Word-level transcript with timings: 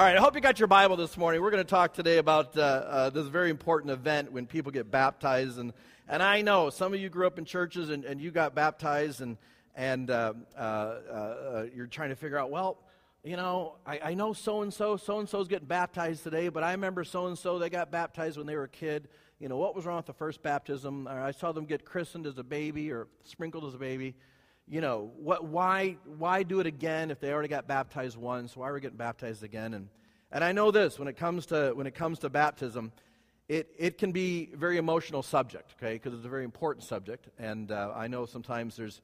All 0.00 0.06
right, 0.06 0.16
I 0.16 0.20
hope 0.20 0.34
you 0.34 0.40
got 0.40 0.58
your 0.58 0.66
Bible 0.66 0.96
this 0.96 1.18
morning. 1.18 1.42
We're 1.42 1.50
going 1.50 1.62
to 1.62 1.68
talk 1.68 1.92
today 1.92 2.16
about 2.16 2.56
uh, 2.56 2.62
uh, 2.62 3.10
this 3.10 3.26
very 3.26 3.50
important 3.50 3.92
event 3.92 4.32
when 4.32 4.46
people 4.46 4.72
get 4.72 4.90
baptized. 4.90 5.58
And, 5.58 5.74
and 6.08 6.22
I 6.22 6.40
know 6.40 6.70
some 6.70 6.94
of 6.94 7.00
you 7.00 7.10
grew 7.10 7.26
up 7.26 7.36
in 7.36 7.44
churches 7.44 7.90
and, 7.90 8.06
and 8.06 8.18
you 8.18 8.30
got 8.30 8.54
baptized, 8.54 9.20
and, 9.20 9.36
and 9.76 10.10
uh, 10.10 10.32
uh, 10.56 10.60
uh 10.60 11.66
you're 11.76 11.86
trying 11.86 12.08
to 12.08 12.16
figure 12.16 12.38
out, 12.38 12.50
well, 12.50 12.78
you 13.24 13.36
know, 13.36 13.76
I, 13.84 14.00
I 14.02 14.14
know 14.14 14.32
so 14.32 14.62
and 14.62 14.72
so, 14.72 14.96
so 14.96 15.18
and 15.18 15.28
so's 15.28 15.48
getting 15.48 15.68
baptized 15.68 16.22
today, 16.22 16.48
but 16.48 16.64
I 16.64 16.70
remember 16.70 17.04
so 17.04 17.26
and 17.26 17.36
so, 17.36 17.58
they 17.58 17.68
got 17.68 17.90
baptized 17.90 18.38
when 18.38 18.46
they 18.46 18.56
were 18.56 18.64
a 18.64 18.68
kid. 18.70 19.06
You 19.38 19.50
know, 19.50 19.58
what 19.58 19.76
was 19.76 19.84
wrong 19.84 19.98
with 19.98 20.06
the 20.06 20.14
first 20.14 20.42
baptism? 20.42 21.08
I 21.08 21.32
saw 21.32 21.52
them 21.52 21.66
get 21.66 21.84
christened 21.84 22.26
as 22.26 22.38
a 22.38 22.42
baby 22.42 22.90
or 22.90 23.06
sprinkled 23.24 23.66
as 23.66 23.74
a 23.74 23.78
baby 23.78 24.14
you 24.70 24.80
know, 24.80 25.10
what, 25.16 25.44
why, 25.44 25.96
why 26.16 26.44
do 26.44 26.60
it 26.60 26.66
again 26.66 27.10
if 27.10 27.18
they 27.18 27.32
already 27.32 27.48
got 27.48 27.66
baptized 27.66 28.16
once? 28.16 28.56
Why 28.56 28.68
are 28.68 28.74
we 28.74 28.80
getting 28.80 28.96
baptized 28.96 29.42
again? 29.42 29.74
And, 29.74 29.88
and 30.30 30.44
I 30.44 30.52
know 30.52 30.70
this 30.70 30.96
when 30.96 31.08
it 31.08 31.16
comes 31.16 31.46
to, 31.46 31.72
when 31.74 31.88
it 31.88 31.94
comes 31.96 32.20
to 32.20 32.28
baptism, 32.28 32.92
it, 33.48 33.68
it 33.76 33.98
can 33.98 34.12
be 34.12 34.50
a 34.54 34.56
very 34.56 34.76
emotional 34.76 35.24
subject, 35.24 35.74
okay, 35.76 35.94
because 35.94 36.14
it's 36.14 36.24
a 36.24 36.28
very 36.28 36.44
important 36.44 36.84
subject. 36.84 37.28
And 37.36 37.72
uh, 37.72 37.92
I 37.96 38.06
know 38.06 38.26
sometimes 38.26 38.76
there's, 38.76 39.02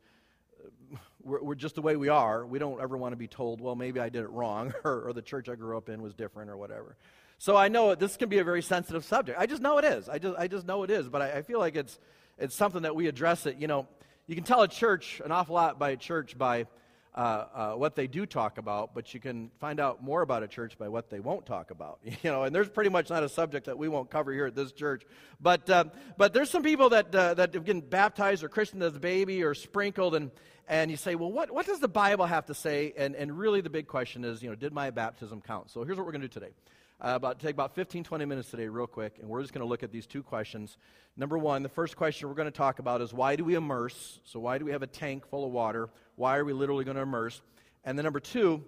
uh, 0.65 0.97
we're, 1.25 1.43
we're, 1.43 1.55
just 1.57 1.75
the 1.75 1.83
way 1.83 1.97
we 1.97 2.11
are. 2.11 2.47
We 2.47 2.61
don't 2.61 2.81
ever 2.81 2.97
want 2.97 3.11
to 3.11 3.17
be 3.17 3.27
told, 3.27 3.61
well, 3.61 3.75
maybe 3.75 3.99
I 3.99 4.09
did 4.09 4.23
it 4.23 4.31
wrong, 4.31 4.73
or, 4.85 5.09
or 5.09 5.13
the 5.13 5.23
church 5.23 5.49
I 5.49 5.57
grew 5.57 5.77
up 5.77 5.89
in 5.89 6.01
was 6.01 6.15
different, 6.15 6.49
or 6.49 6.57
whatever. 6.57 6.95
So 7.39 7.57
I 7.57 7.67
know 7.67 7.97
this 7.97 8.17
can 8.17 8.29
be 8.29 8.39
a 8.39 8.45
very 8.45 8.63
sensitive 8.63 9.05
subject. 9.05 9.37
I 9.37 9.47
just 9.47 9.63
know 9.63 9.79
it 9.79 9.85
is. 9.85 10.09
I 10.09 10.19
just, 10.21 10.39
I 10.39 10.47
just 10.47 10.65
know 10.65 10.85
it 10.85 10.93
is. 10.93 11.09
But 11.09 11.23
I, 11.23 11.33
I 11.39 11.43
feel 11.43 11.59
like 11.59 11.75
it's, 11.75 11.99
it's 12.39 12.55
something 12.55 12.83
that 12.83 12.95
we 12.95 13.09
address 13.09 13.47
it, 13.47 13.57
you 13.57 13.67
know 13.67 13.89
you 14.27 14.35
can 14.35 14.45
tell 14.45 14.63
a 14.63 14.69
church 14.69 15.21
an 15.25 15.33
awful 15.33 15.55
lot 15.55 15.79
by 15.79 15.91
a 15.91 15.97
church 15.97 16.37
by 16.37 16.67
uh, 17.15 17.19
uh, 17.55 17.73
what 17.73 17.95
they 17.95 18.07
do 18.07 18.27
talk 18.27 18.59
about, 18.59 18.95
but 18.95 19.15
you 19.15 19.21
can 19.21 19.51
find 19.59 19.81
out 19.81 20.03
more 20.03 20.21
about 20.21 20.43
a 20.43 20.49
church 20.49 20.77
by 20.77 20.87
what 20.89 21.09
they 21.09 21.19
won't 21.19 21.47
talk 21.47 21.71
about. 21.71 21.99
You 22.23 22.31
know, 22.31 22.43
and 22.43 22.55
there's 22.55 22.69
pretty 22.69 22.91
much 22.91 23.09
not 23.09 23.23
a 23.23 23.29
subject 23.29 23.67
that 23.67 23.79
we 23.79 23.89
won't 23.89 24.11
cover 24.11 24.33
here 24.33 24.47
at 24.47 24.55
this 24.55 24.73
church. 24.73 25.05
But 25.41 25.71
uh, 25.71 25.85
but 26.17 26.35
there's 26.35 26.51
some 26.51 26.63
people 26.63 26.91
that 26.91 27.15
uh, 27.15 27.35
that 27.35 27.55
have 27.55 27.65
been 27.65 27.81
baptized 27.81 28.43
or 28.43 28.49
christened 28.49 28.83
as 28.83 28.97
a 28.97 29.01
baby 29.01 29.43
or 29.45 29.55
sprinkled, 29.55 30.15
and 30.15 30.31
and 30.67 30.91
you 30.91 30.97
say, 30.97 31.15
well, 31.15 31.31
what 31.31 31.51
what 31.51 31.67
does 31.67 31.79
the 31.79 31.89
Bible 31.89 32.27
have 32.27 32.47
to 32.47 32.55
say? 32.55 32.93
And 32.97 33.15
and 33.15 33.39
really, 33.39 33.61
the 33.61 33.71
big 33.71 33.87
question 33.87 34.25
is, 34.25 34.43
you 34.43 34.49
know, 34.49 34.57
did 34.57 34.73
my 34.73 34.91
baptism 34.91 35.41
count? 35.41 35.71
So 35.71 35.85
here's 35.85 35.97
what 35.97 36.05
we're 36.05 36.13
going 36.13 36.23
to 36.23 36.29
do 36.29 36.41
today. 36.41 36.53
Uh, 36.99 37.13
about 37.15 37.39
take 37.39 37.53
about 37.53 37.75
15 37.75 38.05
20 38.05 38.25
minutes 38.25 38.51
today 38.51 38.69
real 38.69 38.87
quick 38.87 39.19
and 39.21 39.29
we're 39.29 39.43
just 39.43 39.53
going 39.53 39.61
to 39.61 39.69
look 39.69 39.83
at 39.83 39.93
these 39.93 40.07
two 40.07 40.23
questions 40.23 40.79
number 41.15 41.37
one 41.37 41.63
the 41.63 41.69
first 41.69 41.95
question 41.95 42.27
we're 42.27 42.35
going 42.35 42.47
to 42.47 42.51
talk 42.51 42.79
about 42.79 43.03
is 43.03 43.13
why 43.13 43.37
do 43.37 43.45
we 43.45 43.55
immerse 43.55 44.19
so 44.25 44.41
why 44.41 44.57
do 44.57 44.65
we 44.65 44.73
have 44.73 44.83
a 44.83 44.87
tank 44.87 45.29
full 45.29 45.45
of 45.45 45.53
water 45.53 45.91
why 46.15 46.39
are 46.39 46.45
we 46.47 46.55
literally 46.55 46.87
going 46.87 46.97
to 46.97 47.03
immerse 47.03 47.43
and 47.85 47.99
then 47.99 48.05
number 48.05 48.19
two 48.19 48.65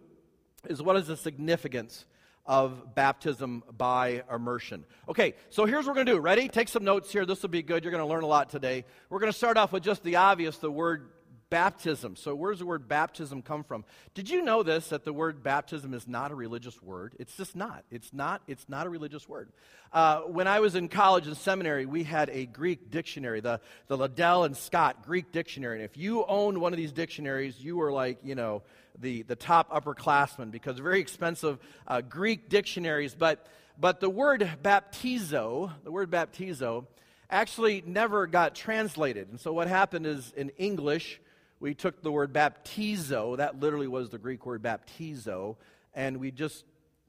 is 0.68 0.82
what 0.82 0.94
is 0.96 1.06
the 1.06 1.16
significance 1.16 2.04
of 2.48 2.94
baptism 2.94 3.62
by 3.76 4.24
immersion. 4.32 4.86
Okay, 5.06 5.34
so 5.50 5.66
here's 5.66 5.84
what 5.84 5.90
we're 5.90 5.96
going 5.96 6.06
to 6.06 6.12
do. 6.12 6.18
Ready? 6.18 6.48
Take 6.48 6.70
some 6.70 6.82
notes 6.82 7.12
here. 7.12 7.26
This 7.26 7.42
will 7.42 7.50
be 7.50 7.62
good. 7.62 7.84
You're 7.84 7.90
going 7.90 8.02
to 8.02 8.08
learn 8.08 8.22
a 8.22 8.26
lot 8.26 8.48
today. 8.48 8.86
We're 9.10 9.18
going 9.20 9.30
to 9.30 9.36
start 9.36 9.58
off 9.58 9.70
with 9.70 9.82
just 9.82 10.02
the 10.02 10.16
obvious 10.16 10.56
the 10.56 10.70
word 10.70 11.10
baptism. 11.50 12.16
So, 12.16 12.34
where 12.34 12.52
does 12.52 12.60
the 12.60 12.66
word 12.66 12.88
baptism 12.88 13.42
come 13.42 13.64
from? 13.64 13.84
Did 14.14 14.30
you 14.30 14.42
know 14.42 14.62
this 14.62 14.88
that 14.88 15.04
the 15.04 15.12
word 15.12 15.42
baptism 15.42 15.94
is 15.94 16.06
not 16.06 16.30
a 16.30 16.34
religious 16.34 16.82
word? 16.82 17.14
It's 17.18 17.36
just 17.36 17.56
not. 17.56 17.84
It's 17.90 18.12
not. 18.12 18.42
It's 18.46 18.68
not 18.68 18.86
a 18.86 18.90
religious 18.90 19.28
word. 19.28 19.50
Uh, 19.92 20.20
when 20.20 20.46
I 20.46 20.60
was 20.60 20.74
in 20.74 20.88
college 20.88 21.26
and 21.26 21.36
seminary, 21.36 21.86
we 21.86 22.04
had 22.04 22.30
a 22.30 22.46
Greek 22.46 22.90
dictionary, 22.90 23.40
the 23.40 23.60
the 23.86 23.96
Liddell 23.96 24.44
and 24.44 24.56
Scott 24.56 25.04
Greek 25.04 25.32
dictionary. 25.32 25.76
And 25.76 25.84
if 25.84 25.96
you 25.96 26.24
owned 26.26 26.58
one 26.58 26.72
of 26.72 26.76
these 26.76 26.92
dictionaries, 26.92 27.58
you 27.60 27.76
were 27.76 27.92
like, 27.92 28.18
you 28.22 28.34
know, 28.34 28.62
the 28.98 29.22
the 29.22 29.36
top 29.36 29.70
upperclassman 29.70 30.50
because 30.50 30.78
very 30.78 31.00
expensive 31.00 31.58
uh, 31.86 32.00
Greek 32.00 32.48
dictionaries. 32.48 33.14
But 33.14 33.46
but 33.80 34.00
the 34.00 34.10
word 34.10 34.48
baptizo, 34.62 35.72
the 35.84 35.92
word 35.92 36.10
baptizo 36.10 36.86
actually 37.30 37.82
never 37.86 38.26
got 38.26 38.54
translated. 38.54 39.28
And 39.28 39.38
so 39.38 39.52
what 39.52 39.68
happened 39.68 40.06
is 40.06 40.32
in 40.36 40.50
English, 40.56 41.20
we 41.60 41.74
took 41.74 42.02
the 42.02 42.12
word 42.12 42.32
baptizo, 42.32 43.36
that 43.36 43.58
literally 43.58 43.88
was 43.88 44.10
the 44.10 44.18
Greek 44.18 44.46
word 44.46 44.62
baptizo, 44.62 45.56
and 45.94 46.18
we 46.18 46.30
just 46.30 46.64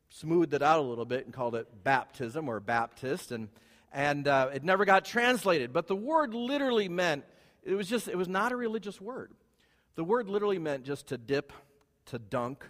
smoothed 0.09 0.53
it 0.53 0.61
out 0.61 0.79
a 0.79 0.81
little 0.81 1.05
bit 1.05 1.25
and 1.25 1.33
called 1.33 1.55
it 1.55 1.83
baptism 1.83 2.49
or 2.49 2.59
Baptist, 2.59 3.31
and, 3.31 3.47
and 3.93 4.27
uh, 4.27 4.49
it 4.53 4.63
never 4.63 4.85
got 4.85 5.05
translated. 5.05 5.71
But 5.71 5.87
the 5.87 5.95
word 5.95 6.33
literally 6.33 6.89
meant, 6.89 7.23
it 7.63 7.75
was 7.75 7.87
just, 7.87 8.07
it 8.07 8.17
was 8.17 8.27
not 8.27 8.51
a 8.51 8.55
religious 8.55 8.99
word. 8.99 9.31
The 9.95 10.03
word 10.03 10.29
literally 10.29 10.59
meant 10.59 10.83
just 10.83 11.07
to 11.07 11.17
dip, 11.17 11.53
to 12.07 12.17
dunk. 12.17 12.66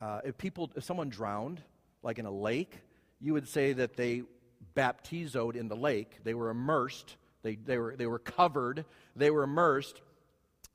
Uh, 0.00 0.20
if 0.24 0.36
people, 0.36 0.70
if 0.74 0.82
someone 0.82 1.08
drowned, 1.08 1.62
like 2.02 2.18
in 2.18 2.26
a 2.26 2.32
lake, 2.32 2.80
you 3.20 3.32
would 3.34 3.46
say 3.46 3.72
that 3.74 3.96
they 3.96 4.22
baptizoed 4.74 5.54
in 5.54 5.68
the 5.68 5.76
lake. 5.76 6.24
They 6.24 6.34
were 6.34 6.50
immersed. 6.50 7.16
They, 7.42 7.54
they, 7.54 7.78
were, 7.78 7.94
they 7.96 8.06
were 8.06 8.18
covered. 8.18 8.84
They 9.14 9.30
were 9.30 9.44
immersed. 9.44 10.00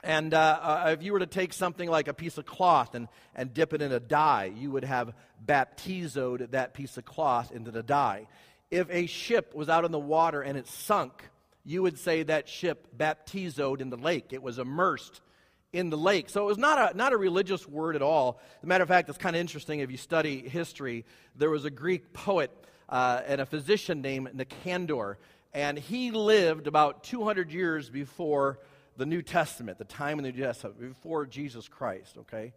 And 0.03 0.33
uh, 0.33 0.59
uh, 0.61 0.89
if 0.93 1.03
you 1.03 1.13
were 1.13 1.19
to 1.19 1.25
take 1.25 1.53
something 1.53 1.89
like 1.89 2.07
a 2.07 2.13
piece 2.13 2.37
of 2.37 2.45
cloth 2.45 2.93
and, 2.95 3.07
and 3.35 3.53
dip 3.53 3.73
it 3.73 3.81
in 3.81 3.91
a 3.91 3.99
dye, 3.99 4.51
you 4.55 4.71
would 4.71 4.83
have 4.83 5.13
baptizoed 5.43 6.51
that 6.51 6.73
piece 6.73 6.97
of 6.97 7.05
cloth 7.05 7.51
into 7.51 7.71
the 7.71 7.83
dye. 7.83 8.27
If 8.69 8.89
a 8.91 9.07
ship 9.07 9.55
was 9.55 9.69
out 9.69 9.85
in 9.85 9.91
the 9.91 9.99
water 9.99 10.41
and 10.41 10.57
it 10.57 10.67
sunk, 10.67 11.23
you 11.65 11.81
would 11.81 11.97
say 11.97 12.23
that 12.23 12.47
ship 12.47 12.87
baptizoed 12.97 13.81
in 13.81 13.89
the 13.89 13.97
lake. 13.97 14.31
It 14.31 14.43
was 14.43 14.59
immersed 14.59 15.21
in 15.73 15.89
the 15.89 15.97
lake. 15.97 16.29
So 16.29 16.43
it 16.43 16.45
was 16.45 16.57
not 16.57 16.93
a, 16.93 16.97
not 16.97 17.11
a 17.11 17.17
religious 17.17 17.67
word 17.67 17.95
at 17.95 18.01
all. 18.01 18.39
As 18.57 18.63
a 18.63 18.67
matter 18.67 18.83
of 18.83 18.87
fact, 18.87 19.09
it's 19.09 19.17
kind 19.17 19.35
of 19.35 19.39
interesting 19.39 19.79
if 19.79 19.91
you 19.91 19.97
study 19.97 20.47
history. 20.47 21.05
There 21.35 21.49
was 21.49 21.65
a 21.65 21.69
Greek 21.69 22.13
poet 22.13 22.51
uh, 22.87 23.21
and 23.25 23.41
a 23.41 23.45
physician 23.45 24.01
named 24.01 24.29
Nicander, 24.35 25.15
and 25.53 25.77
he 25.77 26.11
lived 26.11 26.67
about 26.67 27.03
200 27.03 27.51
years 27.51 27.89
before 27.89 28.59
the 28.97 29.05
New 29.05 29.21
Testament, 29.21 29.77
the 29.77 29.85
time 29.85 30.17
in 30.19 30.25
the 30.25 30.31
New 30.31 30.43
Testament, 30.43 30.79
before 30.79 31.25
Jesus 31.25 31.67
Christ, 31.67 32.17
okay? 32.17 32.53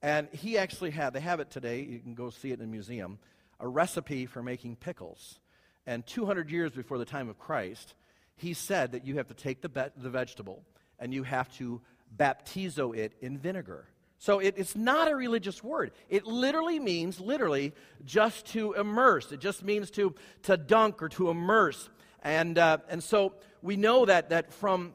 And 0.00 0.28
he 0.32 0.58
actually 0.58 0.90
had, 0.90 1.12
they 1.12 1.20
have 1.20 1.38
it 1.38 1.50
today, 1.50 1.82
you 1.82 2.00
can 2.00 2.14
go 2.14 2.30
see 2.30 2.50
it 2.50 2.58
in 2.58 2.64
a 2.64 2.68
museum, 2.68 3.18
a 3.60 3.68
recipe 3.68 4.26
for 4.26 4.42
making 4.42 4.76
pickles. 4.76 5.38
And 5.86 6.04
200 6.06 6.50
years 6.50 6.72
before 6.72 6.98
the 6.98 7.04
time 7.04 7.28
of 7.28 7.38
Christ, 7.38 7.94
he 8.36 8.54
said 8.54 8.92
that 8.92 9.06
you 9.06 9.16
have 9.18 9.28
to 9.28 9.34
take 9.34 9.60
the, 9.60 9.68
be- 9.68 9.82
the 9.96 10.10
vegetable 10.10 10.64
and 10.98 11.12
you 11.12 11.22
have 11.22 11.52
to 11.56 11.80
baptizo 12.16 12.96
it 12.96 13.12
in 13.20 13.38
vinegar. 13.38 13.86
So 14.18 14.38
it, 14.38 14.54
it's 14.56 14.76
not 14.76 15.10
a 15.10 15.16
religious 15.16 15.62
word. 15.62 15.90
It 16.08 16.24
literally 16.26 16.78
means, 16.78 17.20
literally, 17.20 17.72
just 18.04 18.46
to 18.52 18.72
immerse. 18.74 19.32
It 19.32 19.40
just 19.40 19.64
means 19.64 19.90
to, 19.92 20.14
to 20.44 20.56
dunk 20.56 21.02
or 21.02 21.08
to 21.10 21.28
immerse. 21.28 21.90
And, 22.22 22.56
uh, 22.56 22.78
and 22.88 23.02
so 23.02 23.34
we 23.62 23.76
know 23.76 24.04
that, 24.04 24.30
that 24.30 24.52
from 24.54 24.94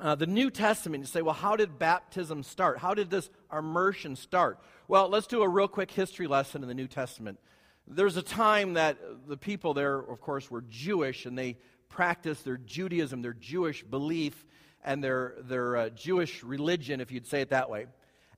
uh, 0.00 0.14
the 0.14 0.26
New 0.26 0.50
Testament, 0.50 1.02
you 1.02 1.06
say, 1.06 1.22
well, 1.22 1.34
how 1.34 1.56
did 1.56 1.78
baptism 1.78 2.42
start? 2.42 2.78
How 2.78 2.94
did 2.94 3.10
this 3.10 3.28
immersion 3.52 4.16
start? 4.16 4.58
Well, 4.88 5.08
let's 5.08 5.26
do 5.26 5.42
a 5.42 5.48
real 5.48 5.68
quick 5.68 5.90
history 5.90 6.26
lesson 6.26 6.62
in 6.62 6.68
the 6.68 6.74
New 6.74 6.88
Testament. 6.88 7.38
There's 7.86 8.16
a 8.16 8.22
time 8.22 8.74
that 8.74 8.96
the 9.28 9.36
people 9.36 9.74
there, 9.74 9.98
of 9.98 10.20
course, 10.20 10.50
were 10.50 10.62
Jewish 10.68 11.26
and 11.26 11.36
they 11.36 11.58
practiced 11.88 12.44
their 12.44 12.56
Judaism, 12.56 13.20
their 13.20 13.34
Jewish 13.34 13.82
belief, 13.82 14.46
and 14.84 15.04
their, 15.04 15.34
their 15.40 15.76
uh, 15.76 15.88
Jewish 15.90 16.42
religion, 16.42 17.00
if 17.00 17.12
you'd 17.12 17.26
say 17.26 17.42
it 17.42 17.50
that 17.50 17.68
way. 17.68 17.86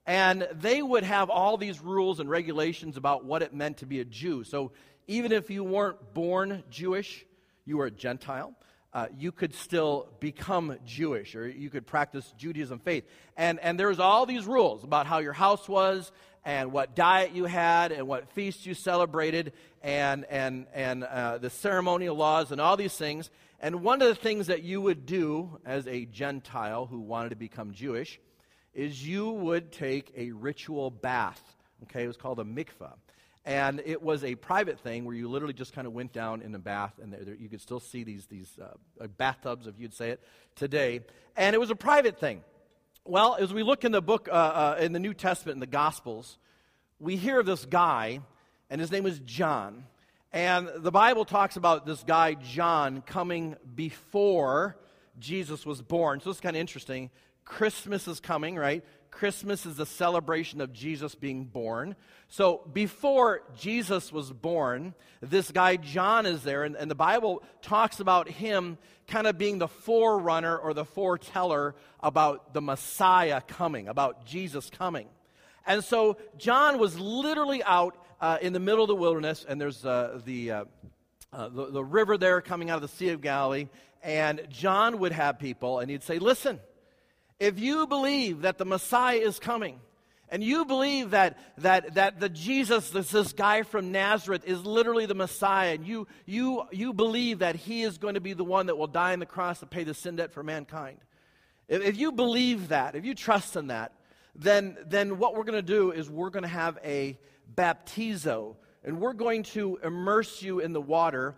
And 0.05 0.49
they 0.53 0.82
would 0.82 1.05
have 1.05 1.31
all 1.31 1.56
these 1.56 1.81
rules 1.81 2.19
and 2.19 2.29
regulations 2.29 2.97
about 2.97 3.25
what 3.25 3.43
it 3.43 3.55
meant 3.55 3.79
to 3.79 3.87
be 3.87 4.00
a 4.00 4.05
Jew. 4.05 4.43
So 4.43 4.73
even 5.06 5.31
if 5.31 5.50
you 5.50 5.62
weren't 5.62 6.12
born 6.12 6.65
Jewish, 6.70 7.25
you 7.65 7.76
were 7.76 7.87
a 7.87 7.91
Gentile 7.91 8.55
uh, 8.94 9.06
you 9.17 9.33
could 9.33 9.55
still 9.55 10.09
become 10.21 10.77
Jewish 10.85 11.35
or 11.35 11.49
you 11.49 11.71
could 11.71 11.87
practice 11.87 12.33
Judaism 12.37 12.79
faith. 12.79 13.05
And, 13.37 13.59
and 13.61 13.79
there's 13.79 13.99
all 13.99 14.27
these 14.27 14.47
rules 14.47 14.85
about 14.85 15.06
how 15.06 15.19
your 15.19 15.33
house 15.33 15.69
was 15.69 16.12
and 16.44 16.73
what 16.73 16.94
diet 16.94 17.33
you 17.33 17.44
had 17.44 17.93
and 17.93 18.06
what 18.06 18.29
feasts 18.33 18.67
you 18.67 18.75
celebrated 18.75 19.53
and, 19.83 20.25
and, 20.29 20.67
and 20.75 21.05
uh, 21.05 21.39
the 21.39 21.50
ceremonial 21.50 22.17
laws 22.17 22.53
and 22.53 22.61
all 22.61 22.77
these 22.77 22.97
things. 22.97 23.31
And 23.61 23.83
one 23.83 24.03
of 24.03 24.09
the 24.09 24.15
things 24.15 24.49
that 24.49 24.62
you 24.62 24.81
would 24.81 25.06
do 25.06 25.61
as 25.65 25.87
a 25.87 26.05
Gentile 26.05 26.87
who 26.87 27.00
wanted 27.00 27.31
to 27.31 27.37
become 27.37 27.73
Jewish 27.73 28.21
is 28.75 29.06
you 29.06 29.31
would 29.31 29.73
take 29.73 30.12
a 30.17 30.33
ritual 30.33 30.91
bath. 30.91 31.41
Okay, 31.85 32.05
it 32.05 32.06
was 32.09 32.17
called 32.17 32.41
a 32.41 32.44
mikvah. 32.44 32.94
And 33.44 33.83
it 33.85 34.00
was 34.00 34.23
a 34.23 34.37
private 34.37 34.79
thing 34.81 35.05
where 35.05 35.15
you 35.15 35.29
literally 35.29 35.55
just 35.55 35.73
kind 35.73 35.87
of 35.87 35.93
went 35.93 36.12
down 36.12 36.43
in 36.43 36.55
a 36.55 36.61
bath, 36.61 36.94
and 37.03 37.12
there, 37.12 37.25
there, 37.25 37.35
you 37.35 37.49
could 37.49 37.61
still 37.61 37.81
see 37.81 38.05
these, 38.05 38.27
these 38.27 38.56
uh, 38.62 39.06
bathtubs, 39.17 39.67
if 39.67 39.79
you'd 39.79 39.94
say 39.94 40.11
it, 40.11 40.23
today. 40.55 41.00
And 41.37 41.55
it 41.55 41.59
was 41.59 41.71
a 41.71 41.77
private 41.77 42.21
thing. 42.21 42.43
Well, 43.05 43.35
as 43.35 43.53
we 43.53 43.65
look 43.65 43.85
in 43.85 43.91
the 43.91 44.00
book, 44.00 44.29
uh, 44.31 44.35
uh, 44.35 44.77
in 44.81 44.93
the 44.93 45.00
New 45.00 45.12
Testament, 45.12 45.56
in 45.56 45.61
the 45.61 45.67
Gospels, 45.67 46.39
we 47.00 47.17
hear 47.17 47.41
of 47.41 47.47
this 47.47 47.65
guy, 47.65 48.21
and 48.71 48.81
his 48.81 48.93
name 48.93 49.06
is 49.06 49.19
John. 49.19 49.87
And 50.33 50.71
the 50.77 50.93
Bible 50.93 51.25
talks 51.25 51.56
about 51.56 51.85
this 51.85 52.05
guy, 52.05 52.35
John, 52.35 53.03
coming 53.03 53.56
before 53.75 54.77
Jesus 55.19 55.67
was 55.67 55.83
born. 55.83 56.21
So 56.21 56.31
it's 56.31 56.41
kind 56.41 56.55
of 56.55 56.61
interesting. 56.61 57.11
Christmas 57.44 58.06
is 58.06 58.21
coming, 58.21 58.55
right? 58.55 58.85
Christmas 59.12 59.67
is 59.67 59.79
a 59.79 59.87
celebration 59.87 60.61
of 60.61 60.73
Jesus 60.73 61.14
being 61.14 61.44
born. 61.44 61.94
So 62.29 62.62
before 62.73 63.43
Jesus 63.56 64.11
was 64.11 64.32
born, 64.32 64.94
this 65.20 65.53
guy 65.53 65.76
John 65.76 66.26
is 66.26 66.43
there, 66.43 66.64
and, 66.64 66.75
and, 66.75 66.91
the 66.91 66.97
Bible 66.97 67.43
talks 67.61 68.00
about 68.00 68.29
him 68.29 68.79
kind 69.06 69.26
of 69.26 69.38
being 69.38 69.59
the 69.59 69.69
forerunner 69.69 70.56
or 70.56 70.75
the 70.75 70.87
foreteller 70.87 71.75
about 72.00 72.55
the 72.55 72.62
Messiah 72.62 73.43
coming, 73.43 73.87
about 73.87 74.25
Jesus 74.25 74.70
coming. 74.70 75.06
And 75.67 75.85
so 75.85 76.17
John 76.38 76.79
was 76.79 76.99
literally 76.99 77.62
out 77.62 77.97
uh, 78.20 78.38
in 78.41 78.55
the 78.55 78.61
middle 78.61 78.82
of 78.82 78.88
the 78.88 78.97
wilderness, 78.97 79.44
and 79.47 79.61
there's 79.61 79.85
uh, 79.85 80.20
the, 80.25 80.50
uh, 80.50 80.65
uh 81.32 81.49
the, 81.50 81.67
the 81.67 81.85
river 81.85 82.17
there 82.17 82.41
coming 82.41 82.70
out 82.70 82.76
of 82.76 82.82
the 82.82 82.88
Sea 82.88 83.11
of 83.11 83.20
Galilee, 83.20 83.69
and 84.03 84.41
John 84.49 84.99
would 85.00 85.12
have 85.12 85.38
people, 85.38 85.81
and 85.81 85.91
he'd 85.91 86.03
say, 86.03 86.19
Listen, 86.19 86.58
if 87.43 87.59
you 87.59 87.89
believe 87.89 88.43
that 88.43 88.56
the 88.56 88.65
Messiah 88.65 89.19
is 89.19 89.41
coming, 89.41 89.81
and 90.29 90.44
you 90.44 90.65
believe 90.65 91.11
that, 91.11 91.37
that, 91.59 91.94
that 91.94 92.21
the 92.21 92.29
Jesus, 92.29 92.91
this, 92.91 93.11
this 93.11 93.33
guy 93.33 93.65
from 93.65 93.91
Nazareth, 93.91 94.44
is 94.47 94.65
literally 94.65 95.06
the 95.06 95.17
Messiah, 95.17 95.75
and 95.75 95.85
you, 95.85 96.06
you, 96.25 96.62
you 96.71 96.93
believe 96.93 97.41
that 97.41 97.56
he 97.56 97.83
is 97.83 97.99
going 97.99 98.15
to 98.15 98.21
be 98.21 98.33
the 98.33 98.44
one 98.44 98.67
that 98.67 98.79
will 98.79 98.87
die 98.87 99.12
on 99.12 99.19
the 99.19 99.27
cross 99.27 99.59
to 99.59 99.67
pay 99.67 99.83
the 99.83 99.93
sin 99.93 100.15
debt 100.17 100.31
for 100.31 100.44
mankind, 100.44 100.99
if, 101.67 101.83
if 101.83 101.97
you 101.97 102.12
believe 102.12 102.69
that, 102.69 102.94
if 102.94 103.05
you 103.05 103.12
trust 103.12 103.56
in 103.56 103.67
that, 103.67 103.93
then, 104.37 104.79
then 104.87 105.19
what 105.19 105.35
we're 105.35 105.43
going 105.43 105.59
to 105.59 105.62
do 105.62 105.91
is 105.91 106.09
we're 106.09 106.31
going 106.31 106.44
to 106.44 106.49
have 106.49 106.79
a 106.85 107.19
baptizo, 107.53 108.55
and 108.85 109.00
we're 109.00 109.15
going 109.15 109.43
to 109.43 109.81
immerse 109.83 110.43
you 110.43 110.61
in 110.61 110.73
the 110.73 110.81
water 110.81 111.35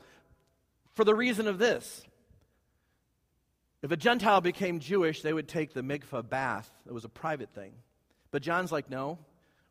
for 0.92 1.04
the 1.04 1.14
reason 1.14 1.48
of 1.48 1.58
this 1.58 2.04
if 3.84 3.90
a 3.90 3.98
Gentile 3.98 4.40
became 4.40 4.80
Jewish, 4.80 5.20
they 5.20 5.34
would 5.34 5.46
take 5.46 5.74
the 5.74 5.82
mikvah 5.82 6.26
bath. 6.26 6.70
It 6.86 6.94
was 6.94 7.04
a 7.04 7.08
private 7.10 7.50
thing. 7.54 7.72
But 8.30 8.40
John's 8.40 8.72
like, 8.72 8.88
no, 8.88 9.18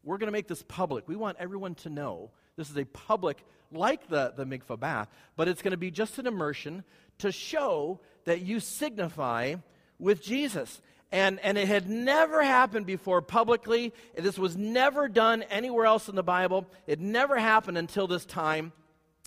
we're 0.03 0.19
going 0.19 0.27
to 0.27 0.31
make 0.31 0.47
this 0.47 0.61
public. 0.61 1.07
We 1.07 1.15
want 1.15 1.37
everyone 1.39 1.73
to 1.77 1.89
know 1.89 2.29
this 2.55 2.69
is 2.69 2.77
a 2.77 2.85
public, 2.85 3.43
like 3.71 4.07
the, 4.09 4.31
the 4.37 4.45
mikvah 4.45 4.79
bath, 4.79 5.09
but 5.35 5.47
it's 5.47 5.63
going 5.63 5.71
to 5.71 5.77
be 5.77 5.89
just 5.89 6.19
an 6.19 6.27
immersion 6.27 6.83
to 7.17 7.31
show 7.31 8.01
that 8.25 8.41
you 8.41 8.59
signify 8.59 9.55
with 9.97 10.21
Jesus. 10.21 10.79
And, 11.11 11.39
and 11.39 11.57
it 11.57 11.67
had 11.67 11.89
never 11.89 12.43
happened 12.43 12.85
before 12.85 13.23
publicly. 13.23 13.95
This 14.15 14.37
was 14.37 14.55
never 14.55 15.07
done 15.07 15.41
anywhere 15.41 15.87
else 15.87 16.07
in 16.07 16.15
the 16.15 16.21
Bible. 16.21 16.67
It 16.85 16.99
never 16.99 17.39
happened 17.39 17.79
until 17.79 18.05
this 18.05 18.25
time. 18.25 18.73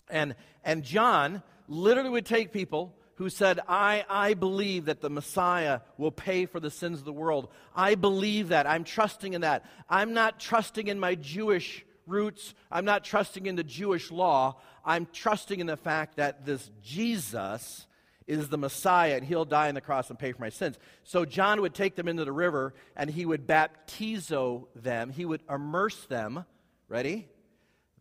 And, 0.09 0.37
and 0.63 0.85
John 0.85 1.43
literally 1.67 2.11
would 2.11 2.27
take 2.27 2.53
people 2.53 2.95
who 3.17 3.29
said, 3.31 3.61
I, 3.67 4.05
I 4.09 4.35
believe 4.35 4.87
that 4.87 5.01
the 5.01 5.11
Messiah 5.11 5.81
will 5.99 6.11
pay 6.11 6.47
for 6.47 6.61
the 6.61 6.71
sins 6.71 6.99
of 6.99 7.05
the 7.05 7.13
world. 7.13 7.49
I 7.75 7.95
believe 7.95 8.49
that. 8.49 8.67
I'm 8.67 8.85
trusting 8.85 9.33
in 9.33 9.41
that. 9.41 9.65
I'm 9.89 10.15
not 10.15 10.39
trusting 10.39 10.87
in 10.87 11.01
my 11.01 11.15
Jewish 11.15 11.85
roots. 12.07 12.55
I'm 12.71 12.85
not 12.85 13.05
trusting 13.05 13.47
in 13.47 13.57
the 13.57 13.65
Jewish 13.65 14.11
law. 14.11 14.61
I'm 14.85 15.07
trusting 15.13 15.61
in 15.61 15.67
the 15.67 15.77
fact 15.77 16.17
that 16.17 16.45
this 16.45 16.71
Jesus 16.83 17.87
is 18.27 18.49
the 18.49 18.59
Messiah 18.59 19.17
and 19.17 19.25
he'll 19.25 19.45
die 19.45 19.69
on 19.69 19.75
the 19.75 19.81
cross 19.81 20.11
and 20.11 20.19
pay 20.19 20.33
for 20.33 20.41
my 20.41 20.49
sins. 20.51 20.79
So 21.05 21.25
John 21.25 21.61
would 21.63 21.75
take 21.75 21.97
them 21.97 22.09
into 22.09 22.25
the 22.25 22.33
river 22.33 22.75
and 22.97 23.09
he 23.09 23.25
would 23.25 23.47
baptizo 23.47 24.67
them. 24.75 25.11
He 25.11 25.25
would 25.25 25.43
immerse 25.49 26.05
them. 26.07 26.45
Ready? 26.89 27.29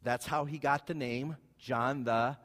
That's 0.03 0.25
how 0.25 0.45
he 0.45 0.57
got 0.57 0.88
the 0.88 0.94
name 0.94 1.38
John 1.57 2.03
the 2.03 2.38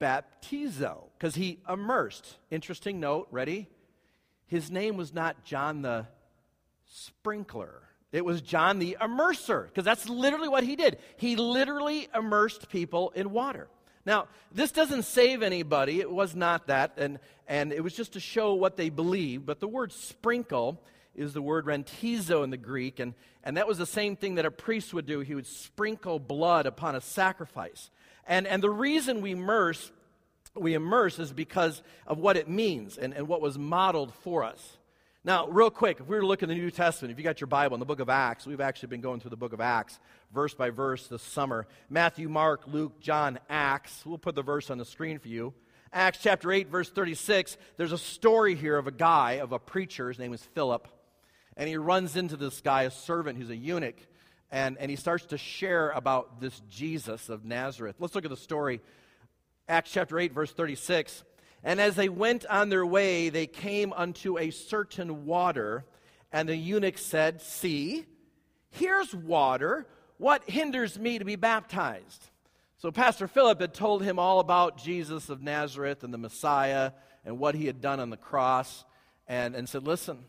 baptizo, 0.00 1.04
because 1.18 1.34
he 1.34 1.58
immersed. 1.68 2.36
Interesting 2.50 3.00
note, 3.00 3.28
ready? 3.30 3.68
His 4.46 4.70
name 4.70 4.96
was 4.96 5.12
not 5.12 5.44
John 5.44 5.82
the 5.82 6.06
sprinkler. 6.86 7.82
It 8.12 8.24
was 8.24 8.40
John 8.40 8.78
the 8.78 8.96
immerser, 9.00 9.66
because 9.66 9.84
that's 9.84 10.08
literally 10.08 10.48
what 10.48 10.64
he 10.64 10.76
did. 10.76 10.98
He 11.16 11.36
literally 11.36 12.08
immersed 12.14 12.68
people 12.68 13.10
in 13.14 13.30
water. 13.30 13.68
Now, 14.04 14.28
this 14.52 14.70
doesn't 14.70 15.02
save 15.02 15.42
anybody. 15.42 16.00
It 16.00 16.10
was 16.10 16.36
not 16.36 16.68
that, 16.68 16.92
and, 16.96 17.18
and 17.48 17.72
it 17.72 17.82
was 17.82 17.92
just 17.92 18.12
to 18.12 18.20
show 18.20 18.54
what 18.54 18.76
they 18.76 18.88
believed. 18.88 19.44
But 19.44 19.58
the 19.58 19.66
word 19.66 19.92
sprinkle 19.92 20.80
is 21.16 21.32
the 21.32 21.42
word 21.42 21.66
rentizo 21.66 22.44
in 22.44 22.50
the 22.50 22.56
Greek, 22.56 23.00
and, 23.00 23.14
and 23.42 23.56
that 23.56 23.66
was 23.66 23.78
the 23.78 23.86
same 23.86 24.14
thing 24.14 24.36
that 24.36 24.46
a 24.46 24.50
priest 24.50 24.94
would 24.94 25.06
do. 25.06 25.20
He 25.20 25.34
would 25.34 25.46
sprinkle 25.46 26.20
blood 26.20 26.66
upon 26.66 26.94
a 26.94 27.00
sacrifice. 27.00 27.90
And, 28.26 28.46
and 28.46 28.62
the 28.62 28.70
reason 28.70 29.20
we 29.20 29.32
immerse, 29.32 29.90
we 30.54 30.74
immerse 30.74 31.18
is 31.18 31.32
because 31.32 31.82
of 32.06 32.18
what 32.18 32.36
it 32.36 32.48
means 32.48 32.98
and, 32.98 33.14
and 33.14 33.28
what 33.28 33.40
was 33.40 33.58
modeled 33.58 34.12
for 34.14 34.44
us. 34.44 34.78
Now, 35.24 35.48
real 35.48 35.70
quick, 35.70 35.98
if 35.98 36.06
we 36.06 36.14
were 36.14 36.20
to 36.20 36.26
look 36.26 36.42
in 36.44 36.48
the 36.48 36.54
New 36.54 36.70
Testament, 36.70 37.10
if 37.10 37.18
you 37.18 37.24
got 37.24 37.40
your 37.40 37.48
Bible 37.48 37.74
in 37.74 37.80
the 37.80 37.86
book 37.86 37.98
of 37.98 38.08
Acts, 38.08 38.46
we've 38.46 38.60
actually 38.60 38.90
been 38.90 39.00
going 39.00 39.18
through 39.18 39.30
the 39.30 39.36
book 39.36 39.52
of 39.52 39.60
Acts 39.60 39.98
verse 40.32 40.54
by 40.54 40.70
verse 40.70 41.06
this 41.08 41.22
summer. 41.22 41.66
Matthew, 41.88 42.28
Mark, 42.28 42.62
Luke, 42.66 43.00
John, 43.00 43.38
Acts. 43.48 44.04
We'll 44.04 44.18
put 44.18 44.34
the 44.34 44.42
verse 44.42 44.70
on 44.70 44.78
the 44.78 44.84
screen 44.84 45.18
for 45.18 45.28
you. 45.28 45.54
Acts 45.92 46.18
chapter 46.22 46.52
8, 46.52 46.68
verse 46.68 46.90
36, 46.90 47.56
there's 47.76 47.92
a 47.92 47.98
story 47.98 48.54
here 48.54 48.76
of 48.76 48.86
a 48.86 48.92
guy, 48.92 49.34
of 49.34 49.52
a 49.52 49.58
preacher. 49.58 50.08
His 50.08 50.18
name 50.18 50.34
is 50.34 50.42
Philip. 50.42 50.86
And 51.56 51.68
he 51.68 51.76
runs 51.76 52.16
into 52.16 52.36
this 52.36 52.60
guy, 52.60 52.82
a 52.82 52.90
servant 52.90 53.38
who's 53.38 53.50
a 53.50 53.56
eunuch 53.56 53.96
and, 54.56 54.78
and 54.78 54.90
he 54.90 54.96
starts 54.96 55.26
to 55.26 55.36
share 55.36 55.90
about 55.90 56.40
this 56.40 56.58
Jesus 56.70 57.28
of 57.28 57.44
Nazareth. 57.44 57.96
Let's 57.98 58.14
look 58.14 58.24
at 58.24 58.30
the 58.30 58.38
story. 58.38 58.80
Acts 59.68 59.90
chapter 59.90 60.18
8, 60.18 60.32
verse 60.32 60.50
36. 60.50 61.24
And 61.62 61.78
as 61.78 61.94
they 61.94 62.08
went 62.08 62.46
on 62.46 62.70
their 62.70 62.86
way, 62.86 63.28
they 63.28 63.46
came 63.46 63.92
unto 63.92 64.38
a 64.38 64.50
certain 64.50 65.26
water, 65.26 65.84
and 66.32 66.48
the 66.48 66.56
eunuch 66.56 66.96
said, 66.96 67.42
See, 67.42 68.06
here's 68.70 69.14
water. 69.14 69.86
What 70.16 70.48
hinders 70.48 70.98
me 70.98 71.18
to 71.18 71.26
be 71.26 71.36
baptized? 71.36 72.30
So 72.78 72.90
Pastor 72.90 73.28
Philip 73.28 73.60
had 73.60 73.74
told 73.74 74.02
him 74.02 74.18
all 74.18 74.40
about 74.40 74.78
Jesus 74.78 75.28
of 75.28 75.42
Nazareth 75.42 76.02
and 76.02 76.14
the 76.14 76.18
Messiah 76.18 76.92
and 77.26 77.38
what 77.38 77.56
he 77.56 77.66
had 77.66 77.82
done 77.82 78.00
on 78.00 78.08
the 78.08 78.16
cross, 78.16 78.86
and, 79.28 79.54
and 79.54 79.68
said, 79.68 79.86
Listen, 79.86 80.24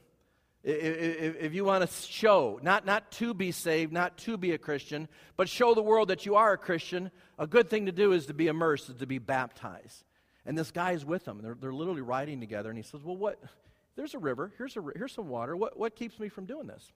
if, 0.63 1.53
you 1.53 1.63
want 1.63 1.89
to 1.89 2.07
show, 2.07 2.59
not, 2.61 2.85
not 2.85 3.11
to 3.13 3.33
be 3.33 3.51
saved, 3.51 3.93
not 3.93 4.17
to 4.19 4.37
be 4.37 4.51
a 4.51 4.57
Christian, 4.57 5.07
but 5.37 5.47
show 5.47 5.73
the 5.73 5.81
world 5.81 6.09
that 6.09 6.25
you 6.25 6.35
are 6.35 6.53
a 6.53 6.57
Christian, 6.57 7.11
a 7.39 7.47
good 7.47 7.69
thing 7.69 7.85
to 7.85 7.91
do 7.91 8.11
is 8.11 8.25
to 8.25 8.33
be 8.33 8.47
immersed, 8.47 8.89
is 8.89 8.95
to 8.95 9.07
be 9.07 9.17
baptized. 9.17 10.03
And 10.45 10.57
this 10.57 10.71
guy 10.71 10.91
is 10.91 11.05
with 11.05 11.25
them. 11.25 11.41
They're, 11.41 11.57
they're 11.59 11.73
literally 11.73 12.01
riding 12.01 12.39
together. 12.39 12.69
And 12.69 12.77
he 12.77 12.83
says, 12.83 13.01
Well, 13.03 13.17
what? 13.17 13.41
There's 13.95 14.13
a 14.13 14.19
river. 14.19 14.53
Here's, 14.57 14.77
a, 14.77 14.83
here's 14.95 15.11
some 15.11 15.27
water. 15.27 15.55
What, 15.55 15.77
what 15.77 15.95
keeps 15.95 16.19
me 16.19 16.29
from 16.29 16.45
doing 16.45 16.67
this? 16.67 16.91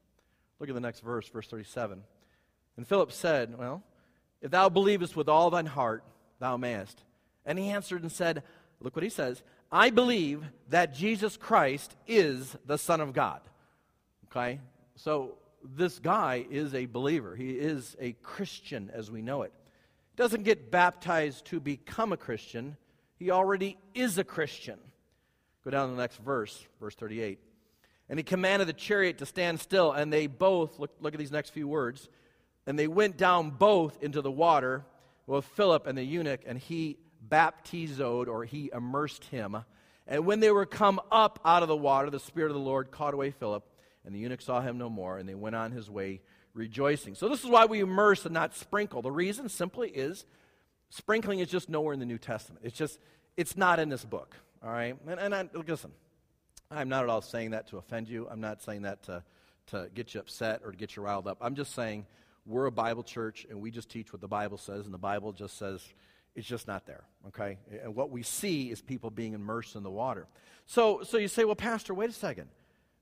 Look 0.60 0.70
at 0.70 0.76
the 0.76 0.82
next 0.82 1.00
verse, 1.02 1.28
verse 1.28 1.48
37. 1.48 2.04
And 2.78 2.88
Philip 2.88 3.12
said, 3.12 3.58
Well, 3.58 3.84
if 4.42 4.52
thou 4.52 4.70
believest 4.70 5.16
with 5.16 5.28
all 5.28 5.50
thine 5.50 5.66
heart, 5.66 6.04
thou 6.40 6.58
mayest. 6.58 7.04
And 7.46 7.58
he 7.60 7.70
answered 7.70 8.04
and 8.04 8.12
said, 8.12 8.44
Look 8.80 8.96
what 8.96 9.04
he 9.04 9.10
says 9.10 9.44
I 9.72 9.90
believe 9.90 10.44
that 10.70 10.94
Jesus 10.94 11.38
Christ 11.38 11.96
is 12.08 12.58
the 12.66 12.78
Son 12.78 13.02
of 13.02 13.14
God. 13.14 13.42
Okay? 14.32 14.60
So 14.96 15.36
this 15.64 16.00
guy 16.00 16.46
is 16.50 16.74
a 16.74 16.86
believer. 16.86 17.36
He 17.36 17.52
is 17.52 17.96
a 18.00 18.14
Christian 18.14 18.90
as 18.94 19.12
we 19.12 19.22
know 19.22 19.44
it. 19.44 19.54
Doesn't 20.16 20.44
get 20.44 20.72
baptized 20.72 21.46
to 21.46 21.60
become 21.60 22.14
a 22.14 22.18
Christian. 22.18 22.78
He 23.18 23.32
already 23.32 23.78
is 23.94 24.18
a 24.18 24.24
Christian. 24.24 24.80
Go 25.64 25.72
down 25.72 25.90
to 25.90 25.96
the 25.96 26.02
next 26.02 26.18
verse, 26.18 26.66
verse 26.80 26.96
38. 26.96 27.40
And 28.10 28.20
he 28.20 28.24
commanded 28.24 28.68
the 28.68 28.74
chariot 28.74 29.20
to 29.20 29.26
stand 29.26 29.60
still, 29.60 29.92
and 29.92 30.12
they 30.12 30.28
both, 30.28 30.80
look, 30.80 30.92
look 31.00 31.14
at 31.14 31.20
these 31.20 31.32
next 31.32 31.52
few 31.52 31.68
words, 31.68 32.10
and 32.68 32.78
they 32.78 32.88
went 32.88 33.18
down 33.18 33.52
both 33.52 34.02
into 34.02 34.22
the 34.22 34.32
water 34.32 34.84
with 35.28 35.46
Philip 35.46 35.88
and 35.88 35.98
the 35.98 36.04
eunuch, 36.04 36.42
and 36.46 36.58
he 36.58 36.98
baptizoed, 37.30 38.28
or 38.28 38.44
he 38.44 38.70
immersed 38.74 39.24
him. 39.26 39.64
And 40.08 40.26
when 40.26 40.42
they 40.42 40.52
were 40.52 40.66
come 40.66 41.00
up 41.12 41.40
out 41.46 41.64
of 41.64 41.70
the 41.70 41.78
water, 41.78 42.10
the 42.10 42.20
Spirit 42.20 42.50
of 42.50 42.56
the 42.56 42.60
Lord 42.60 42.92
caught 42.92 43.14
away 43.14 43.32
Philip, 43.32 43.64
and 44.06 44.16
the 44.16 44.20
eunuch 44.20 44.42
saw 44.42 44.62
him 44.62 44.78
no 44.78 44.90
more, 44.90 45.18
and 45.18 45.28
they 45.28 45.36
went 45.36 45.56
on 45.56 45.72
his 45.72 45.90
way 45.90 46.22
rejoicing. 46.54 47.16
So, 47.16 47.30
this 47.30 47.44
is 47.44 47.50
why 47.50 47.66
we 47.66 47.80
immerse 47.80 48.26
and 48.26 48.34
not 48.34 48.56
sprinkle. 48.56 49.02
The 49.02 49.12
reason 49.12 49.50
simply 49.50 49.90
is 49.90 50.26
sprinkling 50.90 51.40
is 51.40 51.50
just 51.50 51.70
nowhere 51.70 51.94
in 51.94 52.00
the 52.00 52.06
New 52.06 52.18
Testament. 52.18 52.64
It's 52.66 52.78
just, 52.78 53.00
it's 53.38 53.56
not 53.56 53.80
in 53.80 53.90
this 53.90 54.04
book. 54.04 54.36
All 54.64 54.72
right? 54.72 54.96
And, 55.08 55.20
and 55.20 55.34
I, 55.36 55.50
listen, 55.54 55.92
I'm 56.70 56.90
not 56.90 57.04
at 57.04 57.10
all 57.10 57.22
saying 57.22 57.52
that 57.52 57.68
to 57.70 57.78
offend 57.78 58.08
you. 58.08 58.28
I'm 58.30 58.42
not 58.42 58.62
saying 58.62 58.84
that 58.84 59.04
to, 59.04 59.24
to 59.68 59.90
get 59.94 60.14
you 60.14 60.20
upset 60.20 60.62
or 60.64 60.72
to 60.72 60.78
get 60.78 60.96
you 60.96 61.04
riled 61.04 61.28
up. 61.28 61.38
I'm 61.42 61.56
just 61.56 61.74
saying 61.74 62.06
we're 62.46 62.66
a 62.66 62.72
Bible 62.72 63.04
church 63.04 63.46
and 63.50 63.62
we 63.62 63.72
just 63.72 63.90
teach 63.90 64.14
what 64.14 64.22
the 64.22 64.28
Bible 64.28 64.58
says, 64.58 64.86
and 64.86 64.94
the 64.94 65.00
Bible 65.00 65.32
just 65.32 65.58
says 65.58 65.82
it's 66.36 66.48
just 66.48 66.68
not 66.68 66.86
there, 66.86 67.04
okay? 67.28 67.58
And 67.84 67.96
what 67.96 68.10
we 68.10 68.24
see 68.24 68.72
is 68.72 68.82
people 68.82 69.10
being 69.10 69.34
immersed 69.34 69.76
in 69.76 69.84
the 69.84 69.90
water. 69.90 70.28
So, 70.66 71.04
so 71.04 71.18
you 71.18 71.28
say, 71.28 71.44
well, 71.44 71.56
Pastor, 71.56 71.94
wait 71.94 72.10
a 72.10 72.14
second. 72.14 72.48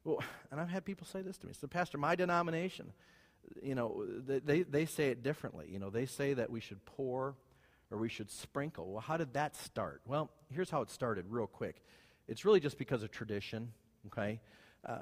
Well, 0.10 0.24
and 0.50 0.60
I've 0.60 0.70
had 0.70 0.86
people 0.86 1.06
say 1.06 1.22
this 1.22 1.38
to 1.38 1.48
me. 1.48 1.54
So, 1.54 1.68
Pastor, 1.68 2.00
my 2.00 2.16
denomination, 2.16 2.92
you 3.62 3.76
know, 3.76 4.04
they, 4.26 4.64
they 4.64 4.86
say 4.86 5.10
it 5.10 5.22
differently. 5.22 5.68
You 5.70 5.78
know, 5.78 5.92
they 5.92 6.08
say 6.08 6.34
that 6.34 6.50
we 6.50 6.60
should 6.60 6.84
pour 6.86 7.36
or 7.92 7.98
we 8.00 8.10
should 8.10 8.32
sprinkle. 8.32 8.92
Well, 8.92 9.02
how 9.02 9.18
did 9.18 9.34
that 9.34 9.56
start? 9.56 10.02
Well, 10.08 10.32
here's 10.52 10.72
how 10.72 10.82
it 10.82 10.90
started, 10.90 11.26
real 11.30 11.46
quick. 11.46 11.84
It's 12.28 12.44
really 12.44 12.60
just 12.60 12.80
because 12.80 13.04
of 13.04 13.12
tradition, 13.12 13.72
okay? 14.08 14.40
Uh, 14.84 14.98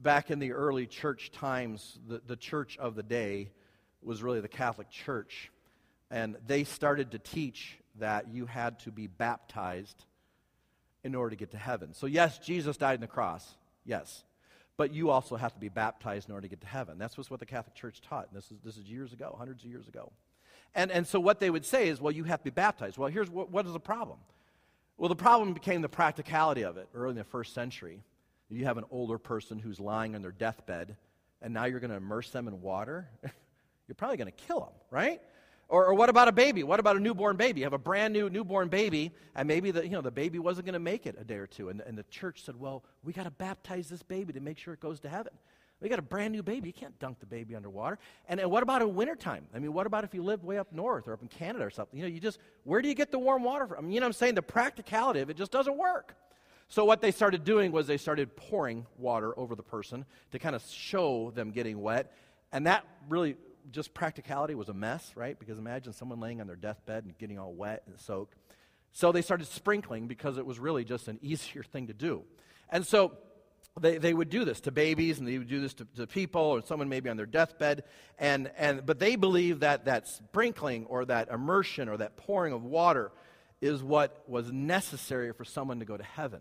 back 0.00 0.30
in 0.30 0.38
the 0.38 0.52
early 0.52 0.86
church 0.86 1.32
times, 1.32 1.98
the, 2.06 2.22
the 2.24 2.36
church 2.36 2.78
of 2.78 2.94
the 2.94 3.02
day 3.02 3.50
was 4.00 4.22
really 4.22 4.40
the 4.40 4.48
Catholic 4.48 4.90
Church. 4.90 5.50
And 6.08 6.36
they 6.46 6.62
started 6.62 7.10
to 7.12 7.18
teach 7.18 7.78
that 7.98 8.28
you 8.32 8.46
had 8.46 8.78
to 8.80 8.92
be 8.92 9.08
baptized 9.08 10.04
in 11.02 11.16
order 11.16 11.30
to 11.30 11.36
get 11.36 11.50
to 11.50 11.58
heaven. 11.58 11.94
So, 11.94 12.06
yes, 12.06 12.38
Jesus 12.38 12.76
died 12.76 12.94
on 12.94 13.00
the 13.00 13.08
cross, 13.08 13.56
yes. 13.84 14.22
But 14.76 14.92
you 14.92 15.10
also 15.10 15.36
have 15.36 15.52
to 15.54 15.60
be 15.60 15.68
baptized 15.68 16.28
in 16.28 16.34
order 16.34 16.46
to 16.46 16.48
get 16.48 16.60
to 16.62 16.66
heaven. 16.66 16.98
That's 16.98 17.16
what 17.16 17.40
the 17.40 17.46
Catholic 17.46 17.74
Church 17.74 18.00
taught. 18.00 18.28
And 18.28 18.36
this 18.36 18.50
is, 18.50 18.58
this 18.64 18.76
is 18.76 18.84
years 18.84 19.12
ago, 19.12 19.34
hundreds 19.38 19.64
of 19.64 19.70
years 19.70 19.86
ago. 19.86 20.10
And, 20.74 20.90
and 20.90 21.06
so 21.06 21.20
what 21.20 21.40
they 21.40 21.50
would 21.50 21.66
say 21.66 21.88
is, 21.88 22.00
well, 22.00 22.12
you 22.12 22.24
have 22.24 22.40
to 22.40 22.44
be 22.44 22.50
baptized. 22.50 22.96
Well, 22.96 23.10
here's 23.10 23.30
what, 23.30 23.50
what 23.50 23.66
is 23.66 23.72
the 23.72 23.80
problem? 23.80 24.18
Well, 24.96 25.08
the 25.08 25.16
problem 25.16 25.52
became 25.52 25.82
the 25.82 25.88
practicality 25.88 26.62
of 26.62 26.76
it 26.76 26.88
early 26.94 27.10
in 27.10 27.16
the 27.16 27.24
first 27.24 27.54
century. 27.54 28.02
You 28.48 28.66
have 28.66 28.78
an 28.78 28.84
older 28.90 29.18
person 29.18 29.58
who's 29.58 29.80
lying 29.80 30.14
on 30.14 30.22
their 30.22 30.32
deathbed, 30.32 30.96
and 31.40 31.54
now 31.54 31.64
you're 31.64 31.80
going 31.80 31.90
to 31.90 31.96
immerse 31.96 32.30
them 32.30 32.48
in 32.48 32.60
water. 32.60 33.08
you're 33.88 33.94
probably 33.96 34.18
going 34.18 34.30
to 34.30 34.44
kill 34.46 34.60
them, 34.60 34.74
right? 34.90 35.20
Or, 35.72 35.86
or, 35.86 35.94
what 35.94 36.10
about 36.10 36.28
a 36.28 36.32
baby? 36.32 36.64
What 36.64 36.80
about 36.80 36.96
a 36.96 37.00
newborn 37.00 37.36
baby? 37.38 37.60
You 37.60 37.64
have 37.64 37.72
a 37.72 37.78
brand 37.78 38.12
new 38.12 38.28
newborn 38.28 38.68
baby, 38.68 39.10
and 39.34 39.48
maybe 39.48 39.70
the, 39.70 39.82
you 39.82 39.92
know, 39.92 40.02
the 40.02 40.10
baby 40.10 40.38
wasn't 40.38 40.66
going 40.66 40.74
to 40.74 40.78
make 40.78 41.06
it 41.06 41.16
a 41.18 41.24
day 41.24 41.36
or 41.36 41.46
two. 41.46 41.70
And, 41.70 41.80
and 41.80 41.96
the 41.96 42.02
church 42.10 42.44
said, 42.44 42.60
well, 42.60 42.84
we 43.02 43.14
got 43.14 43.22
to 43.22 43.30
baptize 43.30 43.88
this 43.88 44.02
baby 44.02 44.34
to 44.34 44.40
make 44.40 44.58
sure 44.58 44.74
it 44.74 44.80
goes 44.80 45.00
to 45.00 45.08
heaven. 45.08 45.32
We 45.80 45.88
got 45.88 45.98
a 45.98 46.02
brand 46.02 46.32
new 46.34 46.42
baby. 46.42 46.68
You 46.68 46.74
can't 46.74 46.98
dunk 46.98 47.20
the 47.20 47.26
baby 47.26 47.56
underwater. 47.56 47.98
And, 48.28 48.38
and 48.38 48.50
what 48.50 48.62
about 48.62 48.82
in 48.82 48.94
wintertime? 48.94 49.46
I 49.54 49.60
mean, 49.60 49.72
what 49.72 49.86
about 49.86 50.04
if 50.04 50.12
you 50.12 50.22
live 50.22 50.44
way 50.44 50.58
up 50.58 50.70
north 50.74 51.08
or 51.08 51.14
up 51.14 51.22
in 51.22 51.28
Canada 51.28 51.64
or 51.64 51.70
something? 51.70 51.98
You 51.98 52.04
know, 52.04 52.12
you 52.12 52.20
just, 52.20 52.38
where 52.64 52.82
do 52.82 52.88
you 52.88 52.94
get 52.94 53.10
the 53.10 53.18
warm 53.18 53.42
water 53.42 53.66
from? 53.66 53.78
I 53.78 53.80
mean, 53.80 53.92
you 53.92 54.00
know 54.00 54.04
what 54.04 54.08
I'm 54.08 54.12
saying? 54.12 54.34
The 54.34 54.42
practicality 54.42 55.20
of 55.20 55.30
it 55.30 55.38
just 55.38 55.52
doesn't 55.52 55.78
work. 55.78 56.14
So 56.68 56.84
what 56.84 57.00
they 57.00 57.12
started 57.12 57.44
doing 57.44 57.72
was 57.72 57.86
they 57.86 57.96
started 57.96 58.36
pouring 58.36 58.84
water 58.98 59.36
over 59.38 59.54
the 59.54 59.62
person 59.62 60.04
to 60.32 60.38
kind 60.38 60.54
of 60.54 60.62
show 60.66 61.30
them 61.34 61.50
getting 61.50 61.80
wet. 61.80 62.12
And 62.52 62.66
that 62.66 62.84
really 63.08 63.36
just 63.70 63.94
practicality 63.94 64.54
was 64.54 64.68
a 64.68 64.74
mess, 64.74 65.12
right? 65.14 65.38
Because 65.38 65.58
imagine 65.58 65.92
someone 65.92 66.20
laying 66.20 66.40
on 66.40 66.46
their 66.46 66.56
deathbed 66.56 67.04
and 67.04 67.16
getting 67.18 67.38
all 67.38 67.52
wet 67.52 67.82
and 67.86 67.98
soaked. 67.98 68.36
So 68.92 69.12
they 69.12 69.22
started 69.22 69.46
sprinkling 69.46 70.06
because 70.06 70.38
it 70.38 70.46
was 70.46 70.58
really 70.58 70.84
just 70.84 71.08
an 71.08 71.18
easier 71.22 71.62
thing 71.62 71.86
to 71.86 71.94
do. 71.94 72.22
And 72.68 72.86
so 72.86 73.12
they, 73.80 73.98
they 73.98 74.12
would 74.12 74.28
do 74.28 74.44
this 74.44 74.60
to 74.62 74.70
babies 74.70 75.18
and 75.18 75.26
they 75.26 75.38
would 75.38 75.48
do 75.48 75.60
this 75.60 75.74
to, 75.74 75.86
to 75.96 76.06
people 76.06 76.42
or 76.42 76.62
someone 76.62 76.88
maybe 76.88 77.08
on 77.08 77.16
their 77.16 77.26
deathbed. 77.26 77.84
And, 78.18 78.50
and, 78.56 78.84
but 78.84 78.98
they 78.98 79.16
believe 79.16 79.60
that 79.60 79.86
that 79.86 80.08
sprinkling 80.08 80.86
or 80.86 81.04
that 81.06 81.28
immersion 81.28 81.88
or 81.88 81.96
that 81.98 82.16
pouring 82.16 82.52
of 82.52 82.64
water 82.64 83.12
is 83.60 83.82
what 83.82 84.28
was 84.28 84.50
necessary 84.52 85.32
for 85.32 85.44
someone 85.44 85.78
to 85.78 85.84
go 85.84 85.96
to 85.96 86.02
heaven. 86.02 86.40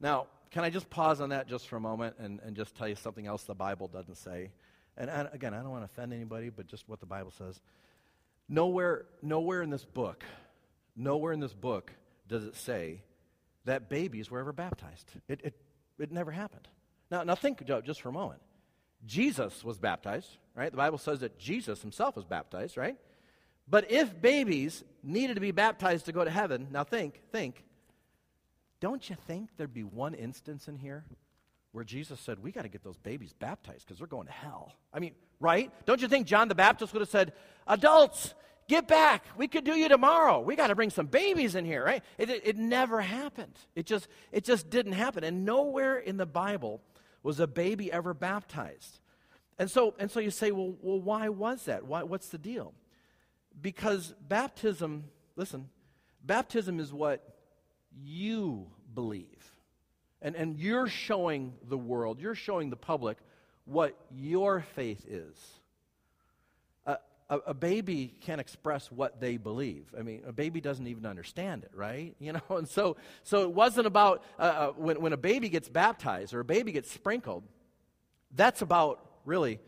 Now, 0.00 0.26
can 0.50 0.64
I 0.64 0.70
just 0.70 0.90
pause 0.90 1.20
on 1.20 1.30
that 1.30 1.46
just 1.46 1.68
for 1.68 1.76
a 1.76 1.80
moment 1.80 2.16
and, 2.18 2.40
and 2.44 2.56
just 2.56 2.74
tell 2.74 2.88
you 2.88 2.96
something 2.96 3.26
else 3.26 3.44
the 3.44 3.54
Bible 3.54 3.88
doesn't 3.88 4.16
say? 4.16 4.50
And 4.96 5.10
I, 5.10 5.28
again, 5.32 5.54
I 5.54 5.58
don't 5.58 5.70
want 5.70 5.82
to 5.82 5.90
offend 5.90 6.12
anybody, 6.12 6.50
but 6.50 6.66
just 6.66 6.88
what 6.88 7.00
the 7.00 7.06
Bible 7.06 7.30
says. 7.30 7.60
Nowhere, 8.48 9.06
nowhere 9.22 9.62
in 9.62 9.70
this 9.70 9.84
book, 9.84 10.24
nowhere 10.96 11.32
in 11.32 11.40
this 11.40 11.54
book 11.54 11.92
does 12.28 12.44
it 12.44 12.56
say 12.56 13.02
that 13.64 13.88
babies 13.88 14.30
were 14.30 14.40
ever 14.40 14.52
baptized. 14.52 15.10
It, 15.28 15.40
it, 15.44 15.54
it 15.98 16.12
never 16.12 16.30
happened. 16.30 16.68
Now, 17.10 17.22
now 17.22 17.34
think 17.34 17.64
just 17.84 18.00
for 18.00 18.08
a 18.08 18.12
moment. 18.12 18.40
Jesus 19.04 19.64
was 19.64 19.78
baptized, 19.78 20.28
right? 20.54 20.70
The 20.70 20.76
Bible 20.76 20.98
says 20.98 21.20
that 21.20 21.38
Jesus 21.38 21.80
himself 21.82 22.16
was 22.16 22.24
baptized, 22.24 22.76
right? 22.76 22.96
But 23.68 23.90
if 23.90 24.20
babies 24.20 24.84
needed 25.02 25.34
to 25.34 25.40
be 25.40 25.50
baptized 25.50 26.06
to 26.06 26.12
go 26.12 26.24
to 26.24 26.30
heaven, 26.30 26.68
now 26.70 26.84
think, 26.84 27.20
think, 27.32 27.64
don't 28.80 29.08
you 29.08 29.16
think 29.26 29.50
there'd 29.56 29.74
be 29.74 29.84
one 29.84 30.14
instance 30.14 30.68
in 30.68 30.76
here 30.76 31.04
where 31.72 31.84
Jesus 31.84 32.20
said, 32.20 32.42
We 32.42 32.52
got 32.52 32.62
to 32.62 32.68
get 32.68 32.84
those 32.84 32.98
babies 32.98 33.32
baptized 33.32 33.86
because 33.86 33.98
they're 33.98 34.06
going 34.06 34.26
to 34.26 34.32
hell. 34.32 34.72
I 34.92 35.00
mean, 35.00 35.12
right? 35.40 35.70
Don't 35.86 36.00
you 36.00 36.08
think 36.08 36.26
John 36.26 36.48
the 36.48 36.54
Baptist 36.54 36.92
would 36.92 37.00
have 37.00 37.08
said, 37.08 37.32
Adults, 37.66 38.34
get 38.68 38.86
back. 38.86 39.24
We 39.36 39.48
could 39.48 39.64
do 39.64 39.74
you 39.74 39.88
tomorrow. 39.88 40.40
We 40.40 40.56
got 40.56 40.68
to 40.68 40.74
bring 40.74 40.90
some 40.90 41.06
babies 41.06 41.54
in 41.54 41.64
here, 41.64 41.84
right? 41.84 42.02
It, 42.18 42.30
it, 42.30 42.56
never 42.56 43.00
happened. 43.00 43.58
It 43.74 43.86
just, 43.86 44.08
it 44.30 44.44
just 44.44 44.70
didn't 44.70 44.92
happen. 44.92 45.24
And 45.24 45.44
nowhere 45.44 45.98
in 45.98 46.16
the 46.16 46.26
Bible 46.26 46.80
was 47.22 47.40
a 47.40 47.46
baby 47.46 47.90
ever 47.90 48.14
baptized. 48.14 49.00
And 49.58 49.70
so, 49.70 49.94
and 49.98 50.10
so 50.10 50.20
you 50.20 50.30
say, 50.30 50.50
well, 50.50 50.74
well 50.80 51.00
why 51.00 51.28
was 51.28 51.64
that? 51.64 51.84
Why, 51.84 52.02
what's 52.02 52.28
the 52.28 52.38
deal? 52.38 52.74
Because 53.60 54.14
baptism, 54.26 55.04
listen, 55.36 55.68
baptism 56.24 56.80
is 56.80 56.92
what 56.92 57.36
you 57.94 58.68
believe. 58.94 59.52
And, 60.22 60.36
and 60.36 60.58
you're 60.58 60.88
showing 60.88 61.52
the 61.68 61.76
world, 61.76 62.20
you're 62.20 62.36
showing 62.36 62.70
the 62.70 62.76
public 62.76 63.18
what 63.64 63.98
your 64.14 64.64
faith 64.74 65.04
is. 65.08 65.36
A, 66.86 66.98
a, 67.28 67.38
a, 67.48 67.54
baby 67.54 68.14
can't 68.20 68.40
express 68.40 68.90
what 68.90 69.20
they 69.20 69.36
believe. 69.36 69.92
I 69.98 70.02
mean, 70.02 70.22
a 70.26 70.32
baby 70.32 70.60
doesn't 70.60 70.86
even 70.86 71.06
understand 71.06 71.64
it, 71.64 71.72
right? 71.74 72.14
You 72.20 72.34
know, 72.34 72.56
and 72.56 72.68
so, 72.68 72.96
so 73.24 73.42
it 73.42 73.52
wasn't 73.52 73.88
about 73.88 74.22
uh, 74.38 74.42
uh, 74.42 74.68
when, 74.76 75.00
when 75.00 75.12
a 75.12 75.16
baby 75.16 75.48
gets 75.48 75.68
baptized 75.68 76.34
or 76.34 76.40
a 76.40 76.44
baby 76.44 76.70
gets 76.70 76.90
sprinkled, 76.90 77.42
that's 78.34 78.62
about 78.62 79.04
really 79.24 79.60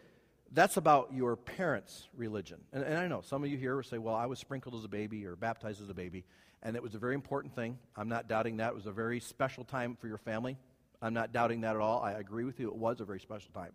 that's 0.53 0.77
about 0.77 1.13
your 1.13 1.35
parents' 1.35 2.07
religion. 2.17 2.61
And, 2.73 2.85
and, 2.85 2.97
I 2.97 3.09
know 3.09 3.23
some 3.23 3.43
of 3.43 3.51
you 3.51 3.57
here 3.57 3.75
will 3.75 3.83
say, 3.83 3.99
well, 3.99 4.15
I 4.15 4.27
was 4.27 4.39
sprinkled 4.39 4.77
as 4.77 4.85
a 4.85 4.89
baby 4.89 5.27
or 5.27 5.35
baptized 5.35 5.83
as 5.83 5.89
a 5.89 5.95
baby 5.95 6.25
and 6.65 6.77
it 6.77 6.83
was 6.83 6.95
a 6.95 6.99
very 6.99 7.15
important 7.15 7.55
thing. 7.55 7.79
I'm 7.97 8.09
not 8.09 8.27
doubting 8.27 8.57
that. 8.57 8.71
It 8.71 8.75
was 8.75 8.87
a 8.87 8.93
very 8.93 9.21
special 9.21 9.65
time 9.65 9.97
for 10.01 10.09
your 10.09 10.19
family. 10.19 10.57
I'm 11.03 11.13
not 11.13 11.33
doubting 11.33 11.61
that 11.61 11.77
at 11.77 11.83
all. 11.83 12.03
I 12.03 12.13
agree 12.13 12.45
with 12.45 12.59
you. 12.59 12.69
It 12.69 12.77
was 12.77 13.01
a 13.01 13.05
very 13.05 13.21
special 13.21 13.51
time. 13.53 13.73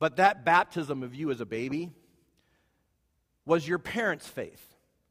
But 0.00 0.16
that 0.16 0.44
baptism 0.44 1.02
of 1.02 1.14
you 1.14 1.30
as 1.30 1.40
a 1.40 1.46
baby 1.46 1.90
was 3.46 3.66
your 3.66 3.78
parents' 3.78 4.26
faith. 4.26 4.62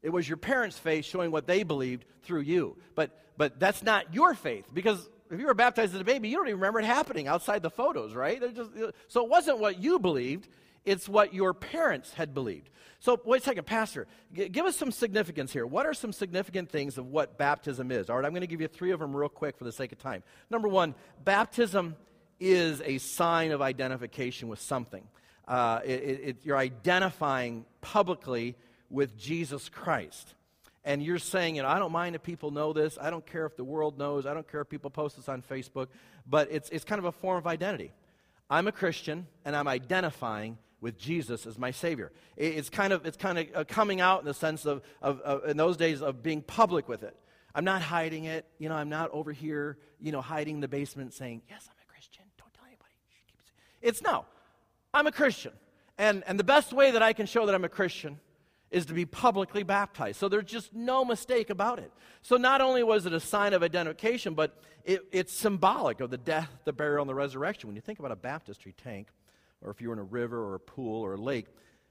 It 0.02 0.10
was 0.10 0.28
your 0.28 0.36
parents' 0.36 0.78
faith 0.78 1.06
showing 1.06 1.30
what 1.30 1.46
they 1.46 1.62
believed 1.62 2.04
through 2.22 2.42
you. 2.42 2.76
But, 2.94 3.18
but 3.36 3.58
that's 3.58 3.82
not 3.82 4.14
your 4.14 4.34
faith 4.34 4.66
because 4.72 5.08
if 5.30 5.40
you 5.40 5.46
were 5.46 5.54
baptized 5.54 5.94
as 5.94 6.00
a 6.00 6.04
baby, 6.04 6.28
you 6.28 6.36
don't 6.36 6.46
even 6.46 6.60
remember 6.60 6.80
it 6.80 6.84
happening 6.86 7.26
outside 7.26 7.62
the 7.62 7.70
photos, 7.70 8.14
right? 8.14 8.40
Just, 8.54 8.70
so 9.08 9.24
it 9.24 9.30
wasn't 9.30 9.58
what 9.58 9.80
you 9.82 9.98
believed, 9.98 10.48
it's 10.88 11.08
what 11.08 11.34
your 11.34 11.52
parents 11.52 12.14
had 12.14 12.32
believed. 12.32 12.70
So, 13.00 13.20
wait 13.24 13.42
a 13.42 13.44
second, 13.44 13.66
Pastor, 13.66 14.06
g- 14.32 14.48
give 14.48 14.64
us 14.64 14.74
some 14.74 14.90
significance 14.90 15.52
here. 15.52 15.66
What 15.66 15.84
are 15.84 15.92
some 15.92 16.12
significant 16.12 16.70
things 16.70 16.96
of 16.96 17.06
what 17.06 17.36
baptism 17.36 17.92
is? 17.92 18.08
All 18.08 18.16
right, 18.16 18.24
I'm 18.24 18.32
going 18.32 18.40
to 18.40 18.46
give 18.46 18.62
you 18.62 18.68
three 18.68 18.90
of 18.90 18.98
them 18.98 19.14
real 19.14 19.28
quick 19.28 19.58
for 19.58 19.64
the 19.64 19.70
sake 19.70 19.92
of 19.92 19.98
time. 19.98 20.22
Number 20.50 20.66
one, 20.66 20.94
baptism 21.24 21.94
is 22.40 22.80
a 22.84 22.96
sign 22.98 23.52
of 23.52 23.60
identification 23.60 24.48
with 24.48 24.60
something. 24.60 25.06
Uh, 25.46 25.80
it, 25.84 25.90
it, 25.90 26.36
you're 26.42 26.56
identifying 26.56 27.66
publicly 27.82 28.56
with 28.88 29.16
Jesus 29.16 29.68
Christ. 29.68 30.34
And 30.84 31.02
you're 31.02 31.18
saying, 31.18 31.56
you 31.56 31.62
know, 31.62 31.68
I 31.68 31.78
don't 31.78 31.92
mind 31.92 32.14
if 32.14 32.22
people 32.22 32.50
know 32.50 32.72
this. 32.72 32.96
I 32.98 33.10
don't 33.10 33.26
care 33.26 33.44
if 33.44 33.56
the 33.56 33.64
world 33.64 33.98
knows. 33.98 34.24
I 34.24 34.32
don't 34.32 34.50
care 34.50 34.62
if 34.62 34.70
people 34.70 34.88
post 34.88 35.16
this 35.16 35.28
on 35.28 35.42
Facebook. 35.42 35.88
But 36.26 36.48
it's, 36.50 36.70
it's 36.70 36.84
kind 36.84 36.98
of 36.98 37.04
a 37.04 37.12
form 37.12 37.36
of 37.36 37.46
identity. 37.46 37.92
I'm 38.48 38.66
a 38.66 38.72
Christian, 38.72 39.26
and 39.44 39.54
I'm 39.54 39.68
identifying 39.68 40.56
with 40.80 40.98
Jesus 40.98 41.46
as 41.46 41.58
my 41.58 41.70
Savior. 41.70 42.12
It's 42.36 42.70
kind 42.70 42.92
of, 42.92 43.04
it's 43.04 43.16
kind 43.16 43.38
of 43.38 43.46
uh, 43.54 43.64
coming 43.64 44.00
out 44.00 44.20
in 44.20 44.26
the 44.26 44.34
sense 44.34 44.64
of, 44.64 44.82
of, 45.02 45.20
of, 45.20 45.44
in 45.48 45.56
those 45.56 45.76
days, 45.76 46.02
of 46.02 46.22
being 46.22 46.42
public 46.42 46.88
with 46.88 47.02
it. 47.02 47.16
I'm 47.54 47.64
not 47.64 47.82
hiding 47.82 48.24
it. 48.24 48.46
You 48.58 48.68
know, 48.68 48.76
I'm 48.76 48.88
not 48.88 49.10
over 49.10 49.32
here, 49.32 49.78
you 50.00 50.12
know, 50.12 50.20
hiding 50.20 50.56
in 50.56 50.60
the 50.60 50.68
basement 50.68 51.14
saying, 51.14 51.42
yes, 51.48 51.68
I'm 51.68 51.76
a 51.82 51.92
Christian. 51.92 52.24
Don't 52.38 52.52
tell 52.54 52.66
anybody. 52.66 52.92
It's 53.82 54.02
no. 54.02 54.24
I'm 54.94 55.06
a 55.06 55.12
Christian. 55.12 55.52
And, 55.98 56.22
and 56.26 56.38
the 56.38 56.44
best 56.44 56.72
way 56.72 56.92
that 56.92 57.02
I 57.02 57.12
can 57.12 57.26
show 57.26 57.46
that 57.46 57.54
I'm 57.54 57.64
a 57.64 57.68
Christian 57.68 58.20
is 58.70 58.86
to 58.86 58.92
be 58.92 59.06
publicly 59.06 59.62
baptized. 59.62 60.20
So 60.20 60.28
there's 60.28 60.44
just 60.44 60.74
no 60.74 61.04
mistake 61.04 61.50
about 61.50 61.78
it. 61.78 61.90
So 62.22 62.36
not 62.36 62.60
only 62.60 62.82
was 62.82 63.06
it 63.06 63.12
a 63.12 63.20
sign 63.20 63.54
of 63.54 63.62
identification, 63.62 64.34
but 64.34 64.62
it, 64.84 65.00
it's 65.10 65.32
symbolic 65.32 66.00
of 66.00 66.10
the 66.10 66.18
death, 66.18 66.50
the 66.64 66.72
burial, 66.72 67.02
and 67.02 67.08
the 67.08 67.14
resurrection. 67.14 67.68
When 67.68 67.76
you 67.76 67.82
think 67.82 67.98
about 67.98 68.12
a 68.12 68.16
baptistry 68.16 68.74
tank, 68.82 69.08
or 69.62 69.70
if 69.70 69.80
you're 69.80 69.92
in 69.92 69.98
a 69.98 70.04
river 70.04 70.42
or 70.42 70.54
a 70.54 70.60
pool 70.60 71.02
or 71.02 71.14
a 71.14 71.20
lake, 71.20 71.46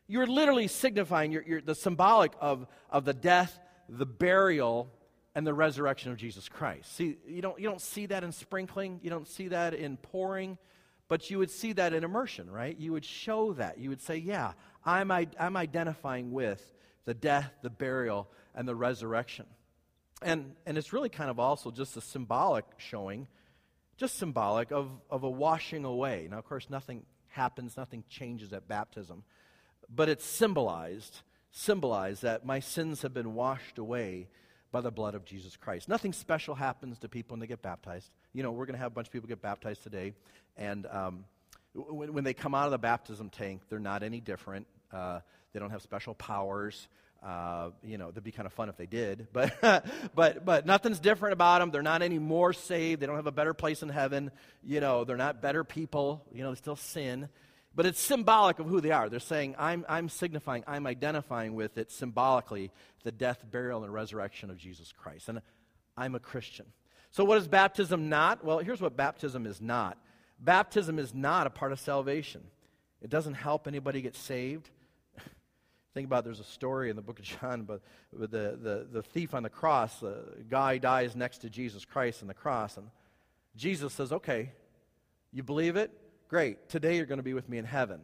you're 0.08 0.28
literally 0.28 0.68
signifying 0.68 1.32
you're, 1.32 1.44
you're 1.44 1.62
the 1.62 1.76
symbolic 1.76 2.32
of, 2.40 2.66
of 2.90 3.04
the 3.06 3.14
death, 3.14 3.60
the 3.90 4.06
burial, 4.06 4.90
and 5.36 5.46
the 5.46 5.54
resurrection 5.54 6.12
of 6.12 6.18
Jesus 6.18 6.50
Christ. 6.50 6.96
See, 6.96 7.18
you 7.28 7.42
don't, 7.42 7.60
you 7.60 7.70
don't 7.70 7.82
see 7.82 8.06
that 8.08 8.24
in 8.24 8.32
sprinkling, 8.32 9.00
you 9.04 9.10
don't 9.10 9.28
see 9.28 9.50
that 9.50 9.74
in 9.74 9.98
pouring, 9.98 10.58
But 11.08 11.30
you 11.30 11.38
would 11.40 11.52
see 11.52 11.74
that 11.74 11.94
in 11.94 12.04
immersion, 12.04 12.50
right? 12.52 12.78
You 12.78 12.92
would 12.92 13.06
show 13.06 13.54
that. 13.54 13.78
You 13.78 13.90
would 13.90 14.02
say, 14.02 14.18
yeah, 14.18 14.54
I'm, 14.86 15.12
I'm 15.12 15.56
identifying 15.56 16.32
with 16.32 16.74
the 17.06 17.14
death, 17.14 17.52
the 17.62 17.70
burial, 17.70 18.28
and 18.54 18.68
the 18.68 18.76
resurrection. 18.76 19.46
And, 20.22 20.56
and 20.66 20.78
it's 20.78 20.92
really 20.92 21.10
kind 21.10 21.30
of 21.30 21.40
also 21.40 21.72
just 21.72 21.96
a 21.96 22.02
symbolic 22.02 22.66
showing, 22.78 23.28
just 23.96 24.18
symbolic 24.18 24.72
of, 24.72 24.90
of 25.10 25.24
a 25.24 25.30
washing 25.30 25.86
away. 25.86 26.28
Now, 26.30 26.40
of 26.40 26.46
course, 26.46 26.70
nothing 26.70 27.04
happens, 27.38 27.78
nothing 27.78 28.04
changes 28.10 28.52
at 28.52 28.68
baptism, 28.68 29.24
but 29.88 30.10
it's 30.10 30.26
symbolized, 30.26 31.22
symbolized 31.52 32.24
that 32.24 32.46
my 32.46 32.60
sins 32.60 33.04
have 33.04 33.14
been 33.14 33.34
washed 33.34 33.78
away 33.78 34.28
by 34.72 34.82
the 34.82 34.92
blood 34.92 35.16
of 35.16 35.24
Jesus 35.24 35.56
Christ. 35.56 35.88
Nothing 35.88 36.12
special 36.12 36.56
happens 36.56 37.00
to 37.00 37.08
people 37.08 37.36
when 37.36 37.40
they 37.40 37.48
get 37.48 37.62
baptized. 37.62 38.10
You 38.34 38.44
know, 38.44 38.52
we're 38.52 38.66
going 38.66 38.76
to 38.76 38.80
have 38.80 38.92
a 38.92 38.96
bunch 38.96 39.08
of 39.08 39.14
people 39.14 39.30
get 39.30 39.42
baptized 39.42 39.84
today, 39.84 40.14
and 40.58 40.86
um, 40.88 41.24
when, 41.74 42.14
when, 42.14 42.24
they 42.24 42.34
come 42.34 42.54
out 42.54 42.66
of 42.66 42.72
the 42.72 42.78
baptism 42.78 43.30
tank, 43.30 43.62
they're 43.70 43.80
not 43.80 44.04
any 44.04 44.20
different. 44.20 44.68
Uh, 44.92 45.20
they 45.54 45.60
don't 45.60 45.72
have 45.72 45.82
special 45.82 46.16
powers. 46.16 46.88
Uh, 47.24 47.72
you 47.84 47.98
know, 47.98 48.08
that'd 48.08 48.24
be 48.24 48.32
kind 48.32 48.46
of 48.46 48.54
fun 48.54 48.70
if 48.70 48.78
they 48.78 48.86
did, 48.86 49.28
but, 49.34 49.86
but, 50.16 50.46
but 50.46 50.66
nothing's 50.66 51.00
different 51.00 51.34
about 51.34 51.60
them. 51.60 51.72
They're 51.72 51.82
not 51.82 52.02
any 52.02 52.20
more 52.20 52.54
saved. 52.54 53.02
They 53.02 53.08
don't 53.08 53.16
have 53.16 53.28
a 53.28 53.32
better 53.32 53.54
place 53.54 53.82
in 53.82 53.90
heaven. 53.90 54.32
You 54.64 54.80
know, 54.80 55.04
they're 55.04 55.18
not 55.18 55.42
better 55.42 55.64
people. 55.64 56.26
You 56.32 56.44
know, 56.44 56.52
they 56.52 56.58
still 56.58 56.76
sin. 56.76 57.30
But 57.76 57.86
it's 57.86 58.00
symbolic 58.00 58.58
of 58.60 58.68
who 58.68 58.82
they 58.82 58.92
are. 58.92 59.08
They're 59.08 59.20
saying, 59.20 59.56
I'm, 59.60 59.86
I'm 59.88 60.10
signifying, 60.10 60.64
I'm 60.66 60.88
identifying 60.88 61.54
with 61.54 61.78
it 61.78 61.92
symbolically 61.92 62.72
the 63.04 63.12
death, 63.12 63.44
burial, 63.52 63.84
and 63.84 63.94
resurrection 63.94 64.50
of 64.50 64.58
Jesus 64.58 64.92
Christ. 64.92 65.30
And 65.30 65.42
I'm 65.96 66.16
a 66.16 66.20
Christian. 66.20 66.66
So, 67.12 67.24
what 67.24 67.38
is 67.38 67.48
baptism 67.48 68.10
not? 68.10 68.44
Well, 68.44 68.60
here's 68.60 68.82
what 68.82 68.98
baptism 68.98 69.46
is 69.46 69.62
not 69.62 69.98
baptism 70.40 71.00
is 71.00 71.14
not 71.14 71.48
a 71.48 71.50
part 71.50 71.72
of 71.72 71.80
salvation, 71.80 72.42
it 73.02 73.10
doesn't 73.10 73.36
help 73.36 73.68
anybody 73.68 74.02
get 74.02 74.16
saved. 74.16 74.70
Think 75.98 76.06
about 76.06 76.26
there's 76.26 76.40
a 76.40 76.44
story 76.44 76.92
in 76.92 76.96
the 76.96 77.02
book 77.02 77.18
of 77.18 77.26
John 77.26 77.64
but 77.64 77.82
the, 78.14 78.28
the, 78.28 78.88
the 78.92 79.02
thief 79.02 79.34
on 79.34 79.42
the 79.42 79.50
cross. 79.50 80.00
The 80.00 80.46
guy 80.48 80.78
dies 80.78 81.16
next 81.16 81.40
to 81.40 81.50
Jesus 81.50 81.86
Christ 81.86 82.22
on 82.22 82.28
the 82.28 82.36
cross, 82.36 82.78
and 82.78 82.92
Jesus 83.56 83.96
says, 83.96 84.12
Okay, 84.12 84.52
you 85.34 85.42
believe 85.42 85.76
it? 85.76 85.90
Great. 86.28 86.70
Today 86.70 86.98
you're 86.98 87.08
going 87.08 87.18
to 87.18 87.24
be 87.24 87.34
with 87.34 87.50
me 87.50 87.58
in 87.58 87.66
heaven. 87.66 88.00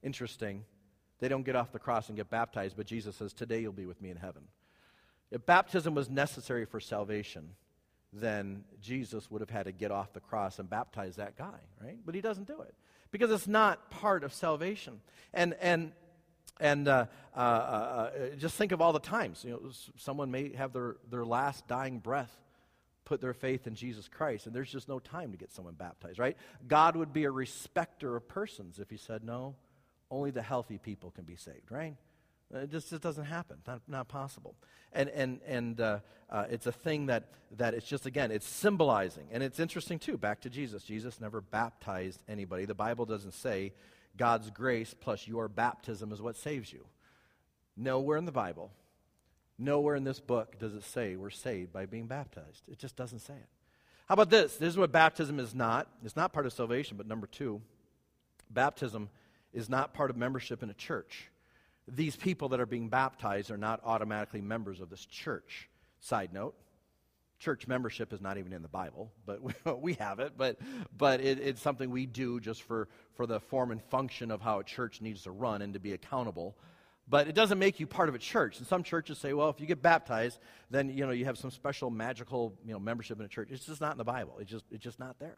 Interesting. 0.00 0.64
They 1.18 1.26
don't 1.26 1.42
get 1.42 1.56
off 1.56 1.72
the 1.72 1.80
cross 1.80 2.06
and 2.06 2.16
get 2.16 2.30
baptized, 2.30 2.76
but 2.76 2.86
Jesus 2.86 3.16
says, 3.16 3.32
Today 3.32 3.58
you'll 3.58 3.72
be 3.72 3.86
with 3.86 4.00
me 4.00 4.10
in 4.10 4.16
heaven. 4.16 4.44
If 5.32 5.44
baptism 5.44 5.92
was 5.92 6.08
necessary 6.08 6.66
for 6.66 6.78
salvation, 6.78 7.48
then 8.12 8.62
Jesus 8.80 9.28
would 9.28 9.40
have 9.40 9.50
had 9.50 9.64
to 9.64 9.72
get 9.72 9.90
off 9.90 10.12
the 10.12 10.20
cross 10.20 10.60
and 10.60 10.70
baptize 10.70 11.16
that 11.16 11.36
guy, 11.36 11.58
right? 11.82 11.98
But 12.06 12.14
he 12.14 12.20
doesn't 12.20 12.46
do 12.46 12.60
it 12.60 12.76
because 13.10 13.32
it's 13.32 13.48
not 13.48 13.90
part 13.90 14.22
of 14.22 14.32
salvation. 14.32 15.00
And, 15.32 15.56
and, 15.60 15.90
and 16.60 16.88
uh, 16.88 17.06
uh, 17.36 17.38
uh, 17.38 18.10
just 18.38 18.56
think 18.56 18.72
of 18.72 18.80
all 18.80 18.92
the 18.92 19.00
times. 19.00 19.44
You 19.44 19.50
know, 19.52 19.70
someone 19.96 20.30
may 20.30 20.54
have 20.54 20.72
their, 20.72 20.96
their 21.10 21.24
last 21.24 21.66
dying 21.66 21.98
breath 21.98 22.34
put 23.04 23.20
their 23.20 23.34
faith 23.34 23.66
in 23.66 23.74
Jesus 23.74 24.08
Christ, 24.08 24.46
and 24.46 24.54
there's 24.54 24.70
just 24.70 24.88
no 24.88 24.98
time 24.98 25.32
to 25.32 25.36
get 25.36 25.52
someone 25.52 25.74
baptized, 25.74 26.18
right? 26.18 26.36
God 26.66 26.96
would 26.96 27.12
be 27.12 27.24
a 27.24 27.30
respecter 27.30 28.16
of 28.16 28.26
persons 28.28 28.78
if 28.78 28.88
he 28.88 28.96
said, 28.96 29.22
no, 29.24 29.56
only 30.10 30.30
the 30.30 30.42
healthy 30.42 30.78
people 30.78 31.10
can 31.10 31.24
be 31.24 31.36
saved, 31.36 31.70
right? 31.70 31.96
It 32.54 32.70
just, 32.70 32.90
just 32.90 33.02
doesn't 33.02 33.24
happen. 33.24 33.58
Not, 33.66 33.80
not 33.88 34.08
possible. 34.08 34.54
And, 34.92 35.08
and, 35.10 35.40
and 35.46 35.80
uh, 35.80 35.98
uh, 36.30 36.44
it's 36.50 36.66
a 36.66 36.72
thing 36.72 37.06
that, 37.06 37.24
that 37.56 37.74
it's 37.74 37.86
just, 37.86 38.06
again, 38.06 38.30
it's 38.30 38.46
symbolizing. 38.46 39.26
And 39.32 39.42
it's 39.42 39.58
interesting, 39.58 39.98
too, 39.98 40.16
back 40.16 40.40
to 40.42 40.50
Jesus. 40.50 40.84
Jesus 40.84 41.20
never 41.20 41.40
baptized 41.40 42.22
anybody. 42.28 42.64
The 42.64 42.74
Bible 42.74 43.06
doesn't 43.06 43.34
say 43.34 43.72
God's 44.16 44.50
grace 44.50 44.94
plus 44.98 45.26
your 45.26 45.48
baptism 45.48 46.12
is 46.12 46.22
what 46.22 46.36
saves 46.36 46.72
you. 46.72 46.86
Nowhere 47.76 48.18
in 48.18 48.24
the 48.24 48.32
Bible 48.32 48.70
Nowhere 49.58 49.94
in 49.94 50.04
this 50.04 50.20
book 50.20 50.58
does 50.58 50.74
it 50.74 50.82
say 50.82 51.16
we're 51.16 51.30
saved 51.30 51.72
by 51.72 51.86
being 51.86 52.06
baptized. 52.06 52.62
It 52.68 52.78
just 52.78 52.96
doesn't 52.96 53.20
say 53.20 53.34
it. 53.34 53.48
How 54.08 54.14
about 54.14 54.30
this? 54.30 54.56
This 54.56 54.70
is 54.70 54.76
what 54.76 54.92
baptism 54.92 55.38
is 55.38 55.54
not. 55.54 55.88
It's 56.04 56.16
not 56.16 56.32
part 56.32 56.46
of 56.46 56.52
salvation, 56.52 56.96
but 56.96 57.06
number 57.06 57.26
two, 57.26 57.62
baptism 58.50 59.08
is 59.52 59.68
not 59.68 59.94
part 59.94 60.10
of 60.10 60.16
membership 60.16 60.62
in 60.62 60.70
a 60.70 60.74
church. 60.74 61.30
These 61.86 62.16
people 62.16 62.48
that 62.50 62.60
are 62.60 62.66
being 62.66 62.88
baptized 62.88 63.50
are 63.50 63.56
not 63.56 63.80
automatically 63.84 64.40
members 64.40 64.80
of 64.80 64.90
this 64.90 65.06
church. 65.06 65.68
Side 66.00 66.32
note, 66.32 66.54
church 67.38 67.66
membership 67.66 68.12
is 68.12 68.20
not 68.20 68.38
even 68.38 68.52
in 68.52 68.62
the 68.62 68.68
Bible, 68.68 69.12
but 69.26 69.40
we, 69.80 69.94
have 69.94 70.18
it. 70.18 70.32
But, 70.36 70.58
but 70.96 71.20
it, 71.20 71.38
it's 71.40 71.60
something 71.60 71.90
we 71.90 72.06
do 72.06 72.40
just 72.40 72.62
for, 72.62 72.88
for 73.14 73.26
the 73.26 73.40
form 73.40 73.70
and 73.70 73.82
function 73.82 74.30
of 74.30 74.40
how 74.40 74.60
a 74.60 74.64
church 74.64 75.00
needs 75.00 75.22
to 75.22 75.30
run 75.30 75.62
and 75.62 75.74
to 75.74 75.80
be 75.80 75.92
accountable 75.92 76.56
but 77.06 77.28
it 77.28 77.34
doesn't 77.34 77.58
make 77.58 77.80
you 77.80 77.86
part 77.86 78.08
of 78.08 78.14
a 78.14 78.18
church. 78.18 78.56
And 78.56 78.66
some 78.66 78.82
churches 78.82 79.18
say, 79.18 79.34
well, 79.34 79.50
if 79.50 79.60
you 79.60 79.66
get 79.66 79.82
baptized, 79.82 80.38
then 80.70 80.88
you 80.88 81.04
know 81.04 81.12
you 81.12 81.26
have 81.26 81.36
some 81.36 81.50
special 81.50 81.90
magical 81.90 82.54
you 82.64 82.72
know 82.72 82.78
membership 82.78 83.18
in 83.18 83.26
a 83.26 83.28
church. 83.28 83.48
It's 83.50 83.66
just 83.66 83.82
not 83.82 83.92
in 83.92 83.98
the 83.98 84.04
Bible. 84.04 84.36
It's 84.40 84.50
just 84.50 84.64
it's 84.70 84.82
just 84.82 84.98
not 84.98 85.18
there. 85.18 85.36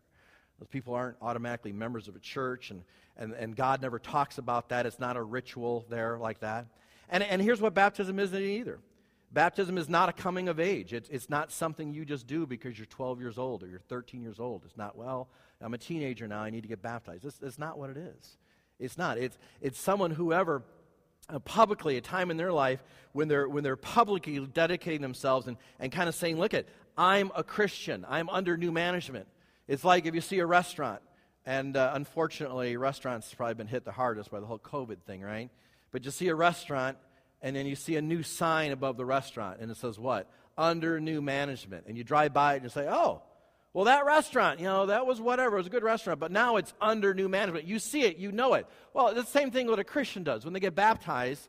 Those 0.59 0.68
people 0.68 0.94
aren't 0.94 1.16
automatically 1.20 1.72
members 1.72 2.09
of 2.09 2.16
a 2.16 2.18
church, 2.18 2.70
and, 2.70 2.82
and, 3.16 3.32
and 3.35 3.54
God 3.54 3.82
never 3.82 3.98
talks 3.98 4.38
about 4.38 4.70
that. 4.70 4.87
It's 4.87 4.98
not 4.98 5.16
a 5.16 5.22
ritual 5.22 5.85
there 5.90 6.18
like 6.18 6.40
that. 6.40 6.66
And, 7.11 7.22
and 7.22 7.42
here's 7.42 7.61
what 7.61 7.74
baptism 7.74 8.18
isn't 8.18 8.40
either. 8.40 8.78
Baptism 9.32 9.76
is 9.76 9.88
not 9.88 10.08
a 10.08 10.12
coming 10.12 10.48
of 10.48 10.60
age. 10.60 10.92
It's, 10.92 11.08
it's 11.08 11.28
not 11.28 11.50
something 11.50 11.92
you 11.92 12.04
just 12.04 12.26
do 12.26 12.46
because 12.46 12.78
you're 12.78 12.86
12 12.86 13.20
years 13.20 13.38
old 13.38 13.62
or 13.62 13.66
you're 13.66 13.80
13 13.80 14.22
years 14.22 14.38
old. 14.38 14.62
It's 14.64 14.76
not, 14.76 14.96
well, 14.96 15.28
I'm 15.60 15.74
a 15.74 15.78
teenager 15.78 16.28
now, 16.28 16.40
I 16.40 16.50
need 16.50 16.62
to 16.62 16.68
get 16.68 16.82
baptized. 16.82 17.24
It's 17.42 17.58
not 17.58 17.78
what 17.78 17.90
it 17.90 17.96
is. 17.96 18.36
It's 18.78 18.98
not. 18.98 19.18
It's, 19.18 19.36
it's 19.60 19.78
someone, 19.78 20.10
whoever 20.10 20.62
uh, 21.28 21.38
publicly, 21.40 21.96
a 21.96 22.00
time 22.00 22.30
in 22.30 22.36
their 22.36 22.52
life 22.52 22.82
when 23.12 23.28
they're, 23.28 23.48
when 23.48 23.64
they're 23.64 23.76
publicly 23.76 24.38
dedicating 24.46 25.00
themselves 25.00 25.46
and, 25.46 25.56
and 25.80 25.90
kind 25.90 26.08
of 26.08 26.14
saying, 26.14 26.38
look 26.38 26.54
at, 26.54 26.66
I'm 26.96 27.30
a 27.34 27.42
Christian. 27.42 28.06
I'm 28.08 28.28
under 28.28 28.56
new 28.56 28.72
management. 28.72 29.26
It's 29.68 29.84
like 29.84 30.06
if 30.06 30.14
you 30.14 30.20
see 30.20 30.38
a 30.38 30.46
restaurant, 30.46 31.02
and 31.44 31.76
uh, 31.76 31.92
unfortunately, 31.94 32.76
restaurants 32.76 33.30
have 33.30 33.36
probably 33.36 33.54
been 33.54 33.66
hit 33.66 33.84
the 33.84 33.92
hardest 33.92 34.30
by 34.30 34.40
the 34.40 34.46
whole 34.46 34.58
COVID 34.58 35.02
thing, 35.02 35.20
right? 35.20 35.50
But 35.90 36.04
you 36.04 36.10
see 36.10 36.28
a 36.28 36.34
restaurant, 36.34 36.98
and 37.42 37.55
then 37.55 37.66
you 37.66 37.77
see 37.77 37.96
a 37.96 38.03
new 38.03 38.22
sign 38.22 38.72
above 38.72 38.96
the 38.96 39.05
restaurant, 39.05 39.61
and 39.61 39.70
it 39.70 39.77
says 39.77 39.99
what? 39.99 40.31
Under 40.57 41.01
new 41.01 41.20
management. 41.20 41.87
And 41.87 41.96
you 41.96 42.05
drive 42.05 42.33
by 42.33 42.55
it 42.55 42.57
and 42.57 42.64
you 42.64 42.70
say, 42.70 42.87
oh, 42.88 43.22
well, 43.72 43.85
that 43.85 44.07
restaurant, 44.07 44.59
you 44.59 44.64
know, 44.64 44.87
that 44.87 45.07
was 45.07 45.20
whatever. 45.20 45.57
It 45.57 45.59
was 45.59 45.66
a 45.66 45.70
good 45.70 45.83
restaurant, 45.83 46.18
but 46.18 46.33
now 46.33 46.57
it's 46.57 46.72
under 46.81 47.12
new 47.12 47.29
management. 47.29 47.66
You 47.66 47.79
see 47.79 48.03
it, 48.03 48.16
you 48.16 48.33
know 48.33 48.55
it. 48.55 48.66
Well, 48.94 49.12
the 49.14 49.25
same 49.25 49.51
thing 49.51 49.66
what 49.66 49.79
a 49.79 49.85
Christian 49.85 50.22
does. 50.22 50.44
When 50.44 50.55
they 50.55 50.61
get 50.61 50.75
baptized, 50.75 51.46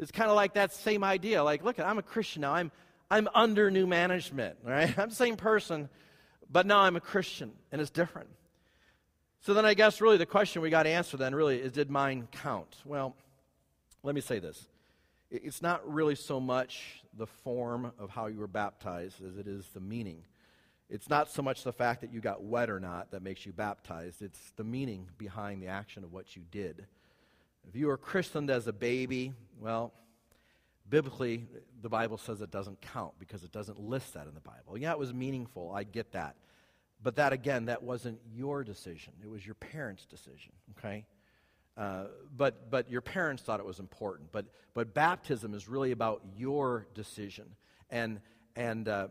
it's 0.00 0.10
kind 0.10 0.28
of 0.28 0.34
like 0.34 0.54
that 0.54 0.72
same 0.72 1.04
idea. 1.04 1.44
Like, 1.44 1.62
look, 1.62 1.78
I'm 1.78 1.98
a 1.98 2.02
Christian 2.02 2.42
now. 2.42 2.52
I'm, 2.52 2.72
I'm 3.10 3.28
under 3.32 3.70
new 3.70 3.86
management, 3.86 4.56
right? 4.64 4.92
I'm 4.98 5.10
the 5.10 5.14
same 5.14 5.36
person, 5.36 5.88
but 6.50 6.66
now 6.66 6.80
I'm 6.80 6.96
a 6.96 7.00
Christian, 7.00 7.52
and 7.70 7.80
it's 7.80 7.90
different. 7.90 8.28
So 9.42 9.54
then 9.54 9.64
I 9.64 9.74
guess 9.74 10.00
really 10.00 10.16
the 10.16 10.26
question 10.26 10.62
we 10.62 10.70
got 10.70 10.82
to 10.82 10.88
answer 10.88 11.16
then 11.16 11.32
really 11.32 11.60
is 11.60 11.70
did 11.70 11.90
mine 11.90 12.26
count? 12.32 12.76
Well, 12.84 13.14
let 14.02 14.14
me 14.14 14.20
say 14.20 14.40
this. 14.40 14.66
It's 15.30 15.60
not 15.60 15.86
really 15.90 16.14
so 16.14 16.40
much 16.40 17.02
the 17.16 17.26
form 17.26 17.92
of 17.98 18.10
how 18.10 18.26
you 18.26 18.38
were 18.38 18.46
baptized 18.46 19.22
as 19.22 19.36
it 19.36 19.46
is 19.46 19.66
the 19.74 19.80
meaning. 19.80 20.24
It's 20.88 21.10
not 21.10 21.30
so 21.30 21.42
much 21.42 21.64
the 21.64 21.72
fact 21.72 22.00
that 22.00 22.12
you 22.12 22.20
got 22.20 22.42
wet 22.42 22.70
or 22.70 22.80
not 22.80 23.10
that 23.10 23.22
makes 23.22 23.44
you 23.44 23.52
baptized, 23.52 24.22
it's 24.22 24.52
the 24.56 24.64
meaning 24.64 25.08
behind 25.18 25.62
the 25.62 25.66
action 25.66 26.02
of 26.02 26.12
what 26.12 26.34
you 26.34 26.42
did. 26.50 26.86
If 27.68 27.76
you 27.76 27.88
were 27.88 27.98
christened 27.98 28.48
as 28.48 28.66
a 28.66 28.72
baby, 28.72 29.34
well, 29.60 29.92
biblically, 30.88 31.46
the 31.82 31.90
Bible 31.90 32.16
says 32.16 32.40
it 32.40 32.50
doesn't 32.50 32.80
count 32.80 33.12
because 33.18 33.44
it 33.44 33.52
doesn't 33.52 33.78
list 33.78 34.14
that 34.14 34.26
in 34.26 34.34
the 34.34 34.40
Bible. 34.40 34.78
Yeah, 34.78 34.92
it 34.92 34.98
was 34.98 35.12
meaningful. 35.12 35.70
I 35.74 35.84
get 35.84 36.12
that. 36.12 36.36
But 37.02 37.16
that, 37.16 37.34
again, 37.34 37.66
that 37.66 37.82
wasn't 37.82 38.18
your 38.34 38.64
decision. 38.64 39.12
It 39.22 39.28
was 39.28 39.44
your 39.44 39.54
parents' 39.56 40.06
decision, 40.06 40.52
okay? 40.78 41.04
Uh, 41.78 42.06
but, 42.36 42.70
but 42.70 42.90
your 42.90 43.00
parents 43.00 43.42
thought 43.42 43.60
it 43.60 43.66
was 43.66 43.78
important. 43.78 44.32
But, 44.32 44.46
but 44.74 44.92
baptism 44.92 45.54
is 45.54 45.68
really 45.68 45.92
about 45.92 46.22
your 46.36 46.88
decision. 46.94 47.44
And, 47.88 48.20
and 48.56 48.88
uh, 48.88 49.08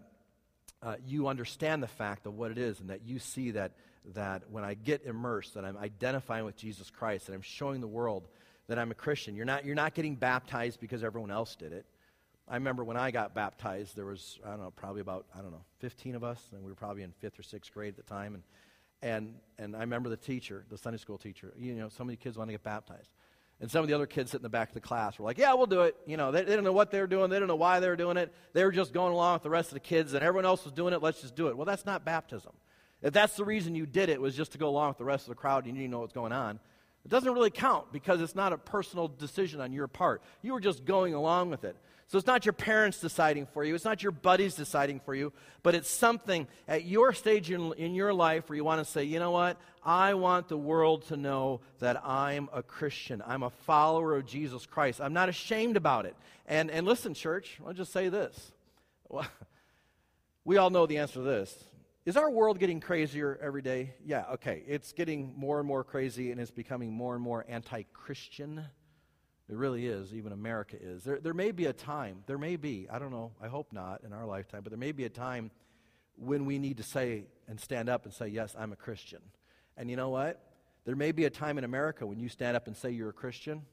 uh, 0.83 0.95
you 1.05 1.27
understand 1.27 1.81
the 1.81 1.87
fact 1.87 2.25
of 2.25 2.33
what 2.33 2.51
it 2.51 2.57
is 2.57 2.81
and 2.81 2.89
that 2.89 3.05
you 3.05 3.19
see 3.19 3.51
that, 3.51 3.71
that 4.13 4.43
when 4.51 4.65
I 4.65 4.73
get 4.73 5.05
immersed, 5.05 5.53
that 5.53 5.63
I'm 5.63 5.77
identifying 5.77 6.43
with 6.43 6.57
Jesus 6.57 6.89
Christ, 6.89 7.29
and 7.29 7.35
I'm 7.35 7.41
showing 7.41 7.79
the 7.79 7.87
world 7.87 8.27
that 8.67 8.77
I'm 8.77 8.91
a 8.91 8.95
Christian. 8.95 9.35
You're 9.37 9.45
not, 9.45 9.63
you're 9.63 9.75
not 9.75 9.93
getting 9.93 10.15
baptized 10.15 10.81
because 10.81 11.05
everyone 11.05 11.31
else 11.31 11.55
did 11.55 11.71
it. 11.71 11.85
I 12.49 12.55
remember 12.55 12.83
when 12.83 12.97
I 12.97 13.11
got 13.11 13.33
baptized, 13.33 13.95
there 13.95 14.05
was, 14.05 14.39
I 14.45 14.51
don't 14.51 14.61
know, 14.61 14.71
probably 14.71 15.01
about, 15.01 15.25
I 15.33 15.41
don't 15.41 15.51
know, 15.51 15.63
15 15.79 16.15
of 16.15 16.23
us, 16.23 16.41
and 16.53 16.63
we 16.63 16.71
were 16.71 16.75
probably 16.75 17.03
in 17.03 17.11
fifth 17.11 17.39
or 17.39 17.43
sixth 17.43 17.73
grade 17.73 17.89
at 17.97 17.97
the 17.97 18.03
time. 18.03 18.35
And, 18.35 18.43
and, 19.01 19.35
and 19.57 19.75
I 19.75 19.81
remember 19.81 20.09
the 20.09 20.17
teacher, 20.17 20.65
the 20.69 20.77
Sunday 20.77 20.97
school 20.97 21.17
teacher, 21.17 21.53
you 21.57 21.75
know, 21.75 21.89
some 21.89 22.07
of 22.07 22.11
the 22.11 22.17
kids 22.17 22.37
want 22.37 22.49
to 22.49 22.53
get 22.53 22.63
baptized. 22.63 23.09
And 23.59 23.71
some 23.71 23.81
of 23.81 23.87
the 23.87 23.95
other 23.95 24.05
kids 24.05 24.31
sitting 24.31 24.41
in 24.41 24.43
the 24.43 24.49
back 24.49 24.67
of 24.67 24.73
the 24.75 24.81
class 24.81 25.17
were 25.17 25.25
like, 25.25 25.39
yeah, 25.39 25.53
we'll 25.55 25.65
do 25.65 25.81
it. 25.81 25.95
You 26.05 26.15
know, 26.15 26.31
they, 26.31 26.41
they 26.41 26.51
didn't 26.51 26.63
know 26.63 26.73
what 26.73 26.91
they 26.91 26.99
were 26.99 27.07
doing. 27.07 27.31
They 27.31 27.37
didn't 27.37 27.47
know 27.47 27.55
why 27.55 27.79
they 27.79 27.89
were 27.89 27.95
doing 27.95 28.17
it. 28.17 28.31
They 28.53 28.63
were 28.63 28.71
just 28.71 28.93
going 28.93 29.13
along 29.13 29.33
with 29.33 29.43
the 29.43 29.49
rest 29.49 29.69
of 29.69 29.73
the 29.73 29.79
kids, 29.79 30.13
and 30.13 30.23
everyone 30.23 30.45
else 30.45 30.63
was 30.63 30.73
doing 30.73 30.93
it. 30.93 31.01
Let's 31.01 31.21
just 31.21 31.35
do 31.35 31.47
it. 31.47 31.57
Well, 31.57 31.65
that's 31.65 31.85
not 31.85 32.05
baptism. 32.05 32.51
If 33.01 33.13
that's 33.13 33.35
the 33.35 33.45
reason 33.45 33.73
you 33.73 33.87
did 33.87 34.09
it, 34.09 34.21
was 34.21 34.35
just 34.35 34.51
to 34.51 34.59
go 34.59 34.69
along 34.69 34.89
with 34.89 34.97
the 34.99 35.05
rest 35.05 35.25
of 35.25 35.29
the 35.29 35.35
crowd 35.35 35.65
and 35.65 35.75
you 35.75 35.81
didn't 35.81 35.91
know 35.91 35.99
what's 35.99 36.13
going 36.13 36.33
on, 36.33 36.59
it 37.03 37.09
doesn't 37.09 37.31
really 37.31 37.49
count 37.49 37.91
because 37.91 38.21
it's 38.21 38.35
not 38.35 38.53
a 38.53 38.57
personal 38.57 39.07
decision 39.07 39.61
on 39.61 39.71
your 39.71 39.87
part. 39.87 40.21
You 40.41 40.53
were 40.53 40.59
just 40.59 40.85
going 40.85 41.13
along 41.13 41.49
with 41.49 41.63
it. 41.63 41.75
So 42.07 42.17
it's 42.17 42.27
not 42.27 42.45
your 42.45 42.53
parents 42.53 43.01
deciding 43.01 43.47
for 43.47 43.65
you, 43.65 43.75
it's 43.75 43.83
not 43.83 44.01
your 44.01 44.13
buddies 44.13 44.55
deciding 44.55 45.01
for 45.01 45.13
you, 45.13 45.33
but 45.61 45.75
it's 45.75 45.89
something 45.89 46.47
at 46.65 46.85
your 46.85 47.11
stage 47.11 47.51
in, 47.51 47.73
in 47.73 47.93
your 47.93 48.13
life 48.13 48.47
where 48.47 48.55
you 48.55 48.63
want 48.63 48.79
to 48.79 48.89
say, 48.89 49.03
you 49.03 49.19
know 49.19 49.31
what? 49.31 49.57
I 49.83 50.13
want 50.13 50.47
the 50.47 50.57
world 50.57 51.07
to 51.07 51.17
know 51.17 51.59
that 51.79 52.01
I'm 52.05 52.47
a 52.53 52.63
Christian. 52.63 53.21
I'm 53.25 53.43
a 53.43 53.49
follower 53.49 54.15
of 54.15 54.25
Jesus 54.25 54.65
Christ. 54.65 55.01
I'm 55.01 55.11
not 55.11 55.27
ashamed 55.27 55.75
about 55.75 56.05
it. 56.05 56.15
And, 56.45 56.71
and 56.71 56.87
listen, 56.87 57.13
church, 57.13 57.59
I'll 57.65 57.73
just 57.73 57.91
say 57.91 58.07
this. 58.07 58.53
Well, 59.09 59.27
we 60.45 60.55
all 60.55 60.69
know 60.69 60.85
the 60.85 60.99
answer 60.99 61.15
to 61.15 61.21
this. 61.21 61.53
Is 62.05 62.15
our 62.15 62.31
world 62.31 62.57
getting 62.57 62.79
crazier 62.79 63.37
every 63.41 63.61
day? 63.61 63.95
Yeah, 64.05 64.23
okay. 64.35 64.63
It's 64.65 64.93
getting 64.93 65.33
more 65.35 65.59
and 65.59 65.67
more 65.67 65.83
crazy 65.83 66.31
and 66.31 66.39
it's 66.39 66.51
becoming 66.51 66.89
more 66.89 67.15
and 67.15 67.21
more 67.21 67.45
anti 67.49 67.83
Christian. 67.91 68.63
It 69.49 69.55
really 69.55 69.87
is. 69.87 70.13
Even 70.13 70.33
America 70.33 70.75
is. 70.79 71.03
There, 71.03 71.19
there 71.19 71.33
may 71.33 71.51
be 71.51 71.65
a 71.65 71.73
time, 71.73 72.23
there 72.25 72.37
may 72.37 72.57
be, 72.57 72.87
I 72.91 72.99
don't 72.99 73.11
know, 73.11 73.31
I 73.41 73.47
hope 73.47 73.71
not 73.71 74.01
in 74.03 74.11
our 74.11 74.25
lifetime, 74.25 74.61
but 74.63 74.71
there 74.71 74.79
may 74.79 74.91
be 74.91 75.05
a 75.05 75.09
time 75.09 75.51
when 76.17 76.45
we 76.45 76.59
need 76.59 76.77
to 76.77 76.83
say 76.83 77.25
and 77.47 77.59
stand 77.59 77.89
up 77.89 78.05
and 78.05 78.13
say, 78.13 78.27
Yes, 78.27 78.55
I'm 78.57 78.73
a 78.73 78.75
Christian. 78.75 79.21
And 79.77 79.89
you 79.89 79.95
know 79.95 80.09
what? 80.09 80.43
There 80.85 80.95
may 80.95 81.11
be 81.11 81.25
a 81.25 81.29
time 81.29 81.57
in 81.57 81.63
America 81.63 82.05
when 82.05 82.19
you 82.19 82.29
stand 82.29 82.57
up 82.57 82.67
and 82.67 82.75
say 82.75 82.91
you're 82.91 83.09
a 83.09 83.13
Christian. 83.13 83.63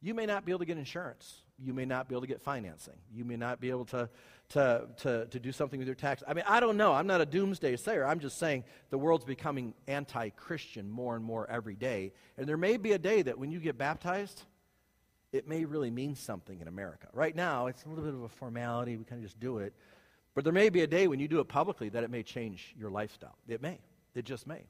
You 0.00 0.14
may 0.14 0.26
not 0.26 0.44
be 0.44 0.52
able 0.52 0.60
to 0.60 0.64
get 0.66 0.78
insurance. 0.78 1.42
You 1.58 1.72
may 1.72 1.84
not 1.84 2.08
be 2.08 2.14
able 2.14 2.22
to 2.22 2.26
get 2.26 2.42
financing. 2.42 2.94
You 3.12 3.24
may 3.24 3.36
not 3.36 3.60
be 3.60 3.70
able 3.70 3.86
to, 3.86 4.08
to, 4.50 4.88
to, 4.98 5.26
to 5.26 5.40
do 5.40 5.50
something 5.50 5.78
with 5.78 5.88
your 5.88 5.94
tax. 5.94 6.22
I 6.26 6.34
mean, 6.34 6.44
I 6.46 6.60
don't 6.60 6.76
know. 6.76 6.92
I'm 6.92 7.06
not 7.06 7.20
a 7.20 7.26
doomsday 7.26 7.76
sayer. 7.76 8.06
I'm 8.06 8.20
just 8.20 8.38
saying 8.38 8.64
the 8.90 8.98
world's 8.98 9.24
becoming 9.24 9.74
anti 9.86 10.28
Christian 10.30 10.90
more 10.90 11.16
and 11.16 11.24
more 11.24 11.48
every 11.50 11.74
day. 11.74 12.12
And 12.36 12.46
there 12.46 12.56
may 12.56 12.76
be 12.76 12.92
a 12.92 12.98
day 12.98 13.22
that 13.22 13.38
when 13.38 13.50
you 13.50 13.60
get 13.60 13.78
baptized, 13.78 14.42
it 15.34 15.48
may 15.48 15.64
really 15.64 15.90
mean 15.90 16.14
something 16.14 16.60
in 16.60 16.68
America. 16.68 17.08
Right 17.12 17.34
now, 17.34 17.66
it's 17.66 17.84
a 17.84 17.88
little 17.88 18.04
bit 18.04 18.14
of 18.14 18.22
a 18.22 18.28
formality. 18.28 18.96
We 18.96 19.04
kind 19.04 19.18
of 19.18 19.28
just 19.28 19.40
do 19.40 19.58
it. 19.58 19.74
But 20.32 20.44
there 20.44 20.52
may 20.52 20.68
be 20.68 20.82
a 20.82 20.86
day 20.86 21.08
when 21.08 21.18
you 21.18 21.26
do 21.26 21.40
it 21.40 21.48
publicly 21.48 21.88
that 21.88 22.04
it 22.04 22.10
may 22.10 22.22
change 22.22 22.72
your 22.78 22.88
lifestyle. 22.88 23.36
It 23.48 23.60
may. 23.60 23.80
It 24.14 24.24
just 24.24 24.46
may. 24.46 24.62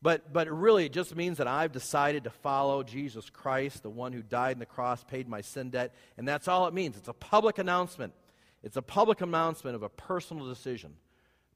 But, 0.00 0.32
but 0.32 0.48
really, 0.48 0.86
it 0.86 0.92
just 0.92 1.16
means 1.16 1.38
that 1.38 1.48
I've 1.48 1.72
decided 1.72 2.24
to 2.24 2.30
follow 2.30 2.84
Jesus 2.84 3.28
Christ, 3.28 3.82
the 3.82 3.90
one 3.90 4.12
who 4.12 4.22
died 4.22 4.54
on 4.54 4.60
the 4.60 4.66
cross, 4.66 5.02
paid 5.02 5.28
my 5.28 5.40
sin 5.40 5.70
debt. 5.70 5.92
And 6.16 6.28
that's 6.28 6.46
all 6.46 6.68
it 6.68 6.74
means. 6.74 6.96
It's 6.96 7.08
a 7.08 7.12
public 7.12 7.58
announcement. 7.58 8.12
It's 8.62 8.76
a 8.76 8.82
public 8.82 9.20
announcement 9.20 9.74
of 9.74 9.82
a 9.82 9.88
personal 9.88 10.46
decision 10.46 10.94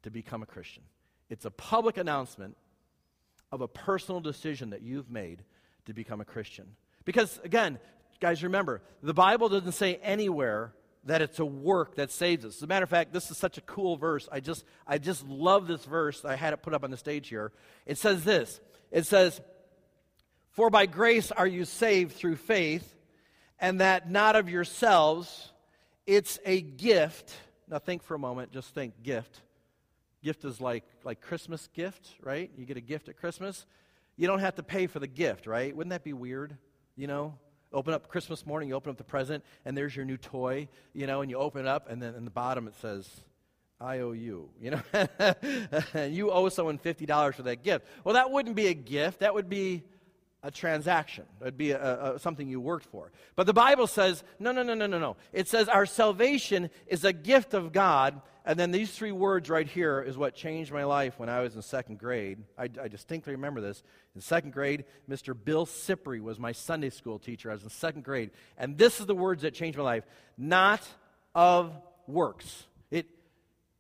to 0.03 0.11
become 0.11 0.43
a 0.43 0.47
Christian. 0.47 0.83
It's 1.31 1.45
a 1.45 1.51
public 1.53 1.97
announcement 1.97 2.57
of 3.53 3.61
a 3.61 3.69
personal 3.69 4.21
decision 4.21 4.71
that 4.71 4.83
you've 4.83 5.11
made 5.11 5.45
to 5.87 5.95
become 5.95 6.21
a 6.21 6.25
Christian. 6.25 6.67
Because, 7.05 7.41
again, 7.45 7.79
Guys, 8.21 8.43
remember, 8.43 8.83
the 9.03 9.15
Bible 9.15 9.49
doesn't 9.49 9.73
say 9.73 9.97
anywhere 10.03 10.73
that 11.05 11.23
it's 11.23 11.39
a 11.39 11.45
work 11.45 11.97
that 11.97 12.11
saves 12.11 12.45
us. 12.45 12.57
As 12.57 12.63
a 12.63 12.67
matter 12.67 12.85
of 12.85 12.91
fact, 12.91 13.13
this 13.13 13.31
is 13.31 13.39
such 13.39 13.59
a 13.59 13.61
cool 13.63 13.97
verse. 13.97 14.29
I 14.31 14.41
just, 14.41 14.65
I 14.87 14.99
just 14.99 15.27
love 15.27 15.67
this 15.67 15.85
verse. 15.85 16.25
I 16.25 16.37
had 16.37 16.53
it 16.53 16.63
put 16.63 16.75
up 16.75 16.85
on 16.85 16.91
the 16.91 16.97
stage 16.97 17.29
here. 17.29 17.53
It 17.87 17.99
says 17.99 18.25
this 18.25 18.61
It 18.91 19.07
says, 19.07 19.41
For 20.51 20.69
by 20.71 20.87
grace 20.87 21.31
are 21.31 21.47
you 21.47 21.65
saved 21.65 22.17
through 22.17 22.37
faith, 22.37 22.95
and 23.61 23.81
that 23.81 24.11
not 24.11 24.37
of 24.37 24.49
yourselves, 24.49 25.53
it's 26.07 26.39
a 26.45 26.61
gift. 26.61 27.33
Now 27.69 27.79
think 27.79 28.03
for 28.03 28.15
a 28.15 28.19
moment, 28.19 28.51
just 28.53 28.75
think 28.75 29.03
gift. 29.03 29.41
Gift 30.23 30.45
is 30.45 30.61
like, 30.61 30.85
like 31.05 31.21
Christmas 31.21 31.69
gift, 31.75 32.09
right? 32.23 32.51
You 32.57 32.67
get 32.67 32.77
a 32.77 32.83
gift 32.83 33.09
at 33.09 33.17
Christmas. 33.17 33.67
You 34.17 34.27
don't 34.27 34.41
have 34.41 34.57
to 34.57 34.65
pay 34.65 34.89
for 34.89 34.99
the 34.99 35.07
gift, 35.07 35.47
right? 35.47 35.75
Wouldn't 35.75 35.91
that 35.91 36.03
be 36.03 36.13
weird? 36.13 36.57
You 36.97 37.07
know, 37.07 37.35
Open 37.73 37.93
up 37.93 38.09
Christmas 38.09 38.47
morning, 38.47 38.71
you 38.71 38.75
open 38.75 38.91
up 38.91 38.97
the 38.97 39.05
present, 39.05 39.45
and 39.65 39.77
there's 39.77 39.95
your 39.95 40.05
new 40.05 40.17
toy, 40.17 40.69
you 40.95 41.07
know, 41.07 41.21
and 41.21 41.31
you 41.31 41.37
open 41.37 41.63
it 41.63 41.69
up, 41.69 41.91
and 41.91 42.01
then 42.01 42.15
in 42.15 42.25
the 42.25 42.31
bottom 42.31 42.67
it 42.67 42.75
says, 42.81 43.09
I 43.81 43.99
owe 43.99 44.13
you, 44.13 44.49
you 44.61 44.71
know, 44.71 44.83
and 45.95 46.15
you 46.15 46.31
owe 46.31 46.49
someone 46.49 46.79
$50 46.79 47.35
for 47.35 47.43
that 47.43 47.63
gift. 47.63 47.87
Well, 48.05 48.15
that 48.15 48.31
wouldn't 48.31 48.57
be 48.57 48.69
a 48.69 48.75
gift, 48.75 49.21
that 49.21 49.35
would 49.35 49.49
be 49.49 49.85
a 50.43 50.51
transaction. 50.51 51.25
It'd 51.41 51.59
be 51.59 51.73
a, 51.73 52.15
a, 52.15 52.19
something 52.19 52.49
you 52.49 52.61
worked 52.61 52.87
for. 52.87 53.11
But 53.35 53.47
the 53.47 53.53
Bible 53.53 53.87
says, 53.87 54.23
no, 54.39 54.53
no, 54.53 54.63
no, 54.63 54.75
no, 54.75 54.87
no, 54.87 54.99
no. 54.99 55.17
It 55.33 55.49
says 55.49 55.69
our 55.69 55.85
salvation 55.85 56.71
is 56.87 57.05
a 57.05 57.13
gift 57.13 57.55
of 57.55 57.73
God. 57.73 58.21
And 58.49 58.59
then 58.59 58.71
these 58.71 58.91
three 58.91 59.13
words 59.13 59.51
right 59.51 59.69
here 59.69 60.01
is 60.01 60.17
what 60.17 60.35
changed 60.35 60.73
my 60.73 60.85
life 60.85 61.19
when 61.19 61.29
I 61.29 61.41
was 61.41 61.55
in 61.55 61.61
second 61.61 61.99
grade. 61.99 62.39
I, 62.57 62.71
I 62.83 62.89
distinctly 62.89 63.35
remember 63.35 63.61
this. 63.61 63.83
In 64.15 64.23
second 64.23 64.55
grade, 64.55 64.87
Mr. 65.07 65.37
Bill 65.39 65.67
Sipri 65.67 66.23
was 66.23 66.39
my 66.39 66.53
Sunday 66.53 66.89
school 66.89 67.19
teacher. 67.19 67.51
I 67.51 67.53
was 67.53 67.63
in 67.63 67.69
second 67.69 68.05
grade. 68.05 68.31
And 68.57 68.79
this 68.79 69.01
is 69.01 69.07
the 69.07 69.15
words 69.15 69.43
that 69.43 69.53
changed 69.53 69.77
my 69.77 69.85
life 69.85 70.05
not 70.39 70.81
of 71.35 71.77
works. 72.07 72.65
It, 72.91 73.05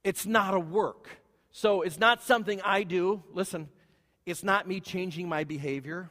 it's 0.04 0.26
not 0.26 0.52
a 0.52 0.61
work. 0.61 1.09
So 1.50 1.81
it's 1.81 1.98
not 1.98 2.22
something 2.22 2.61
I 2.62 2.83
do. 2.83 3.22
Listen, 3.33 3.70
it's 4.26 4.44
not 4.44 4.68
me 4.68 4.81
changing 4.81 5.31
my 5.31 5.44
behavior. 5.44 6.11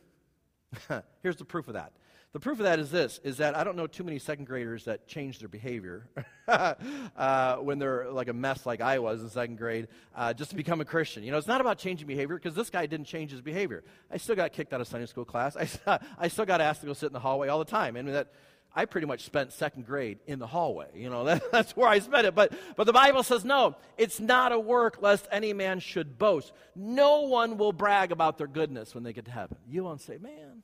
Here's 1.22 1.36
the 1.36 1.46
proof 1.46 1.68
of 1.68 1.76
that. 1.76 1.94
The 2.34 2.40
proof 2.40 2.60
of 2.60 2.66
that 2.66 2.80
is 2.80 2.92
this: 2.92 3.20
is 3.24 3.38
that 3.38 3.56
I 3.56 3.64
don't 3.64 3.76
know 3.76 3.88
too 3.88 4.04
many 4.04 4.20
second 4.20 4.46
graders 4.46 4.86
that 4.86 5.08
change 5.08 5.40
their 5.40 5.48
behavior 5.48 6.08
uh, 6.48 7.56
when 7.56 7.80
they're 7.80 8.12
like 8.12 8.28
a 8.28 8.34
mess, 8.34 8.66
like 8.66 8.82
I 8.82 9.00
was 9.00 9.22
in 9.22 9.30
second 9.30 9.58
grade, 9.58 9.88
uh, 10.16 10.34
just 10.34 10.52
to 10.52 10.56
become 10.56 10.82
a 10.82 10.86
Christian. 10.86 11.24
You 11.24 11.32
know, 11.32 11.38
it's 11.38 11.48
not 11.48 11.62
about 11.62 11.78
changing 11.78 12.06
behavior 12.06 12.36
because 12.36 12.54
this 12.54 12.70
guy 12.70 12.86
didn't 12.86 13.08
change 13.08 13.32
his 13.32 13.42
behavior. 13.42 13.84
I 14.12 14.18
still 14.18 14.36
got 14.36 14.52
kicked 14.52 14.74
out 14.74 14.82
of 14.82 14.88
Sunday 14.88 15.06
school 15.06 15.26
class. 15.26 15.56
I, 15.88 16.00
I 16.20 16.28
still 16.28 16.46
got 16.46 16.62
asked 16.62 16.82
to 16.82 16.88
go 16.88 16.94
sit 16.94 17.08
in 17.08 17.14
the 17.14 17.20
hallway 17.20 17.48
all 17.48 17.60
the 17.60 17.66
time, 17.66 17.96
and 17.96 18.10
that 18.10 18.32
I 18.76 18.86
pretty 18.86 19.08
much 19.08 19.24
spent 19.24 19.54
second 19.54 19.88
grade 19.88 20.20
in 20.28 20.38
the 20.38 20.46
hallway. 20.46 20.90
You 20.94 21.10
know, 21.10 21.24
that, 21.24 21.52
that's 21.52 21.76
where 21.76 21.88
I 21.88 21.98
spent 21.98 22.28
it. 22.28 22.36
But, 22.36 22.54
but 22.76 22.84
the 22.84 22.94
Bible 22.94 23.24
says, 23.24 23.44
no, 23.44 23.76
it's 23.98 24.20
not 24.20 24.52
a 24.52 24.60
work 24.60 25.02
lest 25.02 25.28
any 25.32 25.54
man 25.54 25.80
should 25.80 26.20
boast. 26.20 26.54
No 26.76 27.22
one 27.22 27.58
will 27.58 27.74
brag 27.74 28.12
about 28.12 28.38
their 28.38 28.46
goodness 28.46 28.94
when 28.94 29.04
they 29.04 29.14
get 29.14 29.26
to 29.26 29.32
heaven. 29.32 29.58
You 29.68 29.84
won't 29.84 30.02
say, 30.02 30.20
man, 30.20 30.62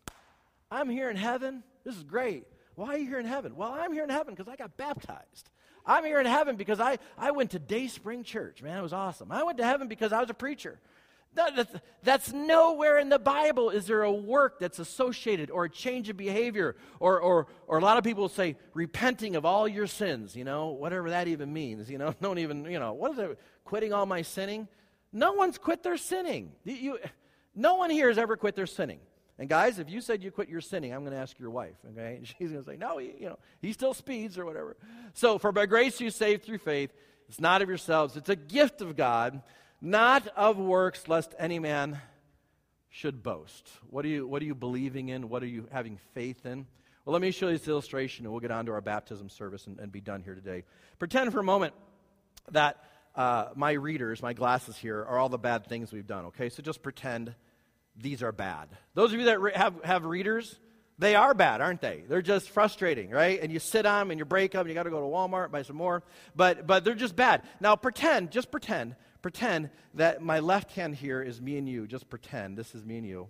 I'm 0.73 0.89
here 0.89 1.09
in 1.09 1.15
heaven. 1.15 1.63
This 1.83 1.95
is 1.95 2.03
great. 2.03 2.45
Why 2.75 2.95
are 2.95 2.97
you 2.97 3.07
here 3.07 3.19
in 3.19 3.27
heaven? 3.27 3.55
Well, 3.55 3.71
I'm 3.71 3.93
here 3.93 4.03
in 4.03 4.09
heaven 4.09 4.33
because 4.33 4.51
I 4.51 4.55
got 4.55 4.75
baptized. 4.75 5.49
I'm 5.85 6.03
here 6.03 6.19
in 6.19 6.25
heaven 6.25 6.55
because 6.55 6.79
I, 6.79 6.97
I 7.17 7.31
went 7.31 7.51
to 7.51 7.59
Dayspring 7.59 8.23
Church. 8.23 8.63
Man, 8.63 8.77
it 8.77 8.81
was 8.81 8.93
awesome. 8.93 9.31
I 9.31 9.43
went 9.43 9.59
to 9.59 9.65
heaven 9.65 9.87
because 9.87 10.11
I 10.11 10.19
was 10.19 10.29
a 10.31 10.33
preacher. 10.33 10.79
That's, 11.35 11.71
that's 12.03 12.33
nowhere 12.33 12.99
in 12.99 13.09
the 13.09 13.19
Bible 13.19 13.69
is 13.71 13.87
there 13.87 14.03
a 14.03 14.11
work 14.11 14.59
that's 14.59 14.79
associated 14.79 15.49
or 15.49 15.65
a 15.65 15.69
change 15.69 16.09
of 16.09 16.17
behavior 16.17 16.75
or, 16.99 17.19
or, 17.19 17.47
or 17.67 17.79
a 17.79 17.81
lot 17.81 17.97
of 17.97 18.03
people 18.03 18.29
say 18.29 18.55
repenting 18.73 19.35
of 19.35 19.45
all 19.45 19.67
your 19.67 19.87
sins, 19.87 20.35
you 20.35 20.43
know, 20.43 20.69
whatever 20.69 21.09
that 21.09 21.27
even 21.27 21.51
means, 21.51 21.89
you 21.89 21.97
know, 21.97 22.13
don't 22.21 22.37
even, 22.37 22.65
you 22.65 22.79
know, 22.79 22.93
what 22.93 23.13
is 23.13 23.17
it, 23.17 23.39
quitting 23.63 23.93
all 23.93 24.05
my 24.05 24.21
sinning? 24.21 24.67
No 25.11 25.33
one's 25.33 25.57
quit 25.57 25.83
their 25.83 25.97
sinning. 25.97 26.51
You, 26.63 26.99
no 27.55 27.75
one 27.75 27.89
here 27.89 28.09
has 28.09 28.17
ever 28.17 28.37
quit 28.37 28.55
their 28.55 28.67
sinning. 28.67 28.99
And 29.39 29.49
guys, 29.49 29.79
if 29.79 29.89
you 29.89 29.99
said 29.99 30.23
you 30.23 30.31
quit 30.31 30.47
your 30.47 30.61
sinning, 30.61 30.93
I'm 30.93 31.01
going 31.01 31.13
to 31.13 31.19
ask 31.19 31.39
your 31.39 31.49
wife, 31.49 31.75
okay? 31.91 32.17
And 32.17 32.27
she's 32.39 32.51
going 32.51 32.63
to 32.63 32.69
say, 32.69 32.77
no, 32.77 32.97
he, 32.97 33.13
you 33.19 33.29
know, 33.29 33.39
he 33.61 33.73
still 33.73 33.93
speeds 33.93 34.37
or 34.37 34.45
whatever. 34.45 34.77
So, 35.13 35.37
for 35.37 35.51
by 35.51 35.65
grace 35.65 35.99
you 35.99 36.09
saved 36.09 36.43
through 36.43 36.59
faith. 36.59 36.91
It's 37.29 37.39
not 37.39 37.61
of 37.61 37.69
yourselves. 37.69 38.17
It's 38.17 38.29
a 38.29 38.35
gift 38.35 38.81
of 38.81 38.95
God 38.95 39.41
not 39.83 40.29
of 40.37 40.57
works, 40.57 41.09
lest 41.09 41.35
any 41.37 41.59
man 41.59 41.99
should 42.89 43.21
boast. 43.21 43.69
What 43.89 44.05
are 44.05 44.07
you, 44.07 44.25
what 44.25 44.41
are 44.41 44.45
you 44.45 44.55
believing 44.55 45.09
in? 45.09 45.27
What 45.27 45.43
are 45.43 45.47
you 45.47 45.67
having 45.71 45.97
faith 46.13 46.45
in? 46.45 46.65
Well, 47.03 47.11
let 47.11 47.21
me 47.21 47.31
show 47.31 47.49
you 47.49 47.57
this 47.57 47.67
illustration, 47.67 48.25
and 48.25 48.31
we'll 48.31 48.39
get 48.39 48.51
on 48.51 48.65
to 48.67 48.71
our 48.71 48.81
baptism 48.81 49.27
service 49.27 49.67
and, 49.67 49.77
and 49.79 49.91
be 49.91 49.99
done 49.99 50.21
here 50.23 50.35
today. 50.35 50.63
Pretend 50.99 51.33
for 51.33 51.41
a 51.41 51.43
moment 51.43 51.73
that 52.51 52.81
uh, 53.13 53.47
my 53.55 53.73
readers, 53.73 54.21
my 54.21 54.31
glasses 54.31 54.77
here, 54.77 54.99
are 54.99 55.19
all 55.19 55.27
the 55.27 55.37
bad 55.37 55.67
things 55.67 55.91
we've 55.91 56.07
done, 56.07 56.27
okay? 56.27 56.47
So 56.47 56.63
just 56.63 56.81
pretend 56.81 57.35
these 57.95 58.23
are 58.23 58.31
bad. 58.31 58.69
Those 58.93 59.13
of 59.13 59.19
you 59.19 59.25
that 59.25 59.41
re- 59.41 59.53
have, 59.55 59.75
have 59.83 60.05
readers, 60.05 60.59
they 60.97 61.15
are 61.15 61.33
bad, 61.33 61.61
aren't 61.61 61.81
they? 61.81 62.03
They're 62.07 62.21
just 62.21 62.49
frustrating, 62.49 63.09
right? 63.09 63.39
And 63.41 63.51
you 63.51 63.59
sit 63.59 63.85
on 63.85 64.01
them 64.01 64.11
and 64.11 64.19
you 64.19 64.25
break 64.25 64.51
them, 64.51 64.61
and 64.61 64.69
you 64.69 64.75
got 64.75 64.83
to 64.83 64.89
go 64.89 64.99
to 64.99 65.05
Walmart 65.05 65.51
buy 65.51 65.63
some 65.63 65.75
more. 65.75 66.03
But, 66.35 66.65
but 66.67 66.83
they're 66.83 66.95
just 66.95 67.15
bad. 67.15 67.43
Now 67.59 67.75
pretend, 67.75 68.31
just 68.31 68.51
pretend 68.51 68.95
pretend 69.23 69.69
that 69.95 70.21
my 70.21 70.39
left 70.39 70.73
hand 70.73 70.93
here 70.93 71.23
is 71.23 71.41
me 71.41 71.57
and 71.57 71.67
you. 71.67 71.87
Just 71.87 72.09
pretend 72.09 72.55
this 72.55 72.75
is 72.75 72.85
me 72.85 72.97
and 72.97 73.07
you. 73.07 73.29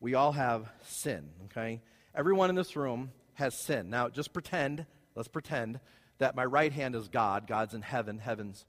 We 0.00 0.14
all 0.14 0.32
have 0.32 0.68
sin, 0.82 1.28
okay? 1.44 1.82
Everyone 2.14 2.50
in 2.50 2.56
this 2.56 2.74
room 2.74 3.12
has 3.34 3.54
sin. 3.54 3.90
Now, 3.90 4.08
just 4.08 4.32
pretend, 4.32 4.86
let's 5.14 5.28
pretend 5.28 5.78
that 6.18 6.34
my 6.34 6.44
right 6.44 6.72
hand 6.72 6.96
is 6.96 7.08
God. 7.08 7.46
God's 7.46 7.74
in 7.74 7.82
heaven. 7.82 8.18
Heaven's 8.18 8.64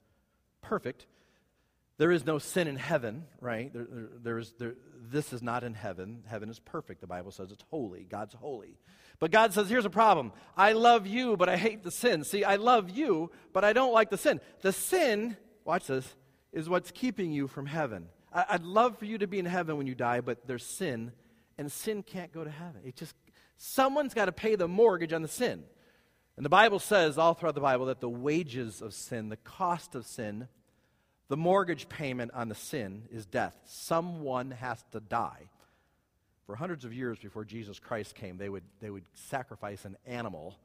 perfect. 0.62 1.06
There 1.98 2.12
is 2.12 2.24
no 2.24 2.38
sin 2.38 2.68
in 2.68 2.76
heaven, 2.76 3.24
right? 3.40 3.72
There, 3.72 3.86
there, 3.90 4.08
there 4.22 4.38
is, 4.38 4.54
there, 4.58 4.74
this 5.10 5.32
is 5.32 5.42
not 5.42 5.64
in 5.64 5.74
heaven. 5.74 6.22
Heaven 6.26 6.48
is 6.48 6.60
perfect. 6.60 7.00
The 7.00 7.06
Bible 7.06 7.32
says 7.32 7.50
it's 7.50 7.64
holy. 7.70 8.06
God's 8.08 8.34
holy. 8.34 8.78
But 9.18 9.32
God 9.32 9.52
says, 9.52 9.68
here's 9.68 9.84
a 9.84 9.90
problem. 9.90 10.32
I 10.56 10.72
love 10.72 11.08
you, 11.08 11.36
but 11.36 11.48
I 11.48 11.56
hate 11.56 11.82
the 11.82 11.90
sin. 11.90 12.22
See, 12.22 12.44
I 12.44 12.54
love 12.54 12.88
you, 12.88 13.32
but 13.52 13.64
I 13.64 13.72
don't 13.72 13.92
like 13.92 14.10
the 14.10 14.16
sin. 14.16 14.40
The 14.60 14.72
sin, 14.72 15.36
watch 15.64 15.88
this, 15.88 16.14
is 16.52 16.68
what's 16.68 16.92
keeping 16.92 17.32
you 17.32 17.48
from 17.48 17.66
heaven. 17.66 18.08
I'd 18.32 18.62
love 18.62 18.96
for 18.98 19.04
you 19.04 19.18
to 19.18 19.26
be 19.26 19.40
in 19.40 19.46
heaven 19.46 19.76
when 19.76 19.88
you 19.88 19.96
die, 19.96 20.20
but 20.20 20.46
there's 20.46 20.64
sin, 20.64 21.12
and 21.56 21.72
sin 21.72 22.04
can't 22.04 22.32
go 22.32 22.44
to 22.44 22.50
heaven. 22.50 22.82
It 22.84 22.94
just, 22.94 23.16
someone's 23.56 24.14
got 24.14 24.26
to 24.26 24.32
pay 24.32 24.54
the 24.54 24.68
mortgage 24.68 25.12
on 25.12 25.22
the 25.22 25.28
sin. 25.28 25.64
And 26.36 26.44
the 26.44 26.50
Bible 26.50 26.78
says, 26.78 27.18
all 27.18 27.34
throughout 27.34 27.56
the 27.56 27.60
Bible, 27.60 27.86
that 27.86 28.00
the 28.00 28.08
wages 28.08 28.80
of 28.80 28.94
sin, 28.94 29.30
the 29.30 29.36
cost 29.36 29.96
of 29.96 30.06
sin, 30.06 30.46
the 31.28 31.36
mortgage 31.36 31.88
payment 31.88 32.32
on 32.34 32.48
the 32.48 32.54
sin 32.54 33.02
is 33.10 33.26
death. 33.26 33.54
Someone 33.64 34.50
has 34.50 34.82
to 34.92 35.00
die. 35.00 35.50
For 36.46 36.56
hundreds 36.56 36.86
of 36.86 36.94
years 36.94 37.18
before 37.18 37.44
Jesus 37.44 37.78
Christ 37.78 38.14
came, 38.14 38.38
they 38.38 38.48
would, 38.48 38.64
they 38.80 38.88
would 38.88 39.04
sacrifice 39.12 39.84
an 39.84 39.96
animal 40.06 40.56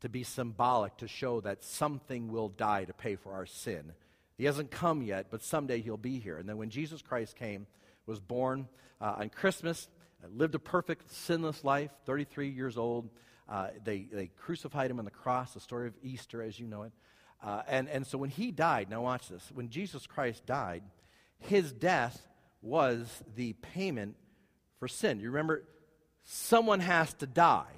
to 0.00 0.10
be 0.10 0.24
symbolic 0.24 0.96
to 0.98 1.08
show 1.08 1.40
that 1.40 1.64
something 1.64 2.30
will 2.30 2.48
die 2.48 2.84
to 2.84 2.92
pay 2.92 3.16
for 3.16 3.32
our 3.32 3.46
sin. 3.46 3.92
He 4.36 4.44
hasn't 4.44 4.70
come 4.70 5.00
yet, 5.00 5.28
but 5.30 5.42
someday 5.42 5.80
he'll 5.80 5.96
be 5.96 6.18
here. 6.18 6.36
And 6.36 6.48
then 6.48 6.58
when 6.58 6.68
Jesus 6.68 7.00
Christ 7.00 7.36
came, 7.36 7.66
was 8.04 8.20
born 8.20 8.68
uh, 9.00 9.14
on 9.18 9.30
Christmas, 9.30 9.88
uh, 10.22 10.26
lived 10.34 10.54
a 10.54 10.58
perfect, 10.58 11.10
sinless 11.10 11.64
life, 11.64 11.90
33 12.04 12.48
years 12.48 12.76
old. 12.76 13.08
Uh, 13.48 13.68
they, 13.84 14.08
they 14.12 14.26
crucified 14.26 14.90
him 14.90 14.98
on 14.98 15.04
the 15.04 15.10
cross, 15.10 15.54
the 15.54 15.60
story 15.60 15.86
of 15.86 15.94
Easter 16.02 16.42
as 16.42 16.58
you 16.58 16.66
know 16.66 16.82
it. 16.82 16.92
Uh, 17.42 17.62
and, 17.66 17.88
and 17.88 18.06
so 18.06 18.16
when 18.18 18.30
he 18.30 18.50
died, 18.50 18.88
now 18.88 19.02
watch 19.02 19.28
this, 19.28 19.42
when 19.52 19.68
Jesus 19.68 20.06
Christ 20.06 20.46
died, 20.46 20.82
his 21.40 21.72
death 21.72 22.20
was 22.60 23.22
the 23.34 23.52
payment 23.54 24.14
for 24.78 24.86
sin. 24.86 25.18
You 25.18 25.30
remember, 25.30 25.64
someone 26.24 26.80
has 26.80 27.12
to 27.14 27.26
die, 27.26 27.72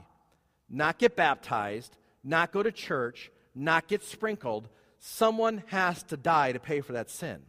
not 0.69 0.99
get 0.99 1.17
baptized, 1.17 1.97
not 2.23 2.53
go 2.53 2.63
to 2.63 2.73
church, 2.73 3.31
not 3.55 3.89
get 3.89 4.03
sprinkled. 4.03 4.69
Someone 4.99 5.63
has 5.69 6.03
to 6.05 6.17
die 6.17 6.53
to 6.53 6.59
pay 6.59 6.83
for 6.83 6.93
that 6.93 7.09
sin. 7.09 7.41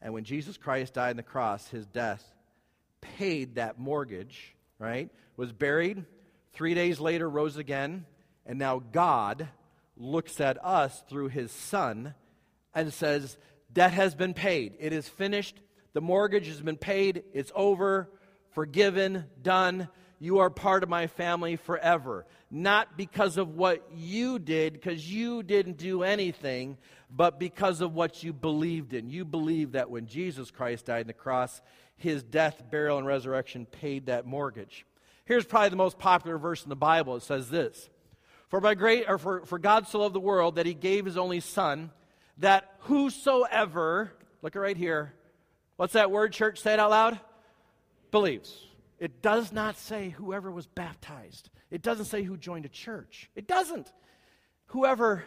And 0.00 0.14
when 0.14 0.24
Jesus 0.24 0.56
Christ 0.56 0.94
died 0.94 1.10
on 1.10 1.16
the 1.16 1.22
cross, 1.22 1.68
his 1.68 1.86
death 1.86 2.24
paid 3.02 3.56
that 3.56 3.78
mortgage, 3.78 4.54
right? 4.78 5.10
Was 5.36 5.52
buried, 5.52 6.04
three 6.54 6.74
days 6.74 7.00
later 7.00 7.28
rose 7.28 7.58
again, 7.58 8.06
and 8.46 8.58
now 8.58 8.78
God 8.78 9.48
looks 10.00 10.40
at 10.40 10.64
us 10.64 11.02
through 11.08 11.28
his 11.28 11.52
son 11.52 12.14
and 12.74 12.92
says, 12.92 13.36
Debt 13.72 13.92
has 13.92 14.14
been 14.14 14.34
paid. 14.34 14.74
It 14.80 14.92
is 14.92 15.08
finished. 15.08 15.60
The 15.92 16.00
mortgage 16.00 16.46
has 16.46 16.60
been 16.60 16.76
paid. 16.76 17.22
It's 17.32 17.52
over, 17.54 18.10
forgiven, 18.50 19.26
done. 19.42 19.88
You 20.18 20.38
are 20.38 20.50
part 20.50 20.82
of 20.82 20.88
my 20.88 21.06
family 21.06 21.56
forever. 21.56 22.26
Not 22.50 22.96
because 22.96 23.36
of 23.36 23.54
what 23.54 23.86
you 23.94 24.38
did, 24.38 24.74
because 24.74 25.10
you 25.10 25.42
didn't 25.42 25.78
do 25.78 26.02
anything, 26.02 26.78
but 27.10 27.38
because 27.38 27.80
of 27.80 27.94
what 27.94 28.22
you 28.22 28.32
believed 28.32 28.92
in. 28.92 29.08
You 29.08 29.24
believed 29.24 29.72
that 29.74 29.90
when 29.90 30.06
Jesus 30.06 30.50
Christ 30.50 30.86
died 30.86 31.02
on 31.02 31.06
the 31.06 31.12
cross, 31.12 31.60
his 31.96 32.22
death, 32.22 32.62
burial, 32.70 32.98
and 32.98 33.06
resurrection 33.06 33.66
paid 33.66 34.06
that 34.06 34.26
mortgage. 34.26 34.84
Here's 35.24 35.44
probably 35.44 35.70
the 35.70 35.76
most 35.76 35.98
popular 35.98 36.38
verse 36.38 36.64
in 36.64 36.70
the 36.70 36.76
Bible. 36.76 37.16
It 37.16 37.22
says 37.22 37.50
this 37.50 37.88
for 38.50 38.60
by 38.60 38.74
great 38.74 39.06
or 39.08 39.16
for, 39.16 39.46
for 39.46 39.58
God 39.58 39.88
so 39.88 40.00
loved 40.00 40.14
the 40.14 40.20
world 40.20 40.56
that 40.56 40.66
he 40.66 40.74
gave 40.74 41.04
his 41.06 41.16
only 41.16 41.40
son, 41.40 41.90
that 42.38 42.74
whosoever, 42.80 44.12
look 44.42 44.54
right 44.54 44.76
here, 44.76 45.14
what's 45.76 45.94
that 45.94 46.10
word, 46.10 46.32
church? 46.32 46.60
Say 46.60 46.74
it 46.74 46.80
out 46.80 46.90
loud. 46.90 47.20
Believes. 48.10 48.54
It 48.98 49.22
does 49.22 49.52
not 49.52 49.78
say 49.78 50.10
whoever 50.10 50.50
was 50.50 50.66
baptized. 50.66 51.48
It 51.70 51.80
doesn't 51.80 52.06
say 52.06 52.22
who 52.22 52.36
joined 52.36 52.66
a 52.66 52.68
church. 52.68 53.30
It 53.34 53.46
doesn't. 53.46 53.90
Whoever 54.66 55.24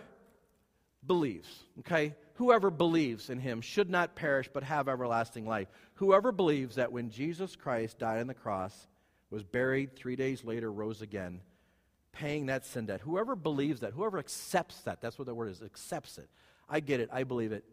believes, 1.05 1.47
okay? 1.79 2.15
Whoever 2.35 2.69
believes 2.69 3.29
in 3.29 3.39
him 3.39 3.61
should 3.61 3.89
not 3.89 4.15
perish 4.15 4.49
but 4.53 4.63
have 4.63 4.89
everlasting 4.89 5.45
life. 5.47 5.69
Whoever 5.95 6.31
believes 6.31 6.75
that 6.75 6.91
when 6.91 7.09
Jesus 7.09 7.55
Christ 7.55 7.99
died 7.99 8.19
on 8.19 8.27
the 8.27 8.33
cross, 8.33 8.87
was 9.29 9.43
buried, 9.43 9.95
three 9.95 10.15
days 10.15 10.43
later 10.43 10.71
rose 10.71 11.01
again, 11.01 11.41
paying 12.13 12.45
that 12.45 12.65
sin 12.65 12.85
debt. 12.85 13.01
Whoever 13.01 13.35
believes 13.35 13.81
that, 13.81 13.91
whoever 13.91 14.17
accepts 14.17 14.79
that, 14.81 15.01
that's 15.01 15.19
what 15.19 15.25
the 15.25 15.35
word 15.35 15.49
is, 15.49 15.61
accepts 15.61 16.17
it. 16.17 16.29
I 16.69 16.79
get 16.79 17.01
it, 17.01 17.09
I 17.11 17.23
believe 17.23 17.51
it. 17.51 17.65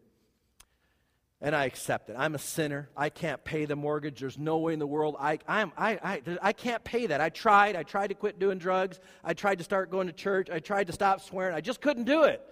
And 1.43 1.55
I 1.55 1.65
accept 1.65 2.09
it. 2.11 2.15
I'm 2.19 2.35
a 2.35 2.39
sinner. 2.39 2.89
I 2.95 3.09
can't 3.09 3.43
pay 3.43 3.65
the 3.65 3.75
mortgage. 3.75 4.19
There's 4.19 4.37
no 4.37 4.59
way 4.59 4.73
in 4.73 4.79
the 4.79 4.85
world. 4.85 5.15
I, 5.19 5.39
I'm, 5.47 5.71
I, 5.75 5.91
I, 6.03 6.21
I 6.39 6.53
can't 6.53 6.83
pay 6.83 7.07
that. 7.07 7.19
I 7.19 7.29
tried. 7.29 7.75
I 7.75 7.81
tried 7.81 8.07
to 8.07 8.13
quit 8.13 8.37
doing 8.37 8.59
drugs. 8.59 8.99
I 9.23 9.33
tried 9.33 9.57
to 9.57 9.63
start 9.63 9.89
going 9.89 10.05
to 10.05 10.13
church. 10.13 10.51
I 10.51 10.59
tried 10.59 10.85
to 10.87 10.93
stop 10.93 11.19
swearing. 11.21 11.55
I 11.55 11.61
just 11.61 11.81
couldn't 11.81 12.03
do 12.03 12.25
it. 12.25 12.43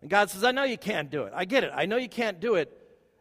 And 0.00 0.08
God 0.08 0.30
says, 0.30 0.44
I 0.44 0.52
know 0.52 0.64
you 0.64 0.78
can't 0.78 1.10
do 1.10 1.24
it. 1.24 1.32
I 1.36 1.44
get 1.44 1.62
it. 1.62 1.72
I 1.74 1.84
know 1.84 1.98
you 1.98 2.08
can't 2.08 2.40
do 2.40 2.54
it. 2.54 2.72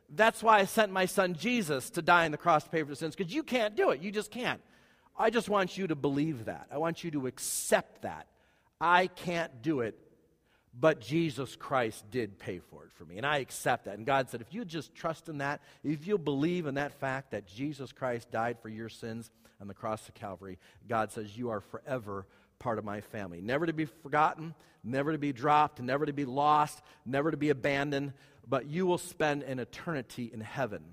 That's 0.10 0.42
why 0.42 0.60
I 0.60 0.66
sent 0.66 0.94
my 0.94 1.06
son 1.06 1.34
Jesus 1.34 1.90
to 1.90 2.02
die 2.02 2.24
on 2.24 2.32
the 2.32 2.38
cross 2.38 2.64
to 2.64 2.70
pay 2.70 2.84
for 2.84 2.90
the 2.90 2.96
sins, 2.96 3.14
because 3.14 3.34
you 3.34 3.44
can't 3.44 3.76
do 3.76 3.90
it. 3.90 4.02
You 4.02 4.12
just 4.12 4.32
can't. 4.32 4.62
I 5.18 5.30
just 5.30 5.50
want 5.50 5.78
you 5.78 5.88
to 5.88 5.96
believe 5.96 6.46
that. 6.46 6.68
I 6.72 6.78
want 6.78 7.04
you 7.04 7.12
to 7.12 7.28
accept 7.28 8.04
that. 8.04 8.28
I 8.80 9.08
can't 9.08 9.62
do 9.64 9.82
it, 9.82 9.98
but 10.80 11.02
Jesus 11.02 11.56
Christ 11.56 12.06
did 12.12 12.38
pay 12.38 12.60
for 12.60 12.84
it 12.84 12.92
for 12.92 13.06
me. 13.06 13.18
And 13.18 13.26
I 13.26 13.38
accept 13.38 13.86
that. 13.86 13.98
And 13.98 14.06
God 14.06 14.30
said, 14.30 14.42
if 14.42 14.54
you 14.54 14.64
just 14.64 14.94
trust 14.94 15.28
in 15.28 15.40
that, 15.40 15.62
if 15.84 16.06
you 16.06 16.20
believe 16.20 16.68
in 16.68 16.76
that 16.76 17.00
fact 17.00 17.32
that 17.32 17.48
Jesus 17.48 17.92
Christ 17.92 18.30
died 18.30 18.60
for 18.62 18.70
your 18.70 18.90
sins 18.90 19.32
on 19.60 19.68
the 19.68 19.74
cross 19.74 20.08
of 20.08 20.14
Calvary, 20.14 20.60
God 20.88 21.12
says, 21.12 21.36
you 21.36 21.50
are 21.50 21.62
forever 21.62 22.28
part 22.60 22.78
of 22.78 22.86
my 22.86 23.02
family. 23.02 23.42
Never 23.42 23.66
to 23.66 23.74
be 23.74 23.86
forgotten, 23.86 24.54
never 24.84 25.12
to 25.12 25.18
be 25.18 25.34
dropped, 25.34 25.82
never 25.82 26.06
to 26.06 26.14
be 26.14 26.26
lost, 26.26 26.82
never 27.06 27.32
to 27.32 27.38
be 27.38 27.50
abandoned, 27.50 28.14
but 28.48 28.68
you 28.68 28.86
will 28.86 28.98
spend 29.00 29.44
an 29.44 29.60
eternity 29.60 30.30
in 30.32 30.42
heaven. 30.42 30.84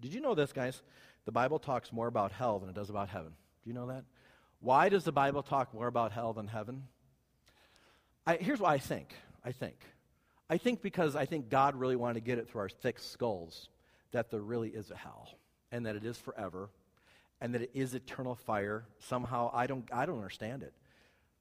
Did 0.00 0.14
you 0.14 0.20
know 0.20 0.34
this, 0.34 0.52
guys? 0.52 0.82
The 1.24 1.32
Bible 1.32 1.58
talks 1.58 1.92
more 1.92 2.06
about 2.06 2.32
hell 2.32 2.58
than 2.58 2.68
it 2.68 2.74
does 2.74 2.90
about 2.90 3.08
heaven. 3.08 3.32
Do 3.62 3.70
you 3.70 3.74
know 3.74 3.86
that? 3.88 4.04
Why 4.60 4.88
does 4.88 5.04
the 5.04 5.12
Bible 5.12 5.42
talk 5.42 5.72
more 5.72 5.86
about 5.86 6.12
hell 6.12 6.32
than 6.32 6.46
heaven? 6.46 6.84
I, 8.26 8.36
here's 8.36 8.60
what 8.60 8.70
I 8.70 8.78
think. 8.78 9.14
I 9.44 9.52
think. 9.52 9.76
I 10.48 10.58
think 10.58 10.82
because 10.82 11.16
I 11.16 11.26
think 11.26 11.48
God 11.48 11.76
really 11.76 11.96
wanted 11.96 12.14
to 12.14 12.20
get 12.20 12.38
it 12.38 12.48
through 12.48 12.62
our 12.62 12.68
thick 12.68 12.98
skulls 12.98 13.68
that 14.12 14.30
there 14.30 14.40
really 14.40 14.68
is 14.68 14.90
a 14.90 14.96
hell 14.96 15.28
and 15.72 15.86
that 15.86 15.96
it 15.96 16.04
is 16.04 16.18
forever 16.18 16.68
and 17.40 17.54
that 17.54 17.62
it 17.62 17.70
is 17.72 17.94
eternal 17.94 18.34
fire. 18.34 18.84
Somehow, 18.98 19.50
I 19.54 19.66
don't, 19.66 19.88
I 19.92 20.04
don't 20.06 20.16
understand 20.16 20.62
it. 20.62 20.74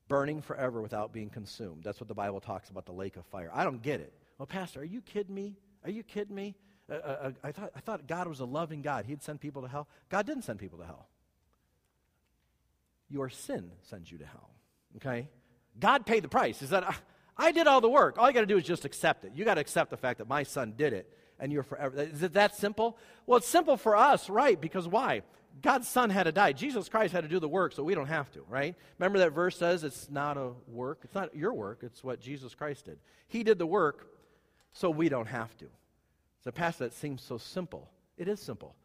Burning 0.07 0.41
forever 0.41 0.81
without 0.81 1.11
being 1.11 1.29
consumed. 1.29 1.83
That's 1.83 1.99
what 1.99 2.07
the 2.07 2.13
Bible 2.13 2.39
talks 2.39 2.69
about 2.69 2.85
the 2.85 2.93
lake 2.93 3.17
of 3.17 3.25
fire. 3.25 3.51
I 3.53 3.63
don't 3.63 3.81
get 3.81 3.99
it. 3.99 4.13
Well, 4.37 4.45
Pastor, 4.45 4.81
are 4.81 4.85
you 4.85 5.01
kidding 5.01 5.35
me? 5.35 5.55
Are 5.83 5.89
you 5.89 6.03
kidding 6.03 6.35
me? 6.35 6.55
Uh, 6.89 6.93
uh, 6.93 7.31
I, 7.43 7.51
thought, 7.51 7.71
I 7.75 7.79
thought 7.79 8.07
God 8.07 8.27
was 8.27 8.39
a 8.39 8.45
loving 8.45 8.81
God. 8.81 9.05
He'd 9.05 9.21
send 9.21 9.39
people 9.39 9.61
to 9.61 9.67
hell. 9.67 9.87
God 10.09 10.25
didn't 10.25 10.43
send 10.43 10.59
people 10.59 10.79
to 10.79 10.85
hell. 10.85 11.07
Your 13.09 13.29
sin 13.29 13.71
sends 13.83 14.11
you 14.11 14.17
to 14.19 14.25
hell. 14.25 14.49
Okay? 14.97 15.27
God 15.79 16.05
paid 16.05 16.23
the 16.23 16.29
price. 16.29 16.61
Is 16.61 16.69
that 16.71 16.95
I 17.37 17.51
did 17.51 17.67
all 17.67 17.81
the 17.81 17.89
work. 17.89 18.17
All 18.17 18.27
you 18.27 18.33
got 18.33 18.41
to 18.41 18.45
do 18.45 18.57
is 18.57 18.65
just 18.65 18.85
accept 18.85 19.23
it. 19.23 19.31
You 19.33 19.45
got 19.45 19.55
to 19.55 19.61
accept 19.61 19.89
the 19.89 19.97
fact 19.97 20.17
that 20.17 20.27
my 20.27 20.43
son 20.43 20.73
did 20.77 20.93
it 20.93 21.11
and 21.39 21.51
you're 21.51 21.63
forever. 21.63 22.01
Is 22.01 22.21
it 22.21 22.33
that 22.33 22.55
simple? 22.55 22.97
Well, 23.25 23.37
it's 23.37 23.47
simple 23.47 23.77
for 23.77 23.95
us, 23.95 24.29
right? 24.29 24.59
Because 24.59 24.87
why? 24.87 25.21
God's 25.61 25.87
son 25.87 26.09
had 26.09 26.23
to 26.23 26.31
die. 26.31 26.53
Jesus 26.53 26.89
Christ 26.89 27.13
had 27.13 27.23
to 27.23 27.29
do 27.29 27.39
the 27.39 27.47
work, 27.47 27.73
so 27.73 27.83
we 27.83 27.95
don't 27.95 28.07
have 28.07 28.31
to, 28.31 28.43
right? 28.47 28.75
Remember 28.97 29.19
that 29.19 29.31
verse 29.31 29.57
says 29.57 29.83
it's 29.83 30.09
not 30.09 30.37
a 30.37 30.51
work. 30.67 30.99
It's 31.03 31.15
not 31.15 31.35
your 31.35 31.53
work, 31.53 31.79
it's 31.81 32.03
what 32.03 32.19
Jesus 32.19 32.55
Christ 32.55 32.85
did. 32.85 32.99
He 33.27 33.43
did 33.43 33.57
the 33.57 33.65
work, 33.65 34.07
so 34.73 34.89
we 34.89 35.09
don't 35.09 35.27
have 35.27 35.55
to. 35.57 35.65
So, 36.43 36.51
Pastor, 36.51 36.85
that 36.85 36.93
seems 36.93 37.21
so 37.21 37.37
simple. 37.37 37.89
It 38.17 38.27
is 38.27 38.39
simple. 38.39 38.75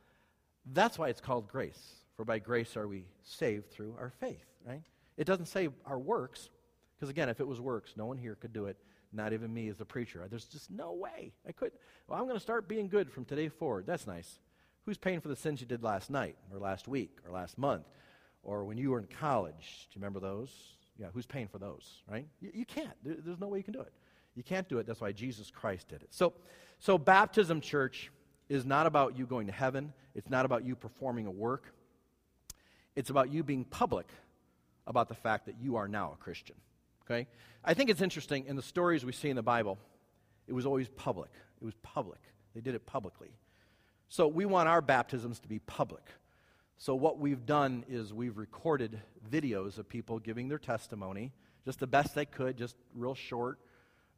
That's 0.72 0.98
why 0.98 1.08
it's 1.08 1.20
called 1.20 1.48
grace. 1.48 1.94
For 2.16 2.24
by 2.24 2.38
grace 2.38 2.76
are 2.76 2.88
we 2.88 3.04
saved 3.22 3.70
through 3.70 3.96
our 3.98 4.10
faith, 4.10 4.44
right? 4.66 4.82
It 5.16 5.24
doesn't 5.24 5.46
say 5.46 5.68
our 5.84 5.98
works, 5.98 6.48
because 6.96 7.10
again, 7.10 7.28
if 7.28 7.40
it 7.40 7.46
was 7.46 7.60
works, 7.60 7.94
no 7.96 8.06
one 8.06 8.16
here 8.16 8.36
could 8.36 8.52
do 8.52 8.66
it, 8.66 8.76
not 9.12 9.32
even 9.32 9.52
me 9.52 9.68
as 9.68 9.80
a 9.80 9.84
preacher. 9.84 10.24
There's 10.28 10.46
just 10.46 10.70
no 10.70 10.92
way. 10.92 11.32
I 11.46 11.52
couldn't. 11.52 11.78
Well, 12.08 12.18
I'm 12.18 12.24
going 12.26 12.36
to 12.36 12.40
start 12.40 12.68
being 12.68 12.88
good 12.88 13.10
from 13.10 13.24
today 13.24 13.48
forward. 13.48 13.86
That's 13.86 14.06
nice. 14.06 14.38
Who's 14.84 14.98
paying 14.98 15.20
for 15.20 15.28
the 15.28 15.36
sins 15.36 15.60
you 15.60 15.66
did 15.66 15.82
last 15.82 16.10
night, 16.10 16.36
or 16.52 16.58
last 16.58 16.88
week, 16.88 17.18
or 17.24 17.32
last 17.32 17.56
month, 17.58 17.84
or 18.42 18.64
when 18.64 18.76
you 18.76 18.90
were 18.90 18.98
in 18.98 19.06
college? 19.06 19.88
Do 19.90 19.98
you 19.98 20.00
remember 20.00 20.20
those? 20.20 20.50
Yeah, 20.98 21.06
who's 21.12 21.26
paying 21.26 21.48
for 21.48 21.58
those, 21.58 22.02
right? 22.08 22.26
You, 22.40 22.50
you 22.54 22.64
can't. 22.64 22.94
There, 23.02 23.16
there's 23.18 23.40
no 23.40 23.48
way 23.48 23.58
you 23.58 23.64
can 23.64 23.72
do 23.72 23.80
it. 23.80 23.92
You 24.34 24.42
can't 24.42 24.68
do 24.68 24.78
it. 24.78 24.86
That's 24.86 25.00
why 25.00 25.12
Jesus 25.12 25.50
Christ 25.50 25.88
did 25.88 26.02
it. 26.02 26.08
So, 26.10 26.32
so 26.78 26.98
baptism, 26.98 27.60
church, 27.60 28.10
is 28.48 28.64
not 28.64 28.86
about 28.86 29.16
you 29.16 29.26
going 29.26 29.46
to 29.46 29.52
heaven. 29.52 29.92
It's 30.14 30.28
not 30.28 30.44
about 30.44 30.64
you 30.64 30.76
performing 30.76 31.26
a 31.26 31.30
work. 31.30 31.72
It's 32.96 33.10
about 33.10 33.32
you 33.32 33.42
being 33.42 33.64
public 33.64 34.06
about 34.86 35.08
the 35.08 35.14
fact 35.14 35.46
that 35.46 35.56
you 35.60 35.76
are 35.76 35.88
now 35.88 36.12
a 36.12 36.16
Christian. 36.22 36.56
Okay? 37.04 37.26
I 37.64 37.74
think 37.74 37.90
it's 37.90 38.02
interesting 38.02 38.44
in 38.46 38.56
the 38.56 38.62
stories 38.62 39.04
we 39.04 39.12
see 39.12 39.30
in 39.30 39.36
the 39.36 39.42
Bible, 39.42 39.78
it 40.46 40.52
was 40.52 40.66
always 40.66 40.88
public. 40.88 41.30
It 41.60 41.64
was 41.64 41.74
public. 41.82 42.20
They 42.54 42.60
did 42.60 42.74
it 42.74 42.86
publicly. 42.86 43.30
So 44.08 44.28
we 44.28 44.44
want 44.44 44.68
our 44.68 44.82
baptisms 44.82 45.40
to 45.40 45.48
be 45.48 45.58
public. 45.60 46.04
So 46.76 46.94
what 46.94 47.18
we've 47.18 47.46
done 47.46 47.84
is 47.88 48.12
we've 48.12 48.36
recorded 48.36 49.00
videos 49.30 49.78
of 49.78 49.88
people 49.88 50.18
giving 50.18 50.48
their 50.48 50.58
testimony, 50.58 51.32
just 51.64 51.80
the 51.80 51.86
best 51.86 52.14
they 52.14 52.26
could, 52.26 52.56
just 52.56 52.76
real 52.94 53.14
short, 53.14 53.58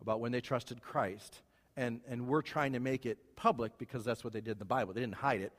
about 0.00 0.20
when 0.20 0.32
they 0.32 0.40
trusted 0.40 0.80
Christ. 0.80 1.42
And, 1.76 2.00
and 2.09 2.26
we're 2.26 2.42
trying 2.42 2.72
to 2.72 2.80
make 2.80 3.04
it 3.06 3.18
public 3.37 3.76
because 3.78 4.04
that's 4.04 4.24
what 4.24 4.32
they 4.32 4.40
did 4.40 4.52
in 4.52 4.59
the 4.59 4.64
Bible. 4.64 4.94
They 4.94 5.00
didn't 5.00 5.16
hide 5.16 5.42
it. 5.42 5.52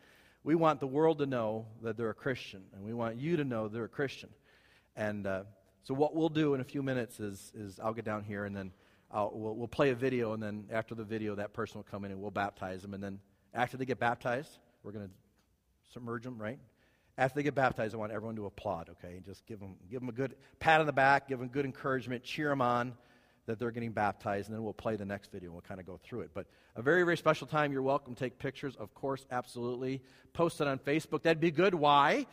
we 0.43 0.56
want 0.56 0.80
the 0.80 0.88
world 0.88 1.19
to 1.19 1.26
know 1.26 1.67
that 1.84 1.97
they're 1.97 2.10
a 2.10 2.15
Christian, 2.15 2.63
and 2.73 2.84
we 2.84 2.93
want 2.93 3.17
you 3.17 3.38
to 3.38 3.43
know 3.43 3.67
they're 3.67 3.84
a 3.84 3.89
Christian. 3.89 4.30
And 4.95 5.28
uh, 5.28 5.43
so, 5.84 5.93
what 5.93 6.15
we'll 6.15 6.30
do 6.30 6.54
in 6.56 6.62
a 6.62 6.63
few 6.63 6.82
minutes 6.82 7.19
is, 7.19 7.52
is 7.56 7.80
I'll 7.80 7.93
get 7.93 8.04
down 8.06 8.23
here 8.23 8.45
and 8.45 8.56
then 8.56 8.71
I'll, 9.12 9.32
we'll, 9.34 9.56
we'll 9.56 9.67
play 9.67 9.91
a 9.91 9.95
video, 9.95 10.34
and 10.34 10.41
then 10.41 10.65
after 10.71 10.95
the 10.95 11.04
video, 11.04 11.36
that 11.36 11.54
person 11.54 11.78
will 11.78 11.88
come 11.89 12.04
in 12.04 12.12
and 12.12 12.19
we'll 12.19 12.32
baptize 12.32 12.82
them. 12.82 12.93
And 12.93 13.04
then 13.04 13.19
after 13.54 13.78
they 13.78 13.86
get 13.86 14.00
baptized, 14.00 14.58
we're 14.84 14.91
going 14.91 15.08
to 15.08 15.13
submerge 15.93 16.23
them, 16.23 16.38
right? 16.38 16.60
After 17.17 17.36
they 17.36 17.43
get 17.43 17.56
baptized, 17.56 17.95
I 17.95 17.97
want 17.97 18.12
everyone 18.12 18.36
to 18.36 18.45
applaud, 18.45 18.89
okay? 18.89 19.21
Just 19.26 19.45
give 19.45 19.60
them, 19.60 19.76
give 19.89 20.02
them 20.02 20.10
a 20.10 20.13
good 20.13 20.36
pat 20.60 20.82
on 20.82 20.88
the 20.88 20.93
back, 20.93 21.28
give 21.30 21.39
them 21.39 21.47
good 21.47 21.65
encouragement, 21.65 22.23
cheer 22.23 22.50
them 22.50 22.62
on 22.62 22.93
that 23.48 23.58
they're 23.60 23.72
getting 23.72 23.92
baptized, 23.92 24.50
and 24.50 24.56
then 24.56 24.64
we'll 24.64 24.74
play 24.74 24.96
the 24.96 25.06
next 25.06 25.32
video 25.32 25.48
and 25.48 25.54
we'll 25.54 25.62
kind 25.62 25.80
of 25.80 25.86
go 25.86 26.00
through 26.04 26.22
it. 26.22 26.32
But 26.34 26.46
a 26.76 26.82
very, 26.82 27.04
very 27.04 27.18
special 27.18 27.48
time. 27.48 27.72
You're 27.72 27.82
welcome 27.82 28.14
to 28.14 28.20
take 28.20 28.38
pictures, 28.38 28.76
of 28.76 28.94
course, 28.94 29.26
absolutely. 29.32 30.02
Post 30.34 30.62
it 30.62 30.68
on 30.68 30.78
Facebook. 30.80 31.24
That'd 31.24 31.40
be 31.40 31.52
good. 31.52 31.74
Why? 31.74 32.28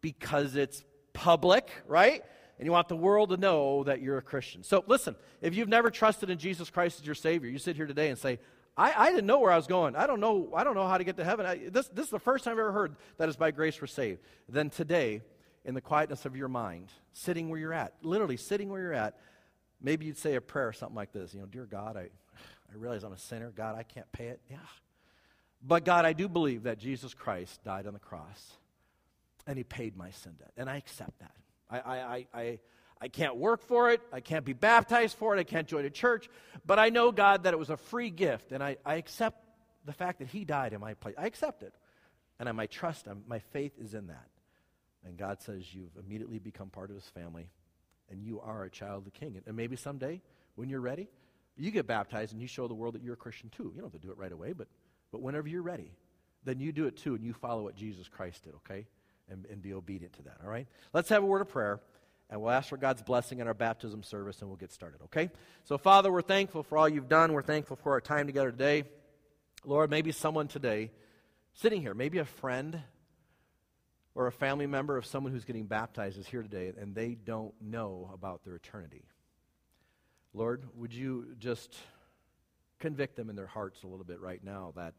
Because 0.00 0.56
it's 0.56 0.82
public, 1.12 1.70
right? 1.86 2.24
And 2.58 2.66
you 2.66 2.72
want 2.72 2.88
the 2.88 2.96
world 2.96 3.30
to 3.30 3.36
know 3.36 3.84
that 3.84 4.00
you're 4.00 4.18
a 4.18 4.22
Christian. 4.22 4.62
So 4.62 4.82
listen, 4.86 5.16
if 5.42 5.54
you've 5.54 5.68
never 5.68 5.90
trusted 5.90 6.30
in 6.30 6.38
Jesus 6.38 6.70
Christ 6.70 7.00
as 7.00 7.06
your 7.06 7.14
Savior, 7.14 7.50
you 7.50 7.58
sit 7.58 7.76
here 7.76 7.86
today 7.86 8.08
and 8.08 8.18
say, 8.18 8.38
I, 8.76 8.92
I 8.96 9.10
didn't 9.10 9.26
know 9.26 9.40
where 9.40 9.52
I 9.52 9.56
was 9.56 9.66
going. 9.66 9.96
I 9.96 10.06
don't 10.06 10.20
know, 10.20 10.50
I 10.54 10.64
don't 10.64 10.74
know 10.74 10.88
how 10.88 10.98
to 10.98 11.04
get 11.04 11.16
to 11.18 11.24
heaven. 11.24 11.46
I, 11.46 11.68
this, 11.68 11.88
this 11.88 12.06
is 12.06 12.10
the 12.10 12.18
first 12.18 12.44
time 12.44 12.54
I've 12.54 12.60
ever 12.60 12.72
heard 12.72 12.96
that 13.18 13.28
is 13.28 13.36
by 13.36 13.50
grace 13.50 13.80
we're 13.80 13.86
saved. 13.86 14.20
Then 14.48 14.70
today, 14.70 15.22
in 15.64 15.74
the 15.74 15.80
quietness 15.80 16.24
of 16.24 16.36
your 16.36 16.48
mind, 16.48 16.88
sitting 17.12 17.48
where 17.48 17.60
you're 17.60 17.72
at, 17.72 17.94
literally 18.02 18.36
sitting 18.36 18.68
where 18.68 18.80
you're 18.80 18.92
at, 18.92 19.16
Maybe 19.84 20.06
you'd 20.06 20.16
say 20.16 20.34
a 20.34 20.40
prayer, 20.40 20.68
or 20.68 20.72
something 20.72 20.96
like 20.96 21.12
this. 21.12 21.34
You 21.34 21.40
know, 21.40 21.46
dear 21.46 21.66
God, 21.66 21.98
I, 21.98 22.08
I 22.72 22.76
realize 22.76 23.04
I'm 23.04 23.12
a 23.12 23.18
sinner. 23.18 23.52
God, 23.54 23.76
I 23.76 23.82
can't 23.82 24.10
pay 24.12 24.28
it. 24.28 24.40
Yeah. 24.50 24.56
But 25.62 25.84
God, 25.84 26.06
I 26.06 26.14
do 26.14 26.26
believe 26.26 26.62
that 26.62 26.78
Jesus 26.78 27.12
Christ 27.12 27.62
died 27.64 27.86
on 27.86 27.92
the 27.92 27.98
cross 27.98 28.52
and 29.46 29.58
he 29.58 29.64
paid 29.64 29.94
my 29.94 30.10
sin 30.10 30.32
debt. 30.38 30.52
And 30.56 30.70
I 30.70 30.78
accept 30.78 31.18
that. 31.20 31.34
I, 31.70 31.78
I, 31.78 32.26
I, 32.34 32.58
I, 33.00 33.08
can't 33.08 33.36
work 33.36 33.62
for 33.62 33.90
it. 33.90 34.00
I 34.10 34.20
can't 34.20 34.44
be 34.44 34.54
baptized 34.54 35.18
for 35.18 35.36
it. 35.36 35.40
I 35.40 35.44
can't 35.44 35.68
join 35.68 35.84
a 35.84 35.90
church. 35.90 36.30
But 36.64 36.78
I 36.78 36.88
know, 36.88 37.12
God, 37.12 37.44
that 37.44 37.52
it 37.52 37.58
was 37.58 37.70
a 37.70 37.76
free 37.76 38.10
gift. 38.10 38.52
And 38.52 38.62
I, 38.62 38.78
I 38.86 38.94
accept 38.94 39.44
the 39.84 39.92
fact 39.92 40.20
that 40.20 40.28
he 40.28 40.44
died 40.44 40.72
in 40.72 40.80
my 40.80 40.94
place. 40.94 41.14
I 41.18 41.26
accept 41.26 41.62
it. 41.62 41.74
And 42.38 42.48
I 42.48 42.52
might 42.52 42.70
trust 42.70 43.06
him. 43.06 43.22
My 43.26 43.38
faith 43.38 43.72
is 43.78 43.92
in 43.92 44.06
that. 44.06 44.28
And 45.04 45.18
God 45.18 45.42
says, 45.42 45.62
You've 45.74 45.96
immediately 45.98 46.38
become 46.38 46.70
part 46.70 46.90
of 46.90 46.96
his 46.96 47.08
family 47.08 47.50
and 48.10 48.22
you 48.22 48.40
are 48.40 48.64
a 48.64 48.70
child 48.70 48.98
of 48.98 49.04
the 49.04 49.10
king. 49.10 49.40
And 49.46 49.56
maybe 49.56 49.76
someday, 49.76 50.20
when 50.54 50.68
you're 50.68 50.80
ready, 50.80 51.08
you 51.56 51.70
get 51.70 51.86
baptized 51.86 52.32
and 52.32 52.40
you 52.40 52.48
show 52.48 52.68
the 52.68 52.74
world 52.74 52.94
that 52.94 53.02
you're 53.02 53.14
a 53.14 53.18
Christian 53.18 53.50
too. 53.50 53.72
You 53.74 53.80
don't 53.80 53.92
have 53.92 54.00
to 54.00 54.06
do 54.06 54.12
it 54.12 54.18
right 54.18 54.32
away, 54.32 54.52
but, 54.52 54.68
but 55.12 55.22
whenever 55.22 55.48
you're 55.48 55.62
ready, 55.62 55.92
then 56.44 56.60
you 56.60 56.72
do 56.72 56.86
it 56.86 56.96
too 56.96 57.14
and 57.14 57.24
you 57.24 57.32
follow 57.32 57.62
what 57.62 57.76
Jesus 57.76 58.08
Christ 58.08 58.44
did, 58.44 58.54
okay? 58.56 58.86
And, 59.30 59.46
and 59.46 59.62
be 59.62 59.72
obedient 59.72 60.14
to 60.14 60.22
that, 60.24 60.38
all 60.44 60.50
right? 60.50 60.66
Let's 60.92 61.08
have 61.08 61.22
a 61.22 61.26
word 61.26 61.40
of 61.40 61.48
prayer 61.48 61.80
and 62.30 62.40
we'll 62.40 62.50
ask 62.50 62.68
for 62.68 62.76
God's 62.76 63.02
blessing 63.02 63.38
in 63.38 63.46
our 63.46 63.54
baptism 63.54 64.02
service 64.02 64.40
and 64.40 64.48
we'll 64.48 64.56
get 64.56 64.72
started, 64.72 65.00
okay? 65.04 65.30
So, 65.64 65.78
Father, 65.78 66.10
we're 66.10 66.22
thankful 66.22 66.62
for 66.62 66.76
all 66.76 66.88
you've 66.88 67.08
done. 67.08 67.32
We're 67.32 67.42
thankful 67.42 67.76
for 67.76 67.92
our 67.92 68.00
time 68.00 68.26
together 68.26 68.50
today. 68.50 68.84
Lord, 69.64 69.90
maybe 69.90 70.12
someone 70.12 70.48
today 70.48 70.90
sitting 71.54 71.80
here, 71.80 71.94
maybe 71.94 72.18
a 72.18 72.24
friend, 72.24 72.80
or 74.14 74.26
a 74.26 74.32
family 74.32 74.66
member 74.66 74.96
of 74.96 75.06
someone 75.06 75.32
who's 75.32 75.44
getting 75.44 75.66
baptized 75.66 76.18
is 76.18 76.26
here 76.26 76.42
today 76.42 76.72
and 76.78 76.94
they 76.94 77.14
don't 77.14 77.54
know 77.60 78.10
about 78.12 78.44
their 78.44 78.54
eternity. 78.54 79.04
Lord, 80.32 80.64
would 80.76 80.92
you 80.92 81.34
just 81.38 81.76
convict 82.78 83.16
them 83.16 83.30
in 83.30 83.36
their 83.36 83.46
hearts 83.46 83.82
a 83.82 83.86
little 83.86 84.04
bit 84.04 84.20
right 84.20 84.42
now 84.42 84.72
that 84.76 84.94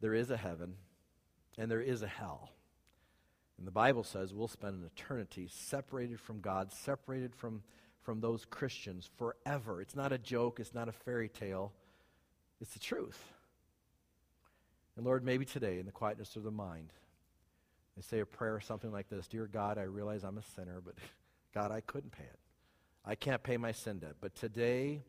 there 0.00 0.14
is 0.14 0.30
a 0.30 0.36
heaven 0.36 0.74
and 1.58 1.70
there 1.70 1.80
is 1.80 2.02
a 2.02 2.06
hell. 2.06 2.50
And 3.58 3.66
the 3.66 3.72
Bible 3.72 4.02
says 4.02 4.34
we'll 4.34 4.48
spend 4.48 4.74
an 4.74 4.86
eternity 4.86 5.48
separated 5.48 6.20
from 6.20 6.40
God, 6.40 6.72
separated 6.72 7.34
from, 7.34 7.62
from 8.00 8.20
those 8.20 8.44
Christians 8.44 9.08
forever. 9.18 9.80
It's 9.80 9.94
not 9.94 10.12
a 10.12 10.18
joke, 10.18 10.58
it's 10.58 10.74
not 10.74 10.88
a 10.88 10.92
fairy 10.92 11.28
tale, 11.28 11.72
it's 12.60 12.72
the 12.72 12.80
truth. 12.80 13.22
And 14.96 15.06
Lord, 15.06 15.24
maybe 15.24 15.44
today, 15.44 15.78
in 15.78 15.86
the 15.86 15.92
quietness 15.92 16.36
of 16.36 16.42
the 16.42 16.50
mind, 16.50 16.92
they 17.96 18.02
say 18.02 18.20
a 18.20 18.26
prayer 18.26 18.54
or 18.54 18.60
something 18.60 18.92
like 18.92 19.08
this 19.08 19.28
Dear 19.28 19.46
God, 19.46 19.78
I 19.78 19.82
realize 19.82 20.24
I'm 20.24 20.38
a 20.38 20.42
sinner, 20.54 20.80
but 20.84 20.94
God, 21.54 21.70
I 21.70 21.80
couldn't 21.80 22.12
pay 22.12 22.24
it. 22.24 22.38
I 23.04 23.14
can't 23.14 23.42
pay 23.42 23.56
my 23.56 23.72
sin 23.72 23.98
debt. 23.98 24.16
But 24.20 24.34
today, 24.34 25.02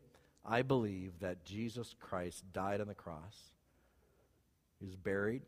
I 0.44 0.62
believe 0.62 1.20
that 1.20 1.44
Jesus 1.44 1.94
Christ 2.00 2.44
died 2.52 2.80
on 2.80 2.88
the 2.88 2.94
cross. 2.94 3.36
He 4.80 4.86
was 4.86 4.96
buried. 4.96 5.42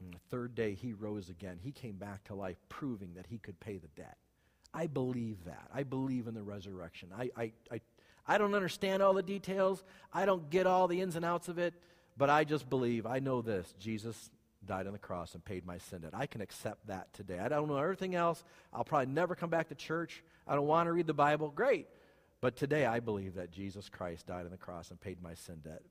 And 0.00 0.12
the 0.12 0.18
third 0.30 0.54
day, 0.54 0.74
he 0.74 0.92
rose 0.92 1.28
again. 1.28 1.58
He 1.62 1.72
came 1.72 1.96
back 1.96 2.24
to 2.24 2.34
life, 2.34 2.56
proving 2.68 3.14
that 3.14 3.26
he 3.26 3.38
could 3.38 3.58
pay 3.60 3.78
the 3.78 3.88
debt. 3.88 4.16
I 4.72 4.86
believe 4.86 5.44
that. 5.44 5.68
I 5.72 5.82
believe 5.82 6.26
in 6.26 6.34
the 6.34 6.42
resurrection. 6.42 7.10
I, 7.16 7.30
I, 7.36 7.52
I, 7.70 7.80
I 8.26 8.38
don't 8.38 8.54
understand 8.54 9.02
all 9.02 9.14
the 9.14 9.22
details, 9.22 9.84
I 10.12 10.26
don't 10.26 10.50
get 10.50 10.66
all 10.66 10.88
the 10.88 11.00
ins 11.00 11.16
and 11.16 11.24
outs 11.24 11.48
of 11.48 11.58
it, 11.58 11.74
but 12.16 12.30
I 12.30 12.44
just 12.44 12.68
believe. 12.68 13.06
I 13.06 13.18
know 13.18 13.42
this 13.42 13.74
Jesus 13.78 14.30
died 14.66 14.86
on 14.86 14.92
the 14.92 14.98
cross 14.98 15.34
and 15.34 15.44
paid 15.44 15.66
my 15.66 15.78
sin 15.78 16.00
debt. 16.00 16.12
I 16.14 16.26
can 16.26 16.40
accept 16.40 16.86
that 16.86 17.12
today. 17.12 17.38
I 17.38 17.48
don't 17.48 17.68
know 17.68 17.78
everything 17.78 18.14
else. 18.14 18.42
I'll 18.72 18.84
probably 18.84 19.12
never 19.12 19.34
come 19.34 19.50
back 19.50 19.68
to 19.68 19.74
church. 19.74 20.22
I 20.46 20.54
don't 20.54 20.66
want 20.66 20.86
to 20.86 20.92
read 20.92 21.06
the 21.06 21.14
Bible. 21.14 21.50
Great. 21.50 21.86
But 22.40 22.56
today 22.56 22.84
I 22.84 23.00
believe 23.00 23.34
that 23.34 23.50
Jesus 23.50 23.88
Christ 23.88 24.26
died 24.26 24.44
on 24.44 24.50
the 24.50 24.56
cross 24.56 24.90
and 24.90 25.00
paid 25.00 25.22
my 25.22 25.34
sin 25.34 25.60
debt. 25.64 25.82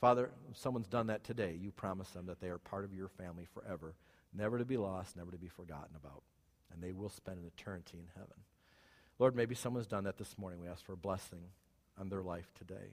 Father, 0.00 0.30
someone's 0.52 0.86
done 0.86 1.08
that 1.08 1.24
today, 1.24 1.58
you 1.60 1.72
promise 1.72 2.10
them 2.10 2.26
that 2.26 2.40
they 2.40 2.48
are 2.48 2.58
part 2.58 2.84
of 2.84 2.94
your 2.94 3.08
family 3.08 3.46
forever, 3.52 3.94
never 4.32 4.58
to 4.58 4.64
be 4.64 4.76
lost, 4.76 5.16
never 5.16 5.32
to 5.32 5.38
be 5.38 5.48
forgotten 5.48 5.96
about. 5.96 6.22
And 6.72 6.80
they 6.82 6.92
will 6.92 7.08
spend 7.08 7.38
an 7.38 7.46
eternity 7.46 7.98
in 7.98 8.06
heaven. 8.14 8.36
Lord, 9.18 9.34
maybe 9.34 9.56
someone's 9.56 9.88
done 9.88 10.04
that 10.04 10.16
this 10.16 10.38
morning. 10.38 10.60
We 10.60 10.68
ask 10.68 10.84
for 10.84 10.92
a 10.92 10.96
blessing 10.96 11.40
on 11.98 12.08
their 12.08 12.22
life 12.22 12.52
today. 12.56 12.92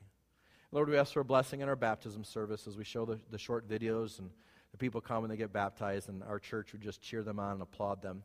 Lord, 0.72 0.90
we 0.90 0.98
ask 0.98 1.14
for 1.14 1.20
a 1.20 1.26
blessing 1.26 1.62
in 1.62 1.70
our 1.70 1.76
baptism 1.76 2.24
service 2.24 2.68
as 2.68 2.76
we 2.76 2.84
show 2.84 3.06
the, 3.06 3.20
the 3.30 3.38
short 3.38 3.70
videos 3.70 4.18
and 4.18 4.32
the 4.76 4.80
people 4.80 5.00
come 5.00 5.24
and 5.24 5.32
they 5.32 5.38
get 5.38 5.54
baptized, 5.54 6.10
and 6.10 6.22
our 6.24 6.38
church 6.38 6.74
would 6.74 6.82
just 6.82 7.02
cheer 7.02 7.24
them 7.24 7.40
on 7.40 7.54
and 7.54 7.62
applaud 7.62 8.02
them. 8.02 8.24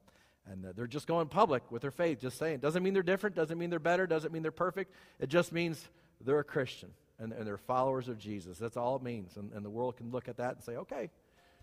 And 0.51 0.67
uh, 0.67 0.73
they're 0.75 0.89
just 0.89 1.07
going 1.07 1.29
public 1.29 1.63
with 1.71 1.83
their 1.83 1.93
faith, 1.93 2.19
just 2.21 2.39
saying. 2.39 2.59
Doesn't 2.59 2.83
mean 2.83 2.93
they're 2.93 3.05
different, 3.05 3.37
doesn't 3.37 3.57
mean 3.57 3.71
they're 3.71 3.79
better, 3.79 4.05
doesn't 4.05 4.33
mean 4.33 4.43
they're 4.43 4.51
perfect. 4.51 4.93
It 5.21 5.29
just 5.29 5.53
means 5.53 5.89
they're 6.21 6.41
a 6.41 6.45
Christian 6.45 6.91
and, 7.21 7.33
and 7.33 7.47
they're 7.47 7.57
followers 7.57 8.09
of 8.09 8.19
Jesus. 8.19 8.59
That's 8.59 8.77
all 8.77 8.97
it 8.97 9.03
means. 9.03 9.37
And, 9.37 9.53
and 9.53 9.65
the 9.65 9.71
world 9.71 9.97
can 9.97 10.11
look 10.11 10.29
at 10.29 10.39
that 10.39 10.57
and 10.57 10.65
say, 10.65 10.73
okay, 10.73 11.09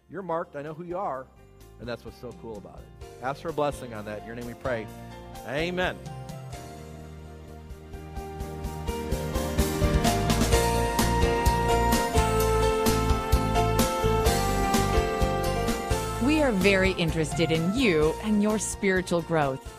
you're 0.10 0.22
marked, 0.22 0.56
I 0.56 0.62
know 0.62 0.74
who 0.74 0.86
you 0.86 0.98
are. 0.98 1.28
And 1.82 1.90
that's 1.90 2.06
what's 2.06 2.22
so 2.22 2.34
cool 2.42 2.56
about 2.56 2.80
it. 2.80 3.08
Ask 3.22 3.42
for 3.42 3.50
a 3.50 3.54
blessing 3.54 3.94
on 3.94 4.06
that. 4.06 4.22
In 4.22 4.26
your 4.26 4.36
name 4.36 4.48
we 4.48 4.54
pray. 4.54 4.88
Amen. 5.50 5.98
Are 16.48 16.52
very 16.54 16.94
interested 16.94 17.52
in 17.52 17.76
you 17.76 18.16
and 18.24 18.42
your 18.42 18.58
spiritual 18.58 19.22
growth. 19.22 19.74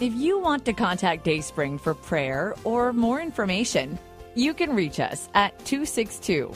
If 0.00 0.14
you 0.14 0.38
want 0.38 0.64
to 0.64 0.72
contact 0.72 1.22
Dayspring 1.22 1.78
for 1.78 1.92
prayer 1.92 2.54
or 2.64 2.94
more 2.94 3.20
information, 3.20 3.98
you 4.34 4.54
can 4.54 4.74
reach 4.74 5.00
us 5.00 5.28
at 5.34 5.52
262 5.66 6.50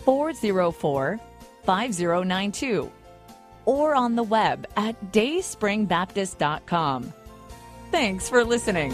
404 0.00 1.18
5092 1.64 2.92
or 3.64 3.94
on 3.94 4.14
the 4.14 4.22
web 4.22 4.66
at 4.76 5.10
dayspringbaptist.com. 5.10 7.14
Thanks 7.90 8.28
for 8.28 8.44
listening. 8.44 8.92